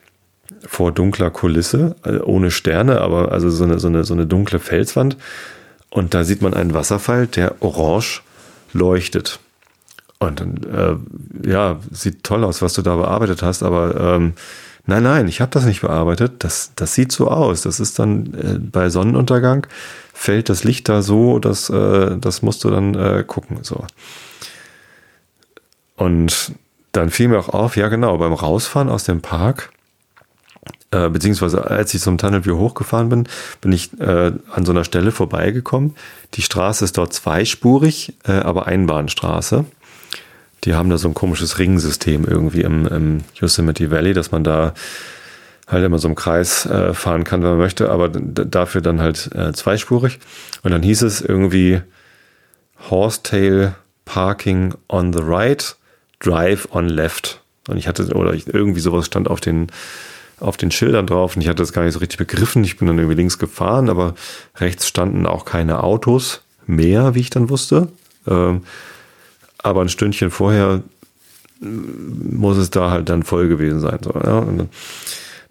vor 0.66 0.92
dunkler 0.92 1.30
Kulisse, 1.30 1.96
äh, 2.04 2.18
ohne 2.18 2.50
Sterne, 2.50 3.00
aber 3.00 3.32
also 3.32 3.50
so 3.50 3.64
eine, 3.64 3.78
so 3.78 3.88
eine, 3.88 4.04
so 4.04 4.14
eine 4.14 4.26
dunkle 4.26 4.58
Felswand. 4.58 5.16
Und 5.88 6.14
da 6.14 6.24
sieht 6.24 6.42
man 6.42 6.54
einen 6.54 6.74
Wasserfall, 6.74 7.26
der 7.26 7.62
orange 7.62 8.22
leuchtet. 8.72 9.40
Und 10.18 10.40
äh, 10.66 10.96
ja, 11.48 11.80
sieht 11.90 12.24
toll 12.24 12.44
aus, 12.44 12.62
was 12.62 12.74
du 12.74 12.82
da 12.82 12.96
bearbeitet 12.96 13.42
hast, 13.42 13.62
aber 13.62 14.16
ähm, 14.16 14.34
nein, 14.86 15.02
nein, 15.02 15.28
ich 15.28 15.40
habe 15.40 15.50
das 15.50 15.64
nicht 15.64 15.80
bearbeitet. 15.80 16.44
Das, 16.44 16.72
das 16.76 16.94
sieht 16.94 17.12
so 17.12 17.28
aus. 17.28 17.62
Das 17.62 17.80
ist 17.80 17.98
dann 17.98 18.34
äh, 18.34 18.58
bei 18.58 18.90
Sonnenuntergang 18.90 19.66
fällt 20.12 20.48
das 20.48 20.64
Licht 20.64 20.88
da 20.88 21.00
so, 21.00 21.38
dass 21.38 21.70
äh, 21.70 22.16
das 22.18 22.42
musst 22.42 22.64
du 22.64 22.70
dann 22.70 22.94
äh, 22.94 23.24
gucken. 23.26 23.58
So. 23.62 23.86
Und 25.96 26.52
dann 26.92 27.10
fiel 27.10 27.28
mir 27.28 27.38
auch 27.38 27.48
auf, 27.48 27.76
ja 27.76 27.88
genau, 27.88 28.18
beim 28.18 28.32
Rausfahren 28.32 28.88
aus 28.88 29.04
dem 29.04 29.22
Park, 29.22 29.70
äh, 30.90 31.08
beziehungsweise 31.08 31.70
als 31.70 31.94
ich 31.94 32.02
zum 32.02 32.18
Tunnelview 32.18 32.58
hochgefahren 32.58 33.08
bin, 33.08 33.28
bin 33.60 33.72
ich 33.72 33.98
äh, 34.00 34.32
an 34.50 34.66
so 34.66 34.72
einer 34.72 34.84
Stelle 34.84 35.12
vorbeigekommen. 35.12 35.94
Die 36.34 36.42
Straße 36.42 36.84
ist 36.84 36.98
dort 36.98 37.12
zweispurig, 37.12 38.14
äh, 38.24 38.32
aber 38.32 38.66
Einbahnstraße. 38.66 39.64
Die 40.64 40.74
haben 40.74 40.90
da 40.90 40.98
so 40.98 41.08
ein 41.08 41.14
komisches 41.14 41.58
Ringsystem 41.58 42.24
irgendwie 42.24 42.62
im, 42.62 42.86
im 42.86 43.20
Yosemite 43.34 43.90
Valley, 43.90 44.12
dass 44.12 44.30
man 44.30 44.44
da 44.44 44.74
halt 45.66 45.84
immer 45.84 45.98
so 45.98 46.08
im 46.08 46.14
Kreis 46.14 46.66
äh, 46.66 46.92
fahren 46.94 47.24
kann, 47.24 47.42
wenn 47.42 47.50
man 47.50 47.58
möchte, 47.58 47.90
aber 47.90 48.08
dafür 48.08 48.80
dann 48.80 49.00
halt 49.00 49.30
äh, 49.34 49.52
zweispurig. 49.52 50.18
Und 50.62 50.72
dann 50.72 50.82
hieß 50.82 51.02
es 51.02 51.20
irgendwie 51.20 51.80
Horsetail 52.90 53.74
Parking 54.04 54.74
on 54.88 55.12
the 55.12 55.20
right, 55.22 55.76
Drive 56.18 56.68
on 56.72 56.88
left. 56.88 57.40
Und 57.68 57.76
ich 57.76 57.86
hatte, 57.86 58.04
oder 58.14 58.34
ich, 58.34 58.48
irgendwie 58.48 58.80
sowas 58.80 59.06
stand 59.06 59.28
auf 59.28 59.40
den, 59.40 59.68
auf 60.40 60.56
den 60.56 60.70
Schildern 60.70 61.06
drauf 61.06 61.36
und 61.36 61.42
ich 61.42 61.48
hatte 61.48 61.62
das 61.62 61.72
gar 61.72 61.84
nicht 61.84 61.92
so 61.92 62.00
richtig 62.00 62.18
begriffen. 62.18 62.64
Ich 62.64 62.78
bin 62.78 62.88
dann 62.88 62.98
irgendwie 62.98 63.16
links 63.16 63.38
gefahren, 63.38 63.88
aber 63.88 64.14
rechts 64.56 64.88
standen 64.88 65.26
auch 65.26 65.44
keine 65.44 65.82
Autos 65.82 66.42
mehr, 66.66 67.14
wie 67.14 67.20
ich 67.20 67.30
dann 67.30 67.48
wusste. 67.50 67.88
Ähm, 68.26 68.62
aber 69.62 69.82
ein 69.82 69.88
Stündchen 69.88 70.30
vorher 70.30 70.82
äh, 71.62 71.66
muss 71.66 72.56
es 72.56 72.70
da 72.70 72.90
halt 72.90 73.08
dann 73.08 73.22
voll 73.22 73.48
gewesen 73.48 73.80
sein. 73.80 73.98
So, 74.02 74.12
ja? 74.14 74.40
dann, 74.40 74.68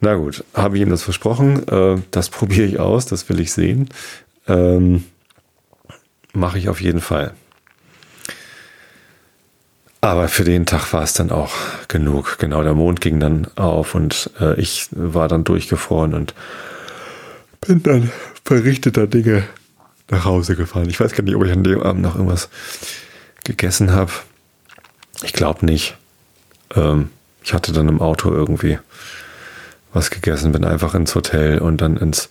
na 0.01 0.15
gut, 0.15 0.43
habe 0.53 0.77
ich 0.77 0.81
ihm 0.83 0.89
das 0.89 1.03
versprochen. 1.03 1.67
Äh, 1.67 2.01
das 2.11 2.29
probiere 2.29 2.67
ich 2.67 2.79
aus, 2.79 3.05
das 3.05 3.29
will 3.29 3.39
ich 3.39 3.51
sehen. 3.51 3.89
Ähm, 4.47 5.03
Mache 6.33 6.59
ich 6.59 6.69
auf 6.69 6.79
jeden 6.79 7.01
Fall. 7.01 7.33
Aber 10.01 10.27
für 10.27 10.43
den 10.43 10.65
Tag 10.65 10.93
war 10.93 11.03
es 11.03 11.13
dann 11.13 11.31
auch 11.31 11.51
genug. 11.87 12.37
Genau, 12.37 12.63
der 12.63 12.73
Mond 12.73 13.01
ging 13.01 13.19
dann 13.19 13.47
auf 13.55 13.95
und 13.95 14.29
äh, 14.39 14.59
ich 14.59 14.87
war 14.91 15.27
dann 15.27 15.43
durchgefroren 15.43 16.13
und 16.13 16.33
bin 17.59 17.83
dann 17.83 18.11
verrichteter 18.45 19.07
Dinge 19.07 19.43
nach 20.09 20.23
Hause 20.23 20.55
gefahren. 20.55 20.89
Ich 20.89 20.99
weiß 20.99 21.13
gar 21.13 21.23
nicht, 21.23 21.35
ob 21.35 21.43
ich 21.43 21.51
an 21.51 21.63
dem 21.63 21.81
Abend 21.81 22.01
noch 22.01 22.15
irgendwas 22.15 22.49
gegessen 23.49 23.91
habe. 23.91 24.11
Ich 25.23 25.33
glaube 25.33 25.65
nicht. 25.65 25.97
Ähm, 26.75 27.09
ich 27.43 27.53
hatte 27.53 27.73
dann 27.73 27.89
im 27.89 27.99
Auto 27.99 28.31
irgendwie 28.31 28.77
was 29.91 30.11
gegessen, 30.11 30.51
bin 30.51 30.63
einfach 30.63 30.93
ins 30.93 31.15
Hotel 31.15 31.57
und 31.57 31.81
dann 31.81 31.97
ins 31.97 32.29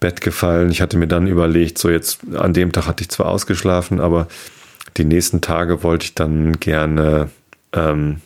Bett 0.00 0.20
gefallen. 0.20 0.70
Ich 0.70 0.82
hatte 0.82 0.96
mir 0.98 1.06
dann 1.06 1.28
überlegt, 1.28 1.78
so 1.78 1.88
jetzt 1.88 2.20
an 2.34 2.52
dem 2.52 2.72
Tag 2.72 2.86
hatte 2.86 3.02
ich 3.02 3.10
zwar 3.10 3.26
ausgeschlafen, 3.26 4.00
aber 4.00 4.26
die 4.96 5.04
nächsten 5.04 5.40
Tage 5.40 5.82
wollte 5.84 6.06
ich 6.06 6.14
dann 6.14 6.58
gerne 6.58 7.30
ähm, 7.72 8.20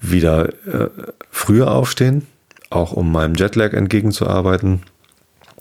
wieder 0.00 0.48
äh, 0.66 0.88
früher 1.30 1.70
aufstehen, 1.70 2.26
auch 2.70 2.92
um 2.92 3.12
meinem 3.12 3.34
Jetlag 3.34 3.74
entgegenzuarbeiten 3.74 4.82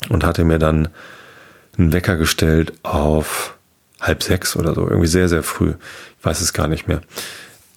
und 0.09 0.23
hatte 0.23 0.45
mir 0.45 0.59
dann 0.59 0.87
einen 1.77 1.91
Wecker 1.91 2.15
gestellt 2.15 2.73
auf 2.83 3.52
halb 4.03 4.23
sechs 4.23 4.55
oder 4.55 4.75
so, 4.75 4.87
irgendwie 4.87 5.07
sehr, 5.07 5.29
sehr 5.29 5.43
früh. 5.43 5.73
Ich 6.19 6.25
weiß 6.25 6.41
es 6.41 6.53
gar 6.53 6.67
nicht 6.67 6.87
mehr. 6.87 7.01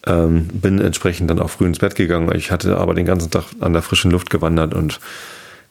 Ähm, 0.06 0.46
bin 0.48 0.80
entsprechend 0.80 1.30
dann 1.30 1.40
auch 1.40 1.50
früh 1.50 1.66
ins 1.66 1.78
Bett 1.78 1.94
gegangen. 1.94 2.30
Ich 2.36 2.50
hatte 2.50 2.76
aber 2.76 2.94
den 2.94 3.06
ganzen 3.06 3.30
Tag 3.30 3.44
an 3.60 3.72
der 3.72 3.82
frischen 3.82 4.10
Luft 4.10 4.30
gewandert 4.30 4.74
und 4.74 5.00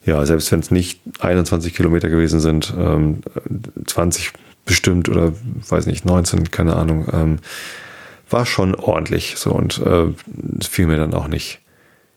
ja, 0.05 0.23
selbst 0.25 0.51
wenn 0.51 0.59
es 0.59 0.71
nicht 0.71 0.99
21 1.19 1.73
Kilometer 1.73 2.09
gewesen 2.09 2.39
sind, 2.39 2.73
ähm, 2.77 3.21
20 3.85 4.33
bestimmt 4.65 5.09
oder 5.09 5.33
weiß 5.69 5.85
nicht, 5.87 6.05
19, 6.05 6.51
keine 6.51 6.75
Ahnung, 6.75 7.07
ähm, 7.11 7.39
war 8.29 8.45
schon 8.45 8.75
ordentlich 8.75 9.35
so 9.37 9.51
und 9.51 9.79
äh, 9.79 10.07
es 10.59 10.67
fiel 10.67 10.87
mir 10.87 10.97
dann 10.97 11.13
auch 11.13 11.27
nicht 11.27 11.59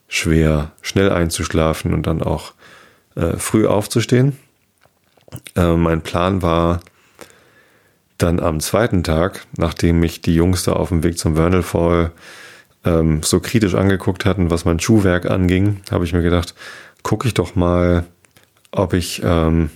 schwer, 0.08 0.72
schnell 0.82 1.10
einzuschlafen 1.10 1.92
und 1.92 2.06
dann 2.06 2.22
auch 2.22 2.52
äh, 3.14 3.36
früh 3.36 3.66
aufzustehen. 3.66 4.36
Äh, 5.54 5.76
mein 5.76 6.02
Plan 6.02 6.42
war, 6.42 6.80
dann 8.18 8.40
am 8.40 8.60
zweiten 8.60 9.04
Tag, 9.04 9.46
nachdem 9.56 10.00
mich 10.00 10.20
die 10.20 10.34
Jungs 10.34 10.64
da 10.64 10.72
auf 10.72 10.88
dem 10.88 11.02
Weg 11.02 11.18
zum 11.18 11.36
Vernal 11.36 11.62
Fall 11.62 12.12
ähm, 12.84 13.22
so 13.22 13.40
kritisch 13.40 13.74
angeguckt 13.74 14.24
hatten, 14.24 14.50
was 14.50 14.64
mein 14.64 14.80
Schuhwerk 14.80 15.30
anging, 15.30 15.80
habe 15.90 16.04
ich 16.04 16.12
mir 16.12 16.22
gedacht, 16.22 16.54
gucke 17.02 17.28
ich 17.28 17.34
doch 17.34 17.54
mal, 17.54 18.04
ob 18.72 18.92
ich 18.92 19.22
ähm, 19.24 19.70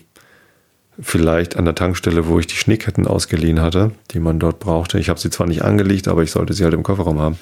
vielleicht 1.00 1.56
an 1.56 1.64
der 1.64 1.74
Tankstelle, 1.74 2.26
wo 2.26 2.38
ich 2.38 2.46
die 2.46 2.56
Schneeketten 2.56 3.06
ausgeliehen 3.06 3.60
hatte, 3.60 3.92
die 4.10 4.20
man 4.20 4.38
dort 4.38 4.58
brauchte, 4.58 4.98
ich 4.98 5.08
habe 5.08 5.20
sie 5.20 5.30
zwar 5.30 5.46
nicht 5.46 5.62
angelegt, 5.62 6.08
aber 6.08 6.22
ich 6.22 6.32
sollte 6.32 6.52
sie 6.52 6.64
halt 6.64 6.74
im 6.74 6.82
Kofferraum 6.82 7.20
haben, 7.20 7.38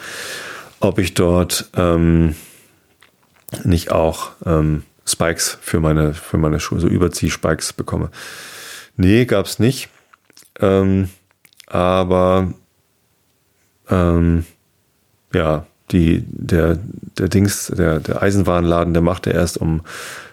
ob 0.81 0.99
ich 0.99 1.15
dort 1.15 1.71
ähm, 1.77 2.37
nicht 3.65 3.91
auch 3.91 4.31
ähm, 4.47 4.85
Spikes 5.07 5.59
für 5.61 5.81
meine, 5.81 6.15
für 6.15 6.39
meine 6.39 6.61
Schuhe, 6.61 6.81
so 6.81 6.87
Überzieh-Spikes 6.87 7.73
bekomme. 7.73 8.11
Nee, 8.97 9.25
gab's 9.25 9.59
nicht. 9.59 9.89
Ähm, 10.61 11.09
aber 11.67 12.53
ähm, 13.89 14.45
ja, 15.33 15.67
die, 15.91 16.25
der, 16.27 16.79
der 17.19 17.29
Dings, 17.29 17.73
der, 17.77 18.01
der 18.01 18.23
Eisenwarenladen, 18.23 18.95
der 18.95 19.03
machte 19.03 19.31
erst 19.31 19.59
um 19.59 19.83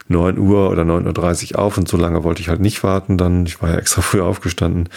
9 0.08 0.38
Uhr 0.38 0.70
oder 0.70 0.84
9.30 0.84 1.54
Uhr 1.54 1.60
auf 1.60 1.78
und 1.78 1.88
so 1.88 1.98
lange 1.98 2.24
wollte 2.24 2.42
ich 2.42 2.50
halt 2.50 2.62
nicht 2.62 2.84
warten. 2.84 3.18
Dann, 3.18 3.46
ich 3.46 3.62
war 3.62 3.70
ja 3.70 3.78
extra 3.78 4.02
früh 4.04 4.22
aufgestanden. 4.22 4.90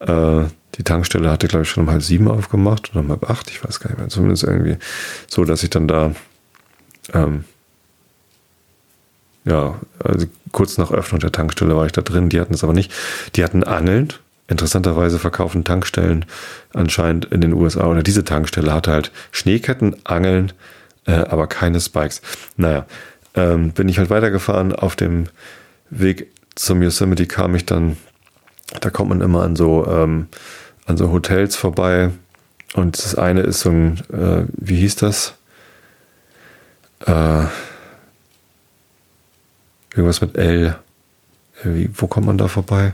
Äh, 0.00 0.44
die 0.76 0.82
Tankstelle 0.82 1.30
hatte, 1.30 1.46
glaube 1.46 1.62
ich, 1.62 1.70
schon 1.70 1.84
um 1.84 1.90
halb 1.90 2.02
sieben 2.02 2.28
aufgemacht 2.28 2.90
oder 2.90 3.00
um 3.00 3.10
halb 3.10 3.30
acht, 3.30 3.48
ich 3.50 3.64
weiß 3.64 3.78
gar 3.78 3.90
nicht 3.90 3.98
mehr. 3.98 4.08
Zumindest 4.08 4.42
irgendwie 4.42 4.76
so, 5.28 5.44
dass 5.44 5.62
ich 5.62 5.70
dann 5.70 5.86
da 5.86 6.12
ähm, 7.12 7.44
ja, 9.44 9.78
also 10.02 10.26
kurz 10.52 10.78
nach 10.78 10.90
Öffnung 10.90 11.20
der 11.20 11.32
Tankstelle 11.32 11.76
war 11.76 11.86
ich 11.86 11.92
da 11.92 12.00
drin. 12.00 12.30
Die 12.30 12.40
hatten 12.40 12.54
es 12.54 12.64
aber 12.64 12.72
nicht. 12.72 12.92
Die 13.36 13.44
hatten 13.44 13.62
Angeln 13.62 14.12
Interessanterweise 14.46 15.18
verkaufen 15.18 15.64
Tankstellen 15.64 16.26
anscheinend 16.74 17.24
in 17.26 17.40
den 17.40 17.54
USA 17.54 17.86
oder 17.86 18.02
diese 18.02 18.24
Tankstelle 18.24 18.72
hatte 18.72 18.92
halt 18.92 19.10
Schneeketten, 19.32 19.96
Angeln, 20.04 20.52
äh, 21.06 21.12
aber 21.12 21.46
keine 21.46 21.80
Spikes. 21.80 22.20
Naja, 22.56 22.84
ähm, 23.34 23.72
bin 23.72 23.88
ich 23.88 23.98
halt 23.98 24.10
weitergefahren. 24.10 24.74
Auf 24.74 24.96
dem 24.96 25.28
Weg 25.88 26.30
zum 26.54 26.82
Yosemite 26.82 27.26
kam 27.26 27.54
ich 27.54 27.64
dann, 27.64 27.96
da 28.80 28.90
kommt 28.90 29.08
man 29.08 29.22
immer 29.22 29.42
an 29.42 29.56
so, 29.56 29.86
ähm, 29.86 30.28
an 30.86 30.96
so 30.98 31.10
Hotels 31.10 31.56
vorbei. 31.56 32.10
Und 32.74 32.98
das 32.98 33.14
eine 33.14 33.40
ist 33.40 33.60
so 33.60 33.70
ein, 33.70 34.00
äh, 34.12 34.44
wie 34.52 34.76
hieß 34.76 34.96
das? 34.96 35.34
Äh, 37.06 37.44
irgendwas 39.94 40.20
mit 40.20 40.36
L. 40.36 40.76
Wie, 41.64 41.90
wo 41.94 42.06
kommt 42.06 42.26
man 42.26 42.38
da 42.38 42.48
vorbei? 42.48 42.92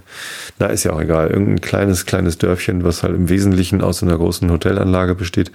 Na, 0.58 0.66
ist 0.66 0.84
ja 0.84 0.92
auch 0.92 1.00
egal. 1.00 1.28
Irgendein 1.28 1.60
kleines, 1.60 2.06
kleines 2.06 2.38
Dörfchen, 2.38 2.84
was 2.84 3.02
halt 3.02 3.14
im 3.14 3.28
Wesentlichen 3.28 3.82
aus 3.82 4.02
einer 4.02 4.16
großen 4.16 4.50
Hotelanlage 4.50 5.14
besteht. 5.14 5.50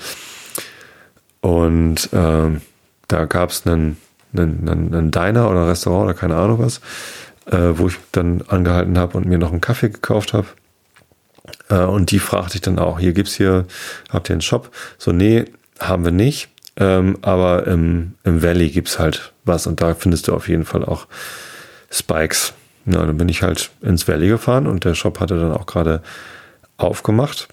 Und 1.42 2.12
äh, 2.14 2.60
da 3.08 3.26
gab 3.26 3.52
es 3.52 3.66
einen, 3.66 3.98
einen, 4.36 4.68
einen, 4.68 5.12
Diner 5.12 5.50
oder 5.50 5.68
Restaurant 5.68 6.06
oder 6.06 6.14
keine 6.14 6.36
Ahnung 6.36 6.60
was, 6.60 6.82
äh, 7.46 7.78
wo 7.78 7.88
ich 7.88 7.98
dann 8.12 8.42
angehalten 8.48 8.98
habe 8.98 9.18
und 9.18 9.28
mir 9.28 9.38
noch 9.38 9.52
einen 9.52 9.62
Kaffee 9.62 9.90
gekauft 9.90 10.34
habe. 10.34 10.48
Äh, 11.70 11.84
und 11.84 12.12
die 12.12 12.20
fragte 12.20 12.56
ich 12.56 12.62
dann 12.62 12.80
auch, 12.80 13.00
hier 13.00 13.14
gibt's 13.14 13.36
hier, 13.36 13.66
habt 14.10 14.30
ihr 14.30 14.34
einen 14.34 14.42
Shop? 14.42 14.72
So, 14.98 15.12
nee, 15.12 15.46
haben 15.80 16.04
wir 16.04 16.12
nicht. 16.12 16.50
Ähm, 16.78 17.18
aber 17.22 17.68
im, 17.68 18.16
im 18.24 18.44
Valley 18.44 18.70
gibt's 18.70 19.00
halt 19.00 19.32
was 19.46 19.66
und 19.66 19.82
da 19.82 19.96
findest 19.96 20.28
du 20.28 20.34
auf 20.34 20.50
jeden 20.50 20.66
Fall 20.66 20.84
auch 20.84 21.08
Spikes. 21.90 22.54
Na, 22.86 23.06
dann 23.06 23.18
bin 23.18 23.30
ich 23.30 23.42
halt 23.42 23.72
ins 23.82 24.08
Valley 24.08 24.28
gefahren 24.28 24.68
und 24.68 24.86
der 24.86 24.94
Shop 24.94 25.20
hatte 25.20 25.38
dann 25.38 25.52
auch 25.52 25.66
gerade 25.66 26.02
aufgemacht. 26.78 27.48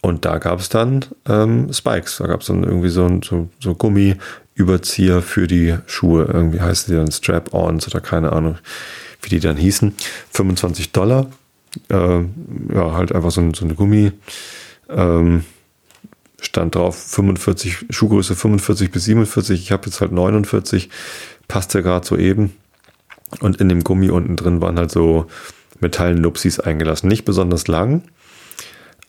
Und 0.00 0.24
da 0.24 0.38
gab 0.38 0.60
es 0.60 0.68
dann 0.68 1.04
ähm, 1.28 1.72
Spikes. 1.72 2.18
Da 2.18 2.26
gab 2.26 2.40
es 2.42 2.48
dann 2.48 2.64
irgendwie 2.64 2.88
so, 2.88 3.08
so, 3.24 3.48
so 3.60 3.74
Gummiüberzieher 3.74 5.22
für 5.22 5.46
die 5.46 5.76
Schuhe. 5.86 6.24
Irgendwie 6.24 6.60
heißen 6.60 6.92
die 6.92 6.98
dann 6.98 7.10
Strap-Ons 7.10 7.88
oder 7.88 8.00
keine 8.00 8.32
Ahnung, 8.32 8.58
wie 9.22 9.30
die 9.30 9.40
dann 9.40 9.56
hießen. 9.56 9.94
25 10.32 10.92
Dollar. 10.92 11.26
Äh, 11.90 12.20
ja, 12.74 12.92
halt 12.92 13.12
einfach 13.12 13.30
so, 13.30 13.52
so 13.54 13.64
eine 13.64 13.74
Gummi. 13.74 14.12
Ähm, 14.88 15.44
stand 16.40 16.74
drauf 16.74 16.96
45, 16.96 17.86
Schuhgröße 17.90 18.36
45 18.36 18.90
bis 18.90 19.04
47. 19.04 19.60
Ich 19.60 19.72
habe 19.72 19.86
jetzt 19.86 20.00
halt 20.00 20.12
49. 20.12 20.90
Passte 21.46 21.82
gerade 21.82 22.06
so 22.06 22.16
eben. 22.16 22.52
Und 23.40 23.60
in 23.60 23.68
dem 23.68 23.84
Gummi 23.84 24.10
unten 24.10 24.36
drin 24.36 24.60
waren 24.60 24.78
halt 24.78 24.90
so 24.90 25.26
Metallnupsis 25.80 26.60
eingelassen. 26.60 27.08
Nicht 27.08 27.24
besonders 27.24 27.68
lang, 27.68 28.02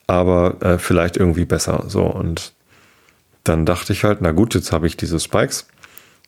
aber 0.08 0.62
äh, 0.62 0.78
vielleicht 0.78 1.18
irgendwie 1.18 1.46
besser. 1.46 1.86
So 1.88 2.04
und 2.04 2.54
dann 3.44 3.66
dachte 3.66 3.94
ich 3.94 4.04
halt, 4.04 4.22
na 4.22 4.32
gut, 4.32 4.54
jetzt 4.56 4.72
habe 4.72 4.88
ich 4.88 4.98
diese 4.98 5.20
Spikes, 5.20 5.68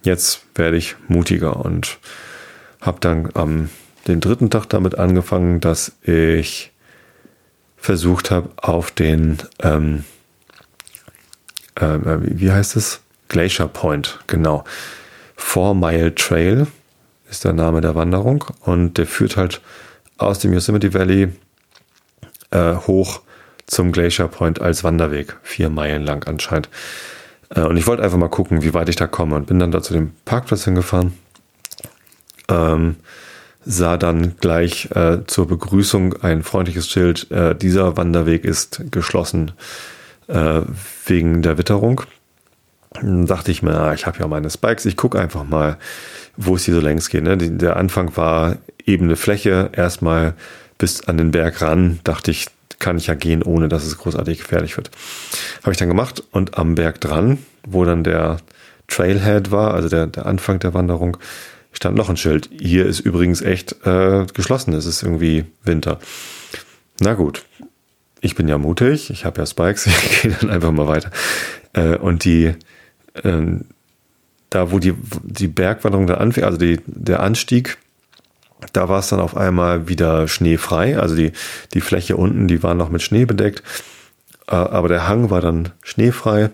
jetzt 0.02 0.44
werde 0.56 0.78
ich 0.78 0.96
mutiger 1.08 1.64
und 1.64 2.00
habe 2.80 3.00
dann 3.00 3.30
am 3.34 3.70
den 4.08 4.20
dritten 4.20 4.50
Tag 4.50 4.68
damit 4.70 4.98
angefangen, 4.98 5.60
dass 5.60 5.92
ich 6.02 6.72
versucht 7.78 8.32
habe, 8.32 8.50
auf 8.58 8.92
den, 8.92 9.38
ähm, 9.62 10.04
äh, 11.76 11.98
wie 12.22 12.52
heißt 12.52 12.76
es? 12.76 13.02
Glacier 13.28 13.68
Point, 13.68 14.20
genau. 14.28 14.64
Four 15.36 15.76
Mile 15.76 16.14
Trail 16.16 16.68
ist 17.32 17.46
der 17.46 17.54
Name 17.54 17.82
der 17.82 17.96
Wanderung 17.96 18.44
und 18.62 18.98
der 18.98 19.08
führt 19.08 19.38
halt 19.38 19.62
aus 20.18 20.40
dem 20.40 20.54
Yosemite 20.54 20.94
Valley 20.94 21.30
äh, 22.52 22.76
hoch 22.76 23.22
zum 23.66 23.92
Glacier 23.92 24.28
Point 24.28 24.62
als 24.62 24.84
Wanderweg, 24.84 25.38
vier 25.42 25.70
Meilen 25.70 26.04
lang 26.04 26.28
anscheinend. 26.28 26.70
Äh, 27.50 27.62
und 27.62 27.78
ich 27.78 27.88
wollte 27.88 28.04
einfach 28.04 28.18
mal 28.18 28.28
gucken, 28.28 28.62
wie 28.62 28.74
weit 28.74 28.90
ich 28.90 28.98
da 28.98 29.08
komme 29.08 29.36
und 29.36 29.48
bin 29.48 29.60
dann 29.60 29.72
da 29.72 29.82
zu 29.82 29.94
dem 29.94 30.12
Parkplatz 30.26 30.66
hingefahren. 30.66 31.18
Ähm, 32.50 32.98
sah 33.64 33.96
dann 33.96 34.36
gleich 34.42 34.90
äh, 34.92 35.20
zur 35.26 35.48
Begrüßung 35.48 36.22
ein 36.22 36.44
freundliches 36.44 36.90
Schild, 36.90 37.32
äh, 37.32 37.56
dieser 37.56 37.96
Wanderweg 37.96 38.44
ist 38.44 38.84
geschlossen 38.92 39.54
äh, 40.28 40.62
wegen 41.06 41.42
der 41.42 41.58
Witterung. 41.58 42.02
Dann 42.94 43.26
dachte 43.26 43.52
ich 43.52 43.64
mir, 43.64 43.74
ah, 43.74 43.94
ich 43.94 44.06
habe 44.06 44.20
ja 44.20 44.28
meine 44.28 44.50
Spikes, 44.50 44.86
ich 44.86 44.98
gucke 44.98 45.18
einfach 45.18 45.46
mal, 45.46 45.78
wo 46.38 46.56
es 46.56 46.66
hier 46.66 46.74
so 46.74 46.82
längs 46.82 47.10
geht. 47.10 47.24
Ne? 47.24 47.38
Der 47.38 47.78
Anfang 47.78 48.16
war 48.16 48.58
ebene 48.86 49.16
Fläche, 49.16 49.70
erstmal 49.74 50.34
bis 50.78 51.02
an 51.08 51.18
den 51.18 51.32
Berg 51.32 51.62
ran, 51.62 52.00
dachte 52.04 52.32
ich, 52.32 52.48
kann 52.80 52.98
ich 52.98 53.08
ja 53.08 53.14
gehen, 53.14 53.44
ohne 53.44 53.70
dass 53.70 53.86
es 53.86 53.98
großartig 53.98 54.40
gefährlich 54.40 54.76
wird. 54.78 54.90
Habe 55.62 55.72
ich 55.72 55.78
dann 55.78 55.88
gemacht 55.88 56.24
und 56.32 56.58
am 56.58 56.76
Berg 56.76 57.00
dran, 57.00 57.38
wo 57.66 57.86
dann 57.86 58.04
der 58.04 58.38
Trailhead 58.88 59.52
war, 59.52 59.74
also 59.74 59.88
der, 59.88 60.08
der 60.08 60.26
Anfang 60.26 60.60
der 60.60 60.74
Wanderung, 60.74 61.18
stand 61.72 61.96
noch 61.96 62.10
ein 62.10 62.18
Schild. 62.18 62.50
Hier 62.60 62.86
ist 62.86 63.00
übrigens 63.00 63.42
echt 63.42 63.86
äh, 63.86 64.26
geschlossen, 64.34 64.74
es 64.74 64.86
ist 64.86 65.04
irgendwie 65.04 65.46
Winter. 65.64 66.00
Na 67.00 67.14
gut, 67.14 67.46
ich 68.20 68.36
bin 68.36 68.48
ja 68.48 68.58
mutig, 68.58 69.10
ich 69.10 69.26
habe 69.26 69.40
ja 69.40 69.46
Spikes, 69.46 69.86
ich 69.88 70.22
gehe 70.22 70.36
dann 70.40 70.50
einfach 70.50 70.72
mal 70.72 70.88
weiter. 70.88 71.12
Äh, 71.74 71.98
und 71.98 72.26
die, 72.26 72.54
äh, 73.24 73.42
da 74.52 74.72
wo 74.72 74.78
die, 74.78 74.94
die 75.24 75.48
Bergwanderung 75.48 76.06
dann 76.06 76.20
anfing, 76.20 76.44
also 76.44 76.58
die, 76.58 76.80
der 76.86 77.22
Anstieg, 77.22 77.78
da 78.74 78.90
war 78.90 79.00
es 79.00 79.08
dann 79.08 79.20
auf 79.20 79.36
einmal 79.36 79.88
wieder 79.88 80.28
schneefrei. 80.28 81.00
Also 81.00 81.16
die, 81.16 81.32
die 81.74 81.82
Fläche 81.82 82.18
unten, 82.18 82.48
die 82.48 82.62
war 82.62 82.76
noch 82.76 82.90
mit 82.90 83.02
Schnee 83.02 83.26
bedeckt. 83.26 83.64
Äh, 84.48 84.56
aber 84.56 84.88
der 84.88 85.08
Hang 85.08 85.30
war 85.30 85.42
dann 85.42 85.70
schneefrei. 85.82 86.52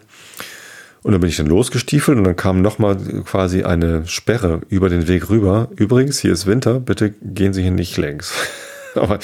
Und 1.04 1.12
dann 1.12 1.22
bin 1.22 1.30
ich 1.30 1.38
dann 1.38 1.48
losgestiefelt 1.48 2.18
und 2.18 2.24
dann 2.24 2.36
kam 2.36 2.62
nochmal 2.62 2.98
quasi 3.26 3.64
eine 3.64 4.06
Sperre 4.08 4.62
über 4.70 4.89
den 4.89 5.08
Weg 5.08 5.30
rüber. 5.30 5.70
Übrigens, 5.76 6.20
hier 6.20 6.34
ist 6.34 6.45
Winter, 6.45 6.80
bitte 6.80 7.12
gehen 7.22 7.54
Sie 7.54 7.62
hier 7.62 7.72
nicht 7.72 7.98
längs. 7.98 8.34
Aber 8.95 9.20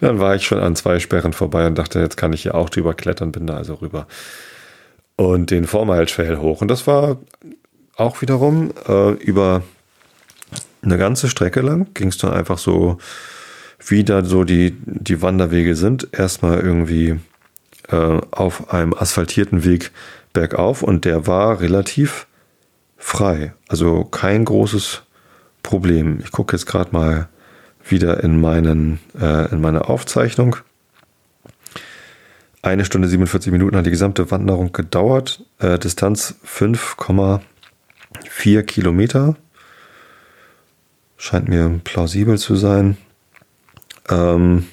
dann 0.00 0.18
war 0.18 0.34
ich 0.34 0.44
schon 0.44 0.58
an 0.58 0.76
zwei 0.76 1.00
Sperren 1.00 1.32
vorbei 1.32 1.66
und 1.66 1.76
dachte, 1.76 2.00
jetzt 2.00 2.16
kann 2.16 2.32
ich 2.32 2.42
hier 2.42 2.54
auch 2.54 2.70
drüber 2.70 2.94
klettern, 2.94 3.32
bin 3.32 3.46
da 3.46 3.56
also 3.56 3.74
rüber. 3.74 4.06
Und 5.16 5.50
den 5.50 5.66
Trail 5.66 6.38
hoch. 6.40 6.60
Und 6.60 6.68
das 6.68 6.86
war 6.86 7.18
auch 7.98 8.22
wiederum 8.22 8.72
äh, 8.88 9.10
über 9.12 9.62
eine 10.82 10.96
ganze 10.96 11.28
Strecke 11.28 11.60
lang 11.60 11.88
ging 11.94 12.08
es 12.08 12.18
dann 12.18 12.32
einfach 12.32 12.58
so, 12.58 12.98
wie 13.84 14.04
da 14.04 14.24
so 14.24 14.44
die, 14.44 14.76
die 14.86 15.20
Wanderwege 15.20 15.74
sind. 15.74 16.08
Erstmal 16.12 16.60
irgendwie 16.60 17.18
äh, 17.88 18.20
auf 18.30 18.72
einem 18.72 18.94
asphaltierten 18.94 19.64
Weg 19.64 19.90
bergauf 20.32 20.82
und 20.82 21.04
der 21.04 21.26
war 21.26 21.60
relativ 21.60 22.26
frei. 22.96 23.54
Also 23.68 24.04
kein 24.04 24.44
großes 24.44 25.02
Problem. 25.62 26.20
Ich 26.22 26.30
gucke 26.30 26.56
jetzt 26.56 26.66
gerade 26.66 26.92
mal 26.92 27.28
wieder 27.84 28.22
in, 28.22 28.40
meinen, 28.40 29.00
äh, 29.20 29.50
in 29.50 29.60
meine 29.60 29.88
Aufzeichnung. 29.88 30.56
Eine 32.62 32.84
Stunde 32.84 33.08
47 33.08 33.50
Minuten 33.50 33.76
hat 33.76 33.86
die 33.86 33.90
gesamte 33.90 34.30
Wanderung 34.30 34.72
gedauert. 34.72 35.44
Äh, 35.58 35.78
Distanz 35.78 36.36
5,4 38.38 38.62
Kilometer. 38.62 39.36
Scheint 41.16 41.48
mir 41.48 41.80
plausibel 41.82 42.38
zu 42.38 42.54
sein. 42.56 42.98
Ähm, 44.08 44.68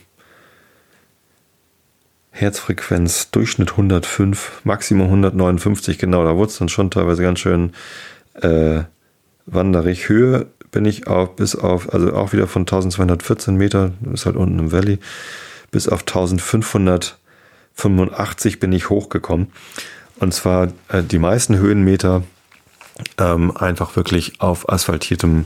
Herzfrequenz 2.31 3.31
Durchschnitt 3.31 3.71
105, 3.71 4.61
Maximum 4.65 5.07
159, 5.07 5.97
genau, 5.97 6.23
da 6.25 6.35
wurde 6.35 6.51
es 6.51 6.57
dann 6.57 6.69
schon 6.69 6.91
teilweise 6.91 7.23
ganz 7.23 7.39
schön 7.39 7.71
äh, 8.41 8.83
wanderig. 9.45 10.09
Höhe 10.09 10.47
bin 10.69 10.85
ich 10.85 11.07
auf 11.07 11.37
bis 11.37 11.55
auf, 11.55 11.93
also 11.93 12.13
auch 12.13 12.33
wieder 12.33 12.47
von 12.47 12.63
1214 12.63 13.55
Meter, 13.55 13.93
ist 14.13 14.25
halt 14.25 14.35
unten 14.35 14.59
im 14.59 14.73
Valley, 14.73 14.99
bis 15.71 15.87
auf 15.87 16.01
1585 16.01 18.59
bin 18.59 18.73
ich 18.73 18.89
hochgekommen. 18.89 19.47
Und 20.17 20.33
zwar 20.33 20.73
äh, 20.89 21.03
die 21.03 21.19
meisten 21.19 21.57
Höhenmeter 21.57 22.23
ähm, 23.17 23.55
einfach 23.55 23.95
wirklich 23.95 24.41
auf 24.41 24.69
asphaltiertem 24.69 25.45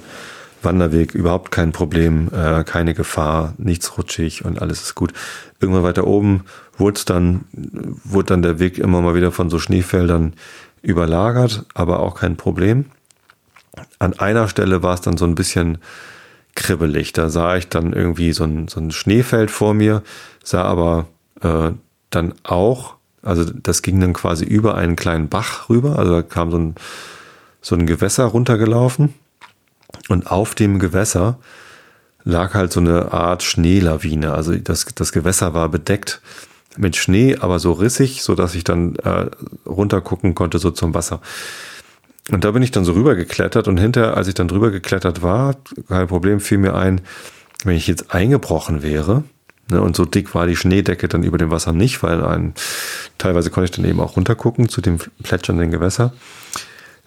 Wanderweg, 0.61 1.15
überhaupt 1.15 1.51
kein 1.51 1.71
Problem, 1.71 2.29
äh, 2.33 2.63
keine 2.63 2.93
Gefahr, 2.93 3.53
nichts 3.57 3.97
rutschig 3.97 4.43
und 4.45 4.61
alles 4.61 4.81
ist 4.81 4.95
gut. 4.95 5.13
Irgendwann 5.59 5.83
weiter 5.83 6.05
oben 6.05 6.43
wurde 6.77 7.01
dann, 7.05 7.45
wurde 7.51 8.27
dann 8.27 8.41
der 8.41 8.59
Weg 8.59 8.77
immer 8.77 9.01
mal 9.01 9.15
wieder 9.15 9.31
von 9.31 9.49
so 9.49 9.59
Schneefeldern 9.59 10.33
überlagert, 10.81 11.65
aber 11.73 11.99
auch 11.99 12.15
kein 12.15 12.37
Problem. 12.37 12.85
An 13.99 14.19
einer 14.19 14.47
Stelle 14.47 14.83
war 14.83 14.93
es 14.93 15.01
dann 15.01 15.17
so 15.17 15.25
ein 15.25 15.35
bisschen 15.35 15.77
kribbelig. 16.55 17.13
Da 17.13 17.29
sah 17.29 17.55
ich 17.55 17.69
dann 17.69 17.93
irgendwie 17.93 18.33
so 18.33 18.43
ein, 18.43 18.67
so 18.67 18.79
ein 18.79 18.91
Schneefeld 18.91 19.51
vor 19.51 19.73
mir, 19.73 20.03
sah 20.43 20.63
aber 20.63 21.07
äh, 21.41 21.71
dann 22.09 22.33
auch, 22.43 22.95
also 23.21 23.45
das 23.45 23.81
ging 23.81 23.99
dann 23.99 24.13
quasi 24.13 24.45
über 24.45 24.75
einen 24.75 24.95
kleinen 24.95 25.29
Bach 25.29 25.69
rüber, 25.69 25.97
also 25.97 26.13
da 26.13 26.21
kam 26.21 26.51
so 26.51 26.57
ein, 26.57 26.75
so 27.61 27.75
ein 27.75 27.85
Gewässer 27.85 28.25
runtergelaufen 28.25 29.13
und 30.07 30.31
auf 30.31 30.55
dem 30.55 30.79
Gewässer 30.79 31.39
lag 32.23 32.53
halt 32.53 32.71
so 32.71 32.79
eine 32.79 33.11
Art 33.11 33.43
Schneelawine. 33.43 34.33
Also 34.33 34.55
das, 34.55 34.85
das 34.95 35.11
Gewässer 35.11 35.53
war 35.53 35.69
bedeckt 35.69 36.21
mit 36.77 36.95
Schnee, 36.95 37.37
aber 37.39 37.59
so 37.59 37.73
rissig, 37.73 38.21
so 38.21 38.35
dass 38.35 38.55
ich 38.55 38.63
dann 38.63 38.95
äh, 38.97 39.25
runtergucken 39.65 40.35
konnte 40.35 40.59
so 40.59 40.71
zum 40.71 40.93
Wasser. 40.93 41.21
Und 42.31 42.43
da 42.43 42.51
bin 42.51 42.61
ich 42.61 42.71
dann 42.71 42.85
so 42.85 42.93
rübergeklettert 42.93 43.67
und 43.67 43.77
hinterher, 43.77 44.15
als 44.15 44.27
ich 44.27 44.35
dann 44.35 44.47
drüber 44.47 44.69
geklettert 44.69 45.23
war, 45.23 45.55
kein 45.87 46.07
Problem, 46.07 46.39
fiel 46.39 46.59
mir 46.59 46.75
ein, 46.75 47.01
wenn 47.63 47.75
ich 47.75 47.87
jetzt 47.87 48.13
eingebrochen 48.13 48.83
wäre, 48.83 49.23
ne, 49.71 49.81
und 49.81 49.95
so 49.95 50.05
dick 50.05 50.35
war 50.35 50.45
die 50.45 50.55
Schneedecke 50.55 51.07
dann 51.07 51.23
über 51.23 51.39
dem 51.39 51.49
Wasser 51.49 51.73
nicht, 51.73 52.03
weil 52.03 52.23
ein, 52.23 52.53
teilweise 53.17 53.49
konnte 53.49 53.65
ich 53.65 53.75
dann 53.75 53.85
eben 53.85 53.99
auch 53.99 54.15
runtergucken 54.15 54.69
zu 54.69 54.79
dem 54.79 54.99
plätschernden 55.23 55.71
Gewässer 55.71 56.13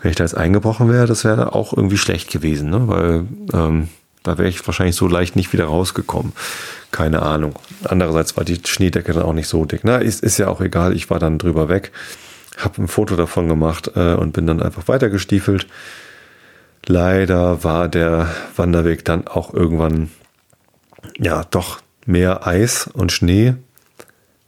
wenn 0.03 0.11
ich 0.11 0.17
da 0.17 0.25
jetzt 0.25 0.37
eingebrochen 0.37 0.91
wäre, 0.91 1.07
das 1.07 1.25
wäre 1.25 1.55
auch 1.55 1.73
irgendwie 1.73 1.97
schlecht 1.97 2.31
gewesen, 2.31 2.71
ne? 2.71 2.89
weil 2.89 3.25
ähm, 3.55 3.89
da 4.25 4.37
wäre 4.37 4.49
ich 4.49 4.67
wahrscheinlich 4.67 4.97
so 4.97 5.07
leicht 5.09 5.37
nicht 5.37 5.53
wieder 5.53 5.67
rausgekommen. 5.67 6.33
Keine 6.91 7.23
Ahnung. 7.23 7.55
Andererseits 7.85 8.37
war 8.37 8.45
die 8.45 8.61
Schneedecke 8.65 9.13
dann 9.13 9.23
auch 9.23 9.33
nicht 9.33 9.49
so 9.49 9.65
dick. 9.65 9.81
Na, 9.85 9.97
ist, 9.97 10.23
ist 10.23 10.39
ja 10.39 10.49
auch 10.49 10.61
egal. 10.61 10.95
Ich 10.95 11.09
war 11.09 11.19
dann 11.19 11.39
drüber 11.39 11.69
weg, 11.69 11.93
habe 12.59 12.83
ein 12.83 12.89
Foto 12.89 13.17
davon 13.17 13.49
gemacht 13.49 13.93
äh, 13.95 14.15
und 14.15 14.33
bin 14.33 14.47
dann 14.47 14.63
einfach 14.63 14.89
weitergestiefelt. 14.89 15.67
Leider 16.87 17.63
war 17.63 17.89
der 17.89 18.29
Wanderweg 18.57 19.05
dann 19.05 19.27
auch 19.29 19.55
irgendwann 19.55 20.11
ja 21.19 21.45
doch 21.45 21.81
mehr 22.07 22.47
Eis 22.47 22.89
und 22.93 23.13
Schnee 23.13 23.55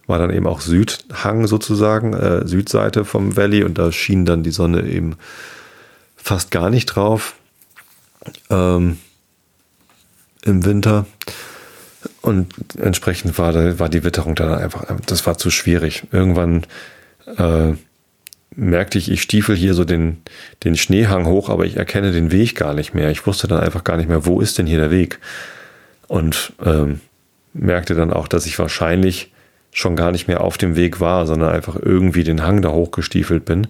war 0.07 0.19
dann 0.19 0.31
eben 0.31 0.47
auch 0.47 0.61
Südhang 0.61 1.47
sozusagen, 1.47 2.13
äh, 2.13 2.47
Südseite 2.47 3.05
vom 3.05 3.35
Valley 3.35 3.63
und 3.63 3.77
da 3.77 3.91
schien 3.91 4.25
dann 4.25 4.43
die 4.43 4.51
Sonne 4.51 4.87
eben 4.87 5.15
fast 6.15 6.51
gar 6.51 6.69
nicht 6.69 6.87
drauf 6.87 7.35
ähm, 8.49 8.97
im 10.43 10.65
Winter. 10.65 11.05
Und 12.21 12.53
entsprechend 12.77 13.37
war, 13.37 13.79
war 13.79 13.89
die 13.89 14.03
Witterung 14.03 14.35
dann 14.35 14.53
einfach, 14.53 14.85
das 15.05 15.25
war 15.25 15.37
zu 15.37 15.49
schwierig. 15.49 16.03
Irgendwann 16.11 16.65
äh, 17.37 17.73
merkte 18.55 18.97
ich, 18.97 19.11
ich 19.11 19.21
stiefel 19.21 19.55
hier 19.55 19.73
so 19.73 19.85
den, 19.85 20.21
den 20.63 20.77
Schneehang 20.77 21.25
hoch, 21.25 21.49
aber 21.49 21.65
ich 21.65 21.77
erkenne 21.77 22.11
den 22.11 22.31
Weg 22.31 22.55
gar 22.55 22.73
nicht 22.73 22.93
mehr. 22.93 23.11
Ich 23.11 23.25
wusste 23.27 23.47
dann 23.47 23.59
einfach 23.59 23.83
gar 23.83 23.97
nicht 23.97 24.09
mehr, 24.09 24.25
wo 24.25 24.39
ist 24.39 24.57
denn 24.57 24.67
hier 24.67 24.79
der 24.79 24.91
Weg? 24.91 25.19
Und 26.07 26.53
ähm, 26.63 27.01
merkte 27.53 27.95
dann 27.95 28.13
auch, 28.13 28.27
dass 28.27 28.45
ich 28.45 28.57
wahrscheinlich 28.59 29.31
schon 29.75 29.97
gar 29.97 30.13
nicht 30.13 30.29
mehr 30.29 30.41
auf 30.41 30.57
dem 30.57 30.77
Weg 30.77 31.01
war, 31.01 31.27
sondern 31.27 31.49
einfach 31.51 31.75
irgendwie 31.75 32.23
den 32.23 32.43
Hang 32.43 32.61
da 32.61 32.69
hochgestiefelt 32.69 33.43
bin 33.43 33.67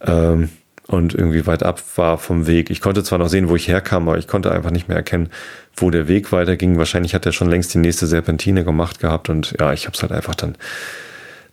ähm, 0.00 0.48
und 0.86 1.12
irgendwie 1.12 1.44
weit 1.44 1.64
ab 1.64 1.82
war 1.96 2.18
vom 2.18 2.46
Weg. 2.46 2.70
Ich 2.70 2.80
konnte 2.80 3.02
zwar 3.02 3.18
noch 3.18 3.28
sehen, 3.28 3.48
wo 3.48 3.56
ich 3.56 3.66
herkam, 3.66 4.08
aber 4.08 4.16
ich 4.16 4.28
konnte 4.28 4.52
einfach 4.52 4.70
nicht 4.70 4.86
mehr 4.86 4.96
erkennen, 4.96 5.30
wo 5.76 5.90
der 5.90 6.06
Weg 6.06 6.30
weiterging. 6.30 6.78
Wahrscheinlich 6.78 7.16
hat 7.16 7.26
er 7.26 7.32
schon 7.32 7.50
längst 7.50 7.74
die 7.74 7.78
nächste 7.78 8.06
Serpentine 8.06 8.62
gemacht 8.62 9.00
gehabt 9.00 9.28
und 9.28 9.56
ja, 9.58 9.72
ich 9.72 9.86
habe 9.86 9.96
es 9.96 10.02
halt 10.02 10.12
einfach 10.12 10.36
dann 10.36 10.54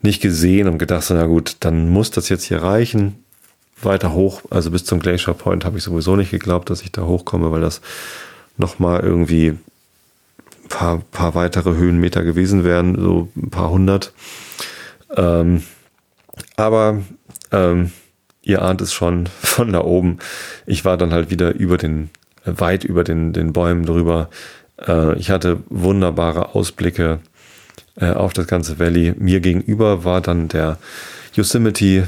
nicht 0.03 0.21
gesehen 0.21 0.67
und 0.67 0.77
gedacht, 0.77 1.07
na 1.09 1.25
gut, 1.25 1.57
dann 1.61 1.89
muss 1.89 2.11
das 2.11 2.29
jetzt 2.29 2.43
hier 2.43 2.61
reichen. 2.61 3.15
Weiter 3.81 4.13
hoch, 4.13 4.43
also 4.51 4.69
bis 4.69 4.85
zum 4.85 4.99
Glacier 4.99 5.33
Point 5.33 5.65
habe 5.65 5.79
ich 5.79 5.83
sowieso 5.83 6.15
nicht 6.15 6.29
geglaubt, 6.29 6.69
dass 6.69 6.83
ich 6.83 6.91
da 6.91 7.01
hochkomme, 7.01 7.51
weil 7.51 7.61
das 7.61 7.81
nochmal 8.57 9.01
irgendwie 9.01 9.55
paar, 10.69 10.99
paar 11.11 11.35
weitere 11.35 11.75
Höhenmeter 11.75 12.23
gewesen 12.23 12.63
wären, 12.63 12.99
so 12.99 13.29
ein 13.35 13.49
paar 13.49 13.69
hundert. 13.69 14.13
Ähm, 15.15 15.63
aber 16.55 17.01
ähm, 17.51 17.91
ihr 18.41 18.61
ahnt 18.61 18.81
es 18.81 18.93
schon 18.93 19.27
von 19.41 19.71
da 19.71 19.81
oben. 19.81 20.19
Ich 20.65 20.85
war 20.85 20.97
dann 20.97 21.13
halt 21.13 21.29
wieder 21.29 21.53
über 21.53 21.77
den, 21.77 22.09
weit 22.45 22.83
über 22.83 23.03
den, 23.03 23.33
den 23.33 23.53
Bäumen 23.53 23.85
drüber. 23.85 24.29
Äh, 24.85 25.17
ich 25.17 25.29
hatte 25.29 25.63
wunderbare 25.69 26.55
Ausblicke 26.55 27.19
äh, 27.95 28.11
auf 28.11 28.33
das 28.33 28.47
ganze 28.47 28.79
Valley. 28.79 29.13
Mir 29.17 29.39
gegenüber 29.39 30.03
war 30.03 30.21
dann 30.21 30.47
der 30.47 30.77
Yosemite 31.33 32.07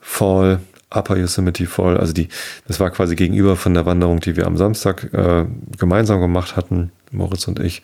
Fall, 0.00 0.60
Upper 0.90 1.16
Yosemite 1.16 1.66
Fall. 1.66 1.96
Also 1.98 2.12
die, 2.12 2.28
das 2.66 2.80
war 2.80 2.90
quasi 2.90 3.14
gegenüber 3.16 3.56
von 3.56 3.74
der 3.74 3.86
Wanderung, 3.86 4.20
die 4.20 4.36
wir 4.36 4.46
am 4.46 4.56
Samstag 4.56 5.12
äh, 5.12 5.44
gemeinsam 5.76 6.20
gemacht 6.20 6.56
hatten, 6.56 6.92
Moritz 7.10 7.48
und 7.48 7.60
ich. 7.60 7.82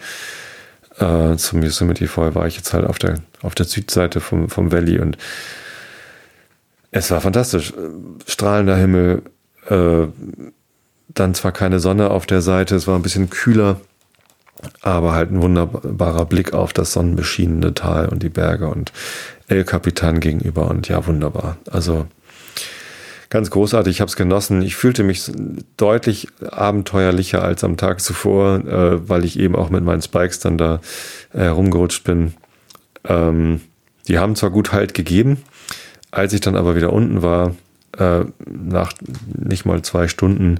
Äh, 0.98 1.36
zum 1.36 1.62
Yosemite 1.62 2.06
Fall 2.06 2.34
war 2.34 2.46
ich 2.46 2.56
jetzt 2.56 2.72
halt 2.72 2.86
auf 2.86 2.98
der, 2.98 3.16
auf 3.42 3.54
der 3.54 3.66
Südseite 3.66 4.20
vom, 4.20 4.48
vom 4.48 4.70
Valley 4.70 5.00
und 5.00 5.18
es 6.90 7.10
war 7.10 7.20
fantastisch. 7.20 7.72
Strahlender 8.26 8.76
Himmel, 8.76 9.22
äh, 9.68 10.06
dann 11.08 11.34
zwar 11.34 11.52
keine 11.52 11.80
Sonne 11.80 12.10
auf 12.10 12.26
der 12.26 12.40
Seite, 12.40 12.76
es 12.76 12.86
war 12.86 12.96
ein 12.96 13.02
bisschen 13.02 13.30
kühler, 13.30 13.80
aber 14.80 15.12
halt 15.12 15.32
ein 15.32 15.42
wunderbarer 15.42 16.24
Blick 16.26 16.54
auf 16.54 16.72
das 16.72 16.92
sonnenbeschienene 16.92 17.74
Tal 17.74 18.08
und 18.08 18.22
die 18.22 18.28
Berge 18.28 18.68
und 18.68 18.92
El 19.48 19.64
Capitan 19.64 20.20
gegenüber 20.20 20.68
und 20.68 20.88
ja, 20.88 21.04
wunderbar. 21.06 21.56
Also 21.70 22.06
ganz 23.34 23.50
großartig, 23.50 23.96
ich 23.96 24.00
habe 24.00 24.08
es 24.08 24.14
genossen. 24.14 24.62
Ich 24.62 24.76
fühlte 24.76 25.02
mich 25.02 25.32
deutlich 25.76 26.28
abenteuerlicher 26.52 27.42
als 27.42 27.64
am 27.64 27.76
Tag 27.76 28.00
zuvor, 28.00 28.58
äh, 28.64 29.08
weil 29.08 29.24
ich 29.24 29.40
eben 29.40 29.56
auch 29.56 29.70
mit 29.70 29.82
meinen 29.82 30.02
Spikes 30.02 30.38
dann 30.38 30.56
da 30.56 30.80
äh, 31.32 31.46
rumgerutscht 31.46 32.04
bin. 32.04 32.34
Ähm, 33.02 33.60
die 34.06 34.20
haben 34.20 34.36
zwar 34.36 34.50
gut 34.50 34.72
Halt 34.72 34.94
gegeben, 34.94 35.42
als 36.12 36.32
ich 36.32 36.42
dann 36.42 36.54
aber 36.54 36.76
wieder 36.76 36.92
unten 36.92 37.22
war, 37.22 37.56
äh, 37.98 38.20
nach 38.46 38.92
nicht 39.36 39.66
mal 39.66 39.82
zwei 39.82 40.06
Stunden, 40.06 40.58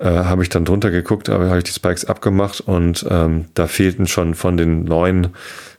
äh, 0.00 0.06
habe 0.06 0.42
ich 0.42 0.48
dann 0.48 0.64
drunter 0.64 0.90
geguckt, 0.90 1.28
aber 1.28 1.46
habe 1.50 1.58
ich 1.58 1.64
die 1.64 1.70
Spikes 1.70 2.04
abgemacht 2.04 2.60
und 2.62 3.06
ähm, 3.08 3.44
da 3.54 3.68
fehlten 3.68 4.08
schon 4.08 4.34
von 4.34 4.56
den 4.56 4.82
neun 4.82 5.28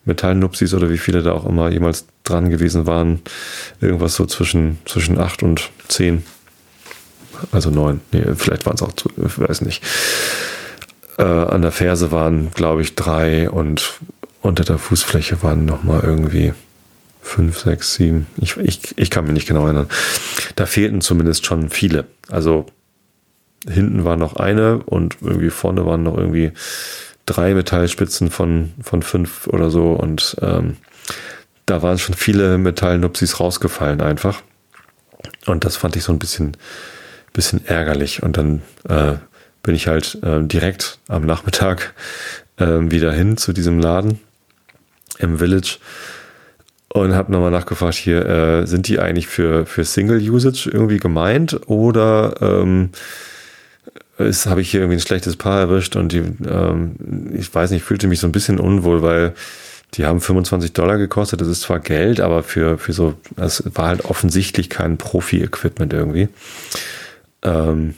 Metallnupsis 0.06 0.74
oder 0.74 0.89
wie 0.89 0.97
viele 0.97 1.22
da 1.22 1.32
auch 1.32 1.45
immer 1.45 1.70
jemals 1.70 2.06
dran 2.24 2.49
gewesen 2.49 2.86
waren, 2.86 3.22
irgendwas 3.82 4.16
so 4.16 4.26
zwischen, 4.26 4.78
zwischen 4.86 5.18
acht 5.18 5.43
und 5.43 5.70
zehn. 5.88 6.24
Also 7.51 7.70
neun. 7.70 8.01
Nee, 8.12 8.24
vielleicht 8.36 8.66
waren 8.66 8.76
es 8.76 8.82
auch, 8.82 8.93
ich 9.26 9.39
weiß 9.39 9.62
nicht. 9.62 9.84
Äh, 11.18 11.24
an 11.24 11.62
der 11.62 11.72
Ferse 11.72 12.12
waren, 12.12 12.51
glaube 12.51 12.82
ich, 12.82 12.95
drei 12.95 13.49
und 13.49 13.99
unter 14.41 14.64
der 14.64 14.78
Fußfläche 14.78 15.41
waren 15.43 15.66
nochmal 15.66 16.01
irgendwie 16.04 16.54
fünf, 17.22 17.60
sechs, 17.60 17.95
sieben. 17.95 18.28
Ich, 18.38 18.58
ich, 18.58 18.97
ich 18.97 19.10
kann 19.10 19.26
mich 19.26 19.34
nicht 19.34 19.47
genau 19.47 19.66
erinnern. 19.66 19.88
Da 20.56 20.66
fehlten 20.66 21.01
zumindest 21.01 21.45
schon 21.45 21.70
viele. 21.70 22.06
Also 22.30 22.66
hinten 23.68 24.04
war 24.04 24.18
noch 24.18 24.36
eine 24.36 24.80
und 24.86 25.18
irgendwie 25.22 25.49
vorne 25.49 25.86
waren 25.86 26.04
noch 26.04 26.18
irgendwie 26.18 26.51
drei 27.26 27.54
Metallspitzen 27.54 28.30
von, 28.30 28.74
von 28.82 29.02
fünf 29.02 29.48
oder 29.48 29.70
so. 29.70 29.92
Und 29.92 30.38
ähm, 30.42 30.78
da 31.66 31.82
waren 31.82 32.00
schon 32.00 32.16
viele 32.16 32.58
Metallnupsis 32.58 33.40
rausgefallen 33.40 34.02
einfach. 34.02 34.42
Und 35.46 35.66
das 35.66 35.78
fand 35.78 35.96
ich 35.96 36.04
so 36.04 36.12
ein 36.12 36.20
bisschen, 36.20 36.58
bisschen 37.34 37.66
ärgerlich. 37.66 38.24
Und 38.24 38.38
dann 38.38 38.62
äh, 38.90 39.16
bin 39.62 39.76
ich 39.76 39.88
halt 39.88 40.20
äh, 40.24 40.44
direkt 40.44 41.00
am 41.08 41.26
Nachmittag 41.26 41.94
äh, 42.58 42.66
wieder 42.66 43.12
hin 43.14 43.38
zu 43.38 43.54
diesem 43.54 43.80
Laden 43.80 44.20
im 45.20 45.38
Village 45.38 45.78
und 46.94 47.16
habe 47.16 47.32
nochmal 47.32 47.52
nachgefragt, 47.52 47.96
hier, 47.96 48.26
äh, 48.26 48.68
sind 48.68 48.88
die 48.88 49.00
eigentlich 49.00 49.28
für, 49.28 49.66
für 49.66 49.84
Single-Usage 49.84 50.70
irgendwie 50.72 50.98
gemeint 50.98 51.60
oder 51.66 52.36
ähm, 52.42 52.92
habe 54.18 54.61
ich 54.61 54.72
hier 54.72 54.82
irgendwie 54.82 54.97
ein 54.97 55.05
schlechtes 55.05 55.36
Paar 55.38 55.59
erwischt 55.59 55.95
und 55.95 56.11
die, 56.11 56.24
ähm, 56.47 56.95
ich 57.34 57.53
weiß 57.53 57.72
nicht, 57.72 57.84
fühlte 57.84 58.07
mich 58.07 58.20
so 58.20 58.28
ein 58.28 58.32
bisschen 58.32 58.59
unwohl, 58.59 59.01
weil 59.01 59.34
die 59.95 60.05
haben 60.05 60.22
25 60.22 60.74
Dollar 60.74 60.97
gekostet. 60.97 61.41
Das 61.41 61.47
ist 61.47 61.61
zwar 61.61 61.80
Geld, 61.80 62.20
aber 62.20 62.43
für, 62.43 62.78
für 62.78 62.93
so, 62.93 63.16
das 63.36 63.64
war 63.76 63.88
halt 63.88 64.05
offensichtlich 64.05 64.70
kein 64.70 64.97
Profi-Equipment 64.97 65.93
irgendwie. 65.93 66.30
Ähm, 67.43 67.95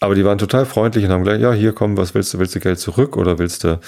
aber 0.00 0.14
die 0.14 0.24
waren 0.24 0.38
total 0.38 0.64
freundlich 0.64 1.04
und 1.04 1.10
haben 1.10 1.24
gleich, 1.24 1.40
ja, 1.40 1.52
hier 1.52 1.72
komm, 1.72 1.96
was 1.96 2.14
willst 2.14 2.32
du? 2.32 2.38
Willst 2.38 2.54
du 2.54 2.60
Geld 2.60 2.78
zurück 2.78 3.16
oder 3.16 3.38
willst 3.38 3.64
du 3.64 3.80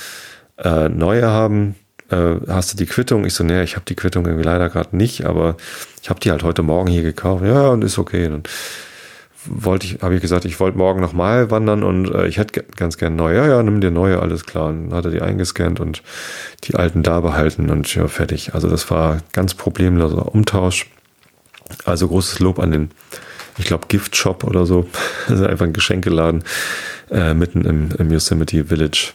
äh, 0.59 0.89
neue 0.89 1.29
haben? 1.29 1.77
äh, 2.11 2.37
hast 2.49 2.73
du 2.73 2.77
die 2.77 2.87
Quittung? 2.87 3.25
Ich 3.25 3.35
so, 3.35 3.45
nee, 3.45 3.63
ich 3.63 3.77
habe 3.77 3.85
die 3.87 3.95
Quittung 3.95 4.27
irgendwie 4.27 4.45
leider 4.45 4.69
gerade 4.69 4.97
nicht, 4.97 5.25
aber 5.25 5.57
ich 6.03 6.11
habe 6.11 6.21
die 6.21 6.31
halt 6.31 6.43
heute 6.43 6.63
Morgen 6.63 6.91
hier 6.91 7.03
gekauft. 7.03 7.45
Ja, 7.45 7.69
und 7.69 7.83
ist 7.85 7.99
okay. 7.99 8.29
Dann 8.29 8.43
wollte 9.47 9.87
ich, 9.87 10.03
habe 10.03 10.15
ich 10.15 10.21
gesagt, 10.21 10.45
ich 10.45 10.61
wollte 10.61 10.77
morgen 10.77 11.01
nochmal 11.01 11.51
wandern 11.51 11.83
und 11.83 12.13
äh, 12.13 12.27
ich 12.27 12.39
hätte 12.39 12.63
ganz 12.77 12.99
gern 12.99 13.17
neue. 13.17 13.37
Ja, 13.37 13.47
ja, 13.47 13.63
nimm 13.63 13.81
dir 13.81 13.91
neue, 13.91 14.21
alles 14.21 14.45
klar. 14.45 14.69
Und 14.69 14.91
dann 14.91 14.97
hat 14.99 15.05
er 15.07 15.11
die 15.11 15.23
eingescannt 15.23 15.81
und 15.81 16.03
die 16.65 16.75
alten 16.75 17.03
da 17.03 17.21
behalten 17.21 17.71
und 17.71 17.93
ja, 17.95 18.07
fertig. 18.09 18.55
Also 18.55 18.69
das 18.69 18.91
war 18.91 19.19
ganz 19.33 19.55
problemloser 19.55 20.35
Umtausch. 20.35 20.87
Also 21.85 22.09
großes 22.09 22.41
Lob 22.41 22.59
an 22.59 22.73
den, 22.73 22.91
ich 23.57 23.65
glaube, 23.65 23.87
Gift 23.89 24.17
Shop 24.17 24.45
oder 24.45 24.67
so. 24.67 24.89
Also 25.29 25.47
einfach 25.47 25.67
ein 25.67 25.73
Geschenkeladen 25.73 26.45
äh, 27.11 27.35
mitten 27.35 27.65
im, 27.65 27.91
im 27.99 28.11
Yosemite 28.11 28.65
Village. 28.65 29.13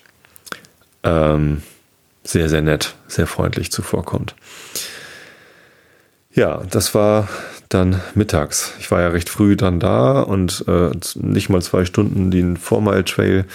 Ähm, 1.04 1.62
sehr, 2.24 2.50
sehr 2.50 2.62
nett, 2.62 2.96
sehr 3.08 3.28
freundlich 3.28 3.72
zuvorkommt. 3.72 4.36
Ja, 6.34 6.64
das 6.70 6.96
war 6.96 7.30
dann 7.70 8.02
mittags. 8.14 8.74
Ich 8.80 8.92
war 8.92 9.02
ja 9.02 9.10
recht 9.10 9.30
früh 9.30 9.56
dann 9.56 9.80
da 9.80 10.22
und 10.22 10.66
äh, 10.68 10.92
nicht 11.16 11.50
mal 11.50 11.62
zwei 11.62 11.86
Stunden 11.86 12.32
den 12.32 12.58
Four 12.58 13.06
Trail 13.06 13.46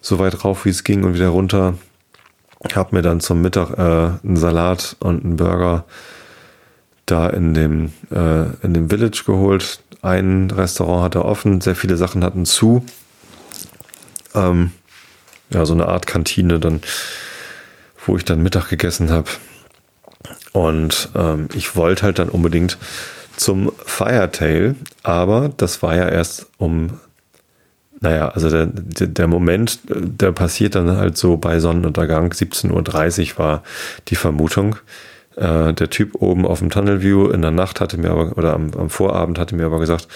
so 0.00 0.18
weit 0.18 0.44
rauf, 0.44 0.64
wie 0.64 0.70
es 0.70 0.84
ging 0.84 1.04
und 1.04 1.14
wieder 1.14 1.28
runter. 1.28 1.74
Hab 2.74 2.92
mir 2.92 3.02
dann 3.02 3.20
zum 3.20 3.42
Mittag 3.42 3.70
äh, 3.78 4.26
einen 4.26 4.36
Salat 4.36 4.96
und 5.00 5.24
einen 5.24 5.36
Burger 5.36 5.84
da 7.06 7.28
in 7.28 7.54
dem, 7.54 7.92
äh, 8.10 8.44
in 8.62 8.74
dem 8.74 8.88
Village 8.88 9.24
geholt. 9.26 9.80
Ein 10.00 10.50
Restaurant 10.50 11.04
hatte 11.04 11.24
offen, 11.24 11.60
sehr 11.60 11.76
viele 11.76 11.96
Sachen 11.96 12.24
hatten 12.24 12.46
zu. 12.46 12.84
Ähm, 14.34 14.72
ja, 15.50 15.66
so 15.66 15.74
eine 15.74 15.86
Art 15.86 16.06
Kantine 16.06 16.58
dann 16.58 16.80
wo 18.06 18.16
ich 18.16 18.24
dann 18.24 18.42
Mittag 18.42 18.68
gegessen 18.68 19.10
habe. 19.10 19.30
Und 20.52 21.10
ähm, 21.14 21.48
ich 21.54 21.76
wollte 21.76 22.02
halt 22.02 22.18
dann 22.18 22.28
unbedingt 22.28 22.78
zum 23.36 23.72
Firetail, 23.84 24.74
aber 25.02 25.50
das 25.56 25.82
war 25.82 25.96
ja 25.96 26.08
erst 26.08 26.46
um, 26.58 27.00
naja, 28.00 28.28
also 28.28 28.48
der, 28.50 28.66
der 28.66 29.28
Moment, 29.28 29.80
der 29.84 30.32
passiert 30.32 30.74
dann 30.74 30.96
halt 30.96 31.16
so 31.16 31.36
bei 31.36 31.60
Sonnenuntergang, 31.60 32.32
17.30 32.32 33.32
Uhr 33.32 33.38
war 33.38 33.62
die 34.08 34.16
Vermutung. 34.16 34.76
Äh, 35.36 35.72
der 35.72 35.88
Typ 35.88 36.20
oben 36.20 36.46
auf 36.46 36.58
dem 36.58 36.70
Tunnel 36.70 37.02
View 37.02 37.30
in 37.30 37.42
der 37.42 37.50
Nacht 37.50 37.80
hatte 37.80 37.96
mir 37.96 38.10
aber, 38.10 38.36
oder 38.36 38.54
am, 38.54 38.70
am 38.74 38.90
Vorabend 38.90 39.38
hatte 39.38 39.54
mir 39.54 39.66
aber 39.66 39.80
gesagt, 39.80 40.08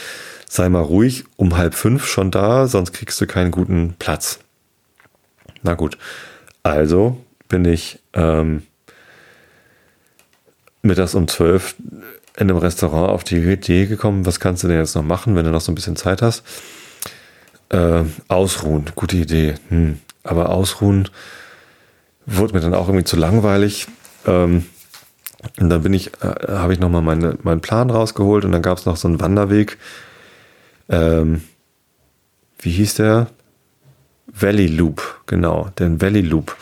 sei 0.49 0.69
mal 0.69 0.83
ruhig, 0.83 1.25
um 1.37 1.57
halb 1.57 1.75
fünf 1.75 2.07
schon 2.07 2.31
da, 2.31 2.67
sonst 2.67 2.93
kriegst 2.93 3.21
du 3.21 3.27
keinen 3.27 3.51
guten 3.51 3.95
Platz. 3.99 4.41
Na 5.63 5.75
gut. 5.75 5.97
Also 6.63 7.17
bin 7.49 7.65
ich 7.65 8.01
ähm, 8.13 8.63
mittags 10.83 11.15
um 11.15 11.29
zwölf 11.29 11.77
in 12.37 12.51
einem 12.51 12.59
Restaurant 12.59 13.11
auf 13.11 13.25
die 13.25 13.37
Idee 13.37 13.87
gekommen, 13.87 14.27
was 14.27 14.41
kannst 14.41 14.63
du 14.63 14.69
denn 14.69 14.79
jetzt 14.79 14.95
noch 14.95 15.03
machen, 15.03 15.37
wenn 15.37 15.45
du 15.45 15.51
noch 15.51 15.61
so 15.61 15.73
ein 15.73 15.75
bisschen 15.75 15.97
Zeit 15.97 16.23
hast? 16.23 16.43
Äh, 17.69 18.05
ausruhen, 18.29 18.87
gute 18.95 19.17
Idee. 19.17 19.55
Hm. 19.69 19.99
Aber 20.23 20.51
ausruhen 20.51 21.09
wurde 22.27 22.55
mir 22.55 22.61
dann 22.61 22.75
auch 22.75 22.89
irgendwie 22.89 23.05
zu 23.05 23.17
langweilig. 23.17 23.87
Ähm, 24.27 24.67
und 25.61 25.71
dann 25.71 25.83
bin 25.83 25.95
ich, 25.95 26.13
äh, 26.23 26.49
habe 26.49 26.73
ich 26.73 26.81
nochmal 26.81 27.03
meine, 27.03 27.39
meinen 27.43 27.61
Plan 27.61 27.91
rausgeholt 27.91 28.45
und 28.45 28.53
dann 28.53 28.63
gab 28.63 28.79
es 28.79 28.87
noch 28.87 28.97
so 28.97 29.09
einen 29.09 29.21
Wanderweg. 29.21 29.79
Ähm, 30.89 31.43
wie 32.59 32.71
hieß 32.71 32.95
der? 32.95 33.29
Valley 34.39 34.67
Loop, 34.67 35.23
genau, 35.27 35.71
den 35.79 36.03
Valley 36.03 36.21
Loop 36.21 36.57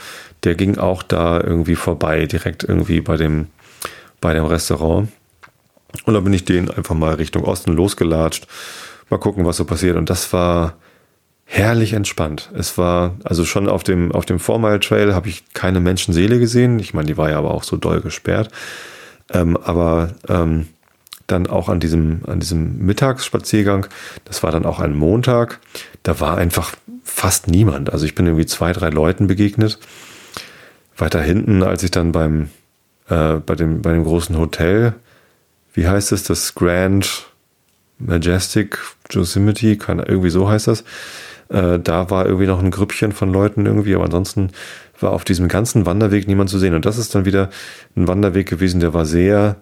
der 0.45 0.55
ging 0.55 0.79
auch 0.79 1.03
da 1.03 1.41
irgendwie 1.41 1.75
vorbei, 1.75 2.27
direkt 2.27 2.65
irgendwie 2.65 3.01
bei 3.01 3.17
dem, 3.17 3.49
bei 4.21 4.35
dem 4.35 4.45
Restaurant. 4.45 5.09
Und 6.05 6.15
dann 6.15 6.25
bin 6.25 6.33
ich 6.33 6.45
den 6.45 6.71
einfach 6.71 6.95
mal 6.95 7.15
Richtung 7.15 7.45
Osten 7.45 7.73
losgelatscht. 7.73 8.47
Mal 9.11 9.19
gucken, 9.19 9.45
was 9.45 9.57
so 9.57 9.65
passiert. 9.65 9.97
Und 9.97 10.11
das 10.11 10.33
war 10.33 10.75
herrlich 11.45 11.93
entspannt. 11.93 12.51
Es 12.55 12.79
war, 12.79 13.17
also 13.25 13.45
schon 13.45 13.69
auf 13.69 13.85
dem, 13.85 14.13
auf 14.13 14.27
dem 14.27 14.39
Four 14.39 14.59
Mile 14.59 14.81
Trail 14.81 15.15
habe 15.15 15.29
ich 15.29 15.45
keine 15.53 15.81
Menschenseele 15.81 16.39
gesehen. 16.39 16.79
Ich 16.79 16.95
meine, 16.95 17.07
die 17.07 17.17
war 17.17 17.31
ja 17.31 17.39
aber 17.39 17.53
auch 17.53 17.65
so 17.65 17.77
doll 17.77 18.01
gesperrt. 18.01 18.51
Ähm, 19.33 19.57
aber 19.57 20.15
ähm, 20.29 20.69
dann 21.27 21.47
auch 21.47 21.69
an 21.69 21.81
diesem, 21.81 22.21
an 22.27 22.41
diesem 22.41 22.79
Mittagsspaziergang, 22.85 23.87
das 24.25 24.43
war 24.43 24.53
dann 24.53 24.67
auch 24.67 24.81
ein 24.81 24.95
Montag, 24.95 25.61
da 26.03 26.21
war 26.21 26.37
einfach 26.37 26.75
fast 27.03 27.49
niemand. 27.49 27.93
Also 27.93 28.05
ich 28.05 28.15
bin 28.15 28.27
irgendwie 28.27 28.47
zwei, 28.47 28.73
drei 28.73 28.91
Leuten 28.91 29.27
begegnet. 29.27 29.79
Weiter 30.97 31.21
hinten, 31.21 31.63
als 31.63 31.83
ich 31.83 31.91
dann 31.91 32.13
beim, 32.13 32.51
äh, 33.09 33.35
bei, 33.35 33.55
dem, 33.55 33.83
bei 33.83 33.93
dem 33.93 34.05
großen 34.05 34.37
Hotel, 34.37 34.95
wie 35.75 35.87
heißt 35.87 36.13
es, 36.13 36.25
das 36.25 36.55
Grand 36.55 37.27
Majestic 37.99 38.79
Yosemite, 39.11 39.77
kann, 39.77 39.99
irgendwie 39.99 40.31
so 40.31 40.49
heißt 40.49 40.69
das, 40.69 40.85
äh, 41.51 41.79
da 41.79 42.11
war 42.11 42.27
irgendwie 42.27 42.47
noch 42.47 42.63
ein 42.63 42.71
Grüppchen 42.71 43.13
von 43.13 43.33
Leuten 43.33 43.67
irgendwie, 43.67 43.95
aber 43.95 44.05
ansonsten 44.05 44.51
war 45.01 45.13
auf 45.13 45.25
diesem 45.25 45.49
ganzen 45.49 45.87
Wanderweg 45.87 46.27
niemand 46.27 46.51
zu 46.51 46.59
sehen. 46.59 46.75
Und 46.75 46.87
das 46.87 46.99
ist 46.99 47.15
dann 47.15 47.25
wieder 47.25 47.51
ein 47.97 48.09
Wanderweg 48.09 48.49
gewesen, 48.49 48.81
der 48.81 48.95
war 48.95 49.05
sehr 49.05 49.57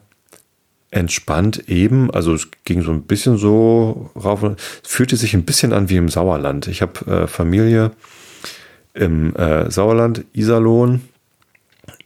entspannt 0.91 1.69
eben. 1.69 2.11
Also 2.11 2.35
es 2.35 2.49
ging 2.65 2.83
so 2.83 2.91
ein 2.91 3.03
bisschen 3.03 3.39
so 3.39 4.11
rauf. 4.15 4.43
Es 4.43 4.91
fühlte 4.91 5.17
sich 5.17 5.35
ein 5.35 5.45
bisschen 5.45 5.73
an 5.73 5.89
wie 5.89 5.97
im 5.97 6.09
Sauerland. 6.09 6.69
Ich 6.69 6.83
habe 6.83 7.11
äh, 7.11 7.27
Familie 7.27 7.93
im 8.95 9.35
äh, 9.35 9.71
Sauerland, 9.71 10.25
Iserlohn. 10.35 11.01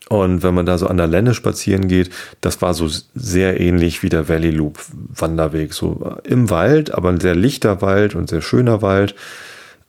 Und 0.08 0.44
wenn 0.44 0.54
man 0.54 0.66
da 0.66 0.78
so 0.78 0.86
an 0.86 0.98
der 0.98 1.08
Lenne 1.08 1.34
spazieren 1.34 1.88
geht, 1.88 2.10
das 2.40 2.62
war 2.62 2.74
so 2.74 2.88
sehr 3.14 3.60
ähnlich 3.60 4.04
wie 4.04 4.08
der 4.08 4.28
Valley 4.28 4.50
Loop 4.50 4.78
Wanderweg. 4.92 5.74
So 5.74 6.16
im 6.22 6.48
Wald, 6.48 6.94
aber 6.94 7.08
ein 7.08 7.20
sehr 7.20 7.34
lichter 7.34 7.82
Wald 7.82 8.14
und 8.14 8.28
sehr 8.28 8.40
schöner 8.40 8.82
Wald. 8.82 9.16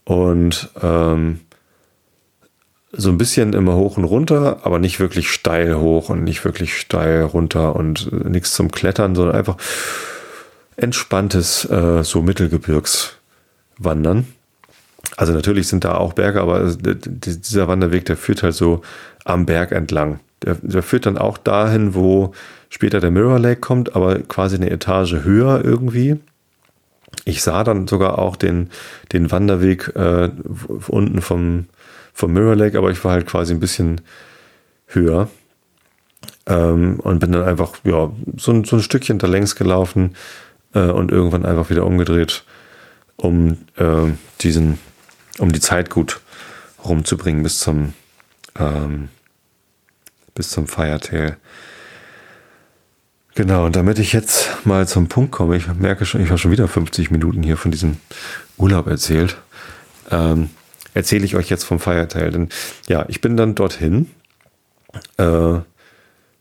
Und 0.05 0.69
ähm, 0.81 1.41
so 2.91 3.09
ein 3.09 3.17
bisschen 3.17 3.53
immer 3.53 3.75
hoch 3.75 3.97
und 3.97 4.05
runter, 4.05 4.61
aber 4.63 4.79
nicht 4.79 4.99
wirklich 4.99 5.31
steil 5.31 5.77
hoch 5.77 6.09
und 6.09 6.23
nicht 6.23 6.43
wirklich 6.43 6.77
steil 6.77 7.21
runter 7.21 7.75
und 7.75 8.09
äh, 8.11 8.29
nichts 8.29 8.53
zum 8.53 8.71
Klettern, 8.71 9.13
sondern 9.13 9.35
einfach 9.35 9.57
entspanntes 10.77 11.65
äh, 11.65 12.03
so 12.03 12.21
Mittelgebirgswandern. 12.21 14.27
Also 15.15 15.33
natürlich 15.33 15.67
sind 15.67 15.83
da 15.83 15.95
auch 15.95 16.13
Berge, 16.13 16.41
aber 16.41 16.75
dieser 16.75 17.67
Wanderweg, 17.67 18.05
der 18.05 18.17
führt 18.17 18.43
halt 18.43 18.53
so 18.53 18.81
am 19.25 19.45
Berg 19.45 19.71
entlang. 19.71 20.19
Der, 20.43 20.55
der 20.55 20.83
führt 20.83 21.05
dann 21.05 21.17
auch 21.17 21.37
dahin, 21.37 21.95
wo 21.95 22.33
später 22.69 22.99
der 22.99 23.11
Mirror 23.11 23.39
Lake 23.39 23.61
kommt, 23.61 23.95
aber 23.95 24.19
quasi 24.19 24.55
eine 24.55 24.69
Etage 24.69 25.23
höher 25.23 25.63
irgendwie. 25.63 26.19
Ich 27.25 27.41
sah 27.41 27.63
dann 27.63 27.87
sogar 27.87 28.19
auch 28.19 28.35
den, 28.35 28.69
den 29.11 29.31
Wanderweg 29.31 29.95
äh, 29.95 30.29
unten 30.87 31.21
vom, 31.21 31.65
vom 32.13 32.33
Mirror 32.33 32.55
Lake, 32.55 32.77
aber 32.77 32.91
ich 32.91 33.03
war 33.03 33.13
halt 33.13 33.25
quasi 33.25 33.53
ein 33.53 33.59
bisschen 33.59 34.01
höher. 34.87 35.29
Ähm, 36.45 36.99
und 37.01 37.19
bin 37.19 37.31
dann 37.31 37.43
einfach, 37.43 37.73
ja, 37.83 38.11
so, 38.37 38.63
so 38.63 38.75
ein 38.77 38.81
Stückchen 38.81 39.19
da 39.19 39.27
längs 39.27 39.55
gelaufen 39.55 40.15
äh, 40.73 40.79
und 40.79 41.11
irgendwann 41.11 41.45
einfach 41.45 41.69
wieder 41.69 41.85
umgedreht, 41.85 42.43
um 43.17 43.57
äh, 43.75 44.11
diesen, 44.41 44.79
um 45.39 45.51
die 45.51 45.59
Zeit 45.59 45.89
gut 45.89 46.19
rumzubringen 46.83 47.43
bis 47.43 47.59
zum, 47.59 47.93
ähm, 48.59 49.09
bis 50.33 50.49
zum 50.49 50.67
Firetail. 50.67 51.37
Genau, 53.35 53.65
und 53.65 53.75
damit 53.75 53.99
ich 53.99 54.13
jetzt 54.13 54.65
mal 54.65 54.87
zum 54.87 55.09
Punkt 55.09 55.31
komme, 55.31 55.57
ich 55.57 55.67
merke 55.67 56.05
schon, 56.05 56.21
ich 56.21 56.29
habe 56.29 56.39
schon 56.39 56.51
wieder 56.51 56.67
50 56.67 57.11
Minuten 57.11 57.43
hier 57.43 57.57
von 57.57 57.71
diesem 57.71 57.97
Urlaub 58.57 58.87
erzählt. 58.87 59.37
Ähm, 60.09 60.49
erzähle 60.95 61.25
ich 61.25 61.35
euch 61.35 61.49
jetzt 61.49 61.63
vom 61.63 61.79
Feierteil. 61.79 62.31
Denn 62.31 62.49
ja, 62.87 63.05
ich 63.07 63.21
bin 63.21 63.37
dann 63.37 63.53
dorthin, 63.53 64.09
äh, 65.17 65.59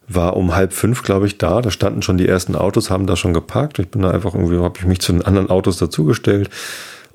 war 0.08 0.36
um 0.36 0.54
halb 0.54 0.72
fünf, 0.72 1.02
glaube 1.02 1.26
ich, 1.26 1.36
da. 1.36 1.60
Da 1.60 1.70
standen 1.70 2.00
schon 2.00 2.16
die 2.16 2.28
ersten 2.28 2.54
Autos, 2.54 2.90
haben 2.90 3.06
da 3.06 3.16
schon 3.16 3.34
geparkt. 3.34 3.78
Ich 3.78 3.88
bin 3.88 4.00
da 4.00 4.10
einfach 4.10 4.34
irgendwie, 4.34 4.56
habe 4.58 4.78
ich 4.78 4.86
mich 4.86 5.00
zu 5.00 5.12
den 5.12 5.22
anderen 5.22 5.50
Autos 5.50 5.76
dazugestellt 5.76 6.48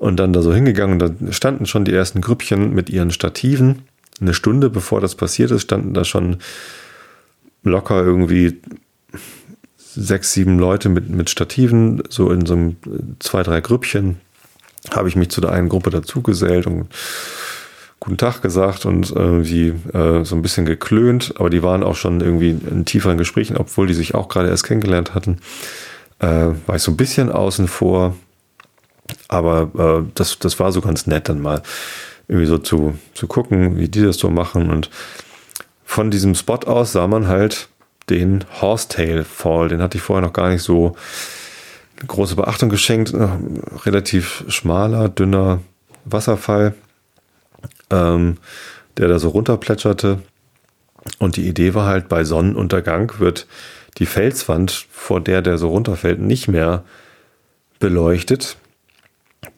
und 0.02 0.16
dann 0.16 0.32
da 0.32 0.42
so 0.42 0.52
hingegangen. 0.52 1.00
Und 1.00 1.26
da 1.26 1.32
standen 1.32 1.64
schon 1.64 1.84
die 1.84 1.94
ersten 1.94 2.20
Grüppchen 2.20 2.74
mit 2.74 2.90
ihren 2.90 3.12
Stativen. 3.12 3.82
Eine 4.20 4.34
Stunde 4.34 4.68
bevor 4.68 5.00
das 5.00 5.14
passiert 5.14 5.52
ist, 5.52 5.62
standen 5.62 5.94
da 5.94 6.04
schon 6.04 6.38
locker 7.62 8.02
irgendwie 8.02 8.60
sechs, 9.76 10.32
sieben 10.32 10.58
Leute 10.58 10.88
mit, 10.88 11.08
mit 11.08 11.30
Stativen, 11.30 12.02
so 12.08 12.32
in 12.32 12.46
so 12.46 12.54
einem 12.54 12.76
zwei, 13.20 13.44
drei 13.44 13.60
Grüppchen 13.60 14.16
habe 14.90 15.08
ich 15.08 15.14
mich 15.14 15.28
zu 15.28 15.40
der 15.40 15.52
einen 15.52 15.68
Gruppe 15.68 15.90
dazugesellt 15.90 16.66
und 16.66 16.88
guten 18.00 18.16
Tag 18.16 18.42
gesagt 18.42 18.84
und 18.84 19.12
irgendwie 19.12 19.68
äh, 19.92 20.24
so 20.24 20.34
ein 20.34 20.42
bisschen 20.42 20.66
geklönt, 20.66 21.34
aber 21.36 21.48
die 21.48 21.62
waren 21.62 21.84
auch 21.84 21.94
schon 21.94 22.20
irgendwie 22.20 22.50
in 22.50 22.84
tieferen 22.84 23.18
Gesprächen, 23.18 23.56
obwohl 23.56 23.86
die 23.86 23.94
sich 23.94 24.16
auch 24.16 24.26
gerade 24.26 24.48
erst 24.48 24.64
kennengelernt 24.64 25.14
hatten. 25.14 25.38
Äh, 26.18 26.48
war 26.66 26.74
ich 26.74 26.82
so 26.82 26.90
ein 26.90 26.96
bisschen 26.96 27.30
außen 27.30 27.68
vor, 27.68 28.16
aber 29.28 30.02
äh, 30.04 30.10
das, 30.14 30.38
das 30.38 30.58
war 30.60 30.72
so 30.72 30.80
ganz 30.80 31.06
nett 31.06 31.28
dann 31.28 31.40
mal 31.40 31.62
irgendwie 32.28 32.46
so 32.46 32.58
zu, 32.58 32.98
zu 33.14 33.26
gucken, 33.26 33.78
wie 33.78 33.88
die 33.88 34.02
das 34.02 34.16
so 34.16 34.30
machen 34.30 34.70
und 34.70 34.90
von 35.84 36.10
diesem 36.10 36.34
Spot 36.34 36.60
aus 36.66 36.92
sah 36.92 37.06
man 37.06 37.28
halt 37.28 37.68
den 38.08 38.44
Horsetail 38.60 39.24
Fall, 39.24 39.68
den 39.68 39.82
hatte 39.82 39.98
ich 39.98 40.02
vorher 40.02 40.26
noch 40.26 40.32
gar 40.32 40.48
nicht 40.48 40.62
so 40.62 40.96
große 42.06 42.36
Beachtung 42.36 42.68
geschenkt. 42.68 43.12
Äh, 43.12 43.28
relativ 43.84 44.44
schmaler, 44.48 45.08
dünner 45.08 45.60
Wasserfall, 46.04 46.74
ähm, 47.90 48.38
der 48.96 49.08
da 49.08 49.18
so 49.18 49.28
runterplätscherte. 49.30 50.22
Und 51.18 51.36
die 51.36 51.48
Idee 51.48 51.74
war 51.74 51.86
halt, 51.86 52.08
bei 52.08 52.24
Sonnenuntergang 52.24 53.12
wird 53.18 53.46
die 53.98 54.06
Felswand, 54.06 54.86
vor 54.90 55.20
der 55.20 55.42
der 55.42 55.58
so 55.58 55.68
runterfällt, 55.68 56.20
nicht 56.20 56.48
mehr 56.48 56.84
beleuchtet. 57.78 58.56